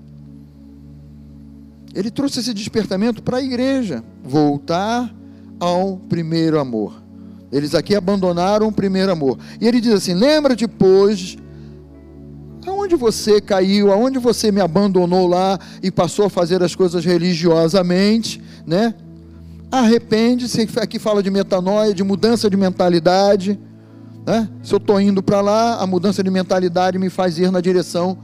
Ele 1.94 2.10
trouxe 2.10 2.40
esse 2.40 2.52
despertamento 2.52 3.22
para 3.22 3.38
a 3.38 3.42
igreja, 3.42 4.04
voltar 4.22 5.14
ao 5.58 5.96
primeiro 5.96 6.58
amor. 6.58 7.02
Eles 7.50 7.74
aqui 7.74 7.94
abandonaram 7.94 8.68
o 8.68 8.72
primeiro 8.72 9.12
amor. 9.12 9.38
E 9.60 9.66
ele 9.66 9.80
diz 9.80 9.92
assim: 9.92 10.14
lembra 10.14 10.56
depois 10.56 11.36
aonde 12.66 12.96
você 12.96 13.40
caiu, 13.40 13.92
aonde 13.92 14.18
você 14.18 14.52
me 14.52 14.60
abandonou 14.60 15.26
lá 15.26 15.58
e 15.82 15.90
passou 15.90 16.26
a 16.26 16.30
fazer 16.30 16.62
as 16.62 16.74
coisas 16.74 17.04
religiosamente, 17.04 18.40
né? 18.66 18.94
Arrepende-se, 19.70 20.68
aqui 20.78 20.98
fala 20.98 21.22
de 21.22 21.30
metanoia, 21.30 21.94
de 21.94 22.04
mudança 22.04 22.48
de 22.48 22.56
mentalidade, 22.56 23.58
né? 24.26 24.48
Se 24.62 24.74
eu 24.74 24.78
estou 24.78 25.00
indo 25.00 25.22
para 25.22 25.40
lá, 25.40 25.80
a 25.80 25.86
mudança 25.86 26.22
de 26.22 26.30
mentalidade 26.30 26.98
me 26.98 27.10
faz 27.10 27.38
ir 27.38 27.50
na 27.50 27.60
direção 27.60 28.18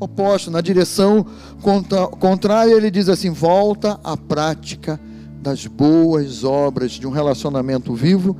oposta, 0.00 0.50
na 0.50 0.60
direção 0.60 1.26
contra, 1.62 2.06
contrária, 2.06 2.72
ele 2.72 2.90
diz 2.90 3.08
assim: 3.08 3.30
volta 3.30 3.98
à 4.04 4.16
prática 4.16 5.00
das 5.42 5.66
boas 5.66 6.44
obras 6.44 6.92
de 6.92 7.06
um 7.06 7.10
relacionamento 7.10 7.94
vivo 7.94 8.36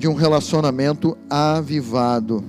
de 0.00 0.08
um 0.08 0.14
relacionamento 0.14 1.14
avivado. 1.28 2.42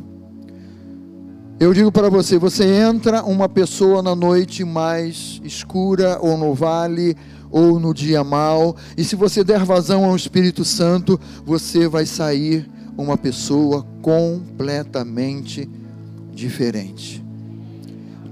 Eu 1.60 1.74
digo 1.74 1.92
para 1.92 2.10
você: 2.10 2.40
você 2.40 2.64
entra 2.64 3.24
uma 3.24 3.50
pessoa 3.50 4.02
na 4.02 4.16
noite 4.16 4.64
mais 4.64 5.42
escura, 5.44 6.18
ou 6.22 6.38
no 6.38 6.56
vale, 6.56 7.16
ou 7.52 7.78
no 7.78 7.94
dia 7.94 8.24
mau, 8.24 8.78
e 8.98 9.04
se 9.04 9.18
você 9.18 9.44
der 9.44 9.66
vazão 9.66 10.06
ao 10.06 10.16
Espírito 10.16 10.64
Santo, 10.64 11.20
você 11.46 11.90
vai 11.90 12.06
sair 12.06 12.66
uma 12.98 13.18
pessoa 13.18 13.86
completamente 14.02 15.70
diferente. 16.34 17.24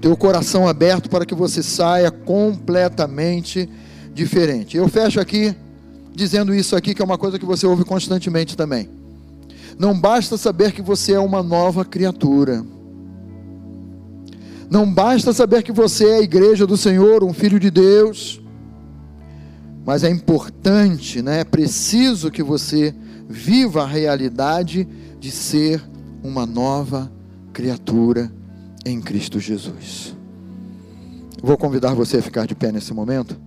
Teu 0.00 0.16
coração 0.16 0.66
aberto 0.66 1.10
para 1.10 1.26
que 1.26 1.34
você 1.34 1.62
saia 1.62 2.10
completamente 2.10 3.68
diferente. 4.14 4.76
Eu 4.76 4.88
fecho 4.88 5.20
aqui 5.20 5.54
dizendo 6.14 6.54
isso 6.54 6.74
aqui, 6.74 6.94
que 6.94 7.02
é 7.02 7.04
uma 7.04 7.18
coisa 7.18 7.38
que 7.38 7.44
você 7.44 7.66
ouve 7.66 7.84
constantemente 7.84 8.56
também. 8.56 8.88
Não 9.78 9.98
basta 9.98 10.36
saber 10.36 10.72
que 10.72 10.82
você 10.82 11.12
é 11.12 11.20
uma 11.20 11.42
nova 11.42 11.84
criatura. 11.84 12.64
Não 14.70 14.92
basta 14.92 15.32
saber 15.32 15.62
que 15.62 15.72
você 15.72 16.04
é 16.08 16.16
a 16.16 16.22
igreja 16.22 16.66
do 16.66 16.76
Senhor, 16.76 17.24
um 17.24 17.32
filho 17.32 17.58
de 17.58 17.70
Deus. 17.70 18.40
Mas 19.84 20.04
é 20.04 20.10
importante, 20.10 21.22
né? 21.22 21.40
é 21.40 21.44
preciso 21.44 22.30
que 22.30 22.42
você 22.42 22.94
viva 23.30 23.84
a 23.84 23.86
realidade 23.86 24.86
de 25.20 25.30
ser 25.30 25.80
uma 26.20 26.44
nova 26.44 27.10
criatura 27.52 28.30
em 28.84 29.00
Cristo 29.00 29.38
Jesus. 29.38 30.16
Vou 31.40 31.56
convidar 31.56 31.94
você 31.94 32.16
a 32.16 32.22
ficar 32.22 32.44
de 32.44 32.56
pé 32.56 32.72
nesse 32.72 32.92
momento. 32.92 33.40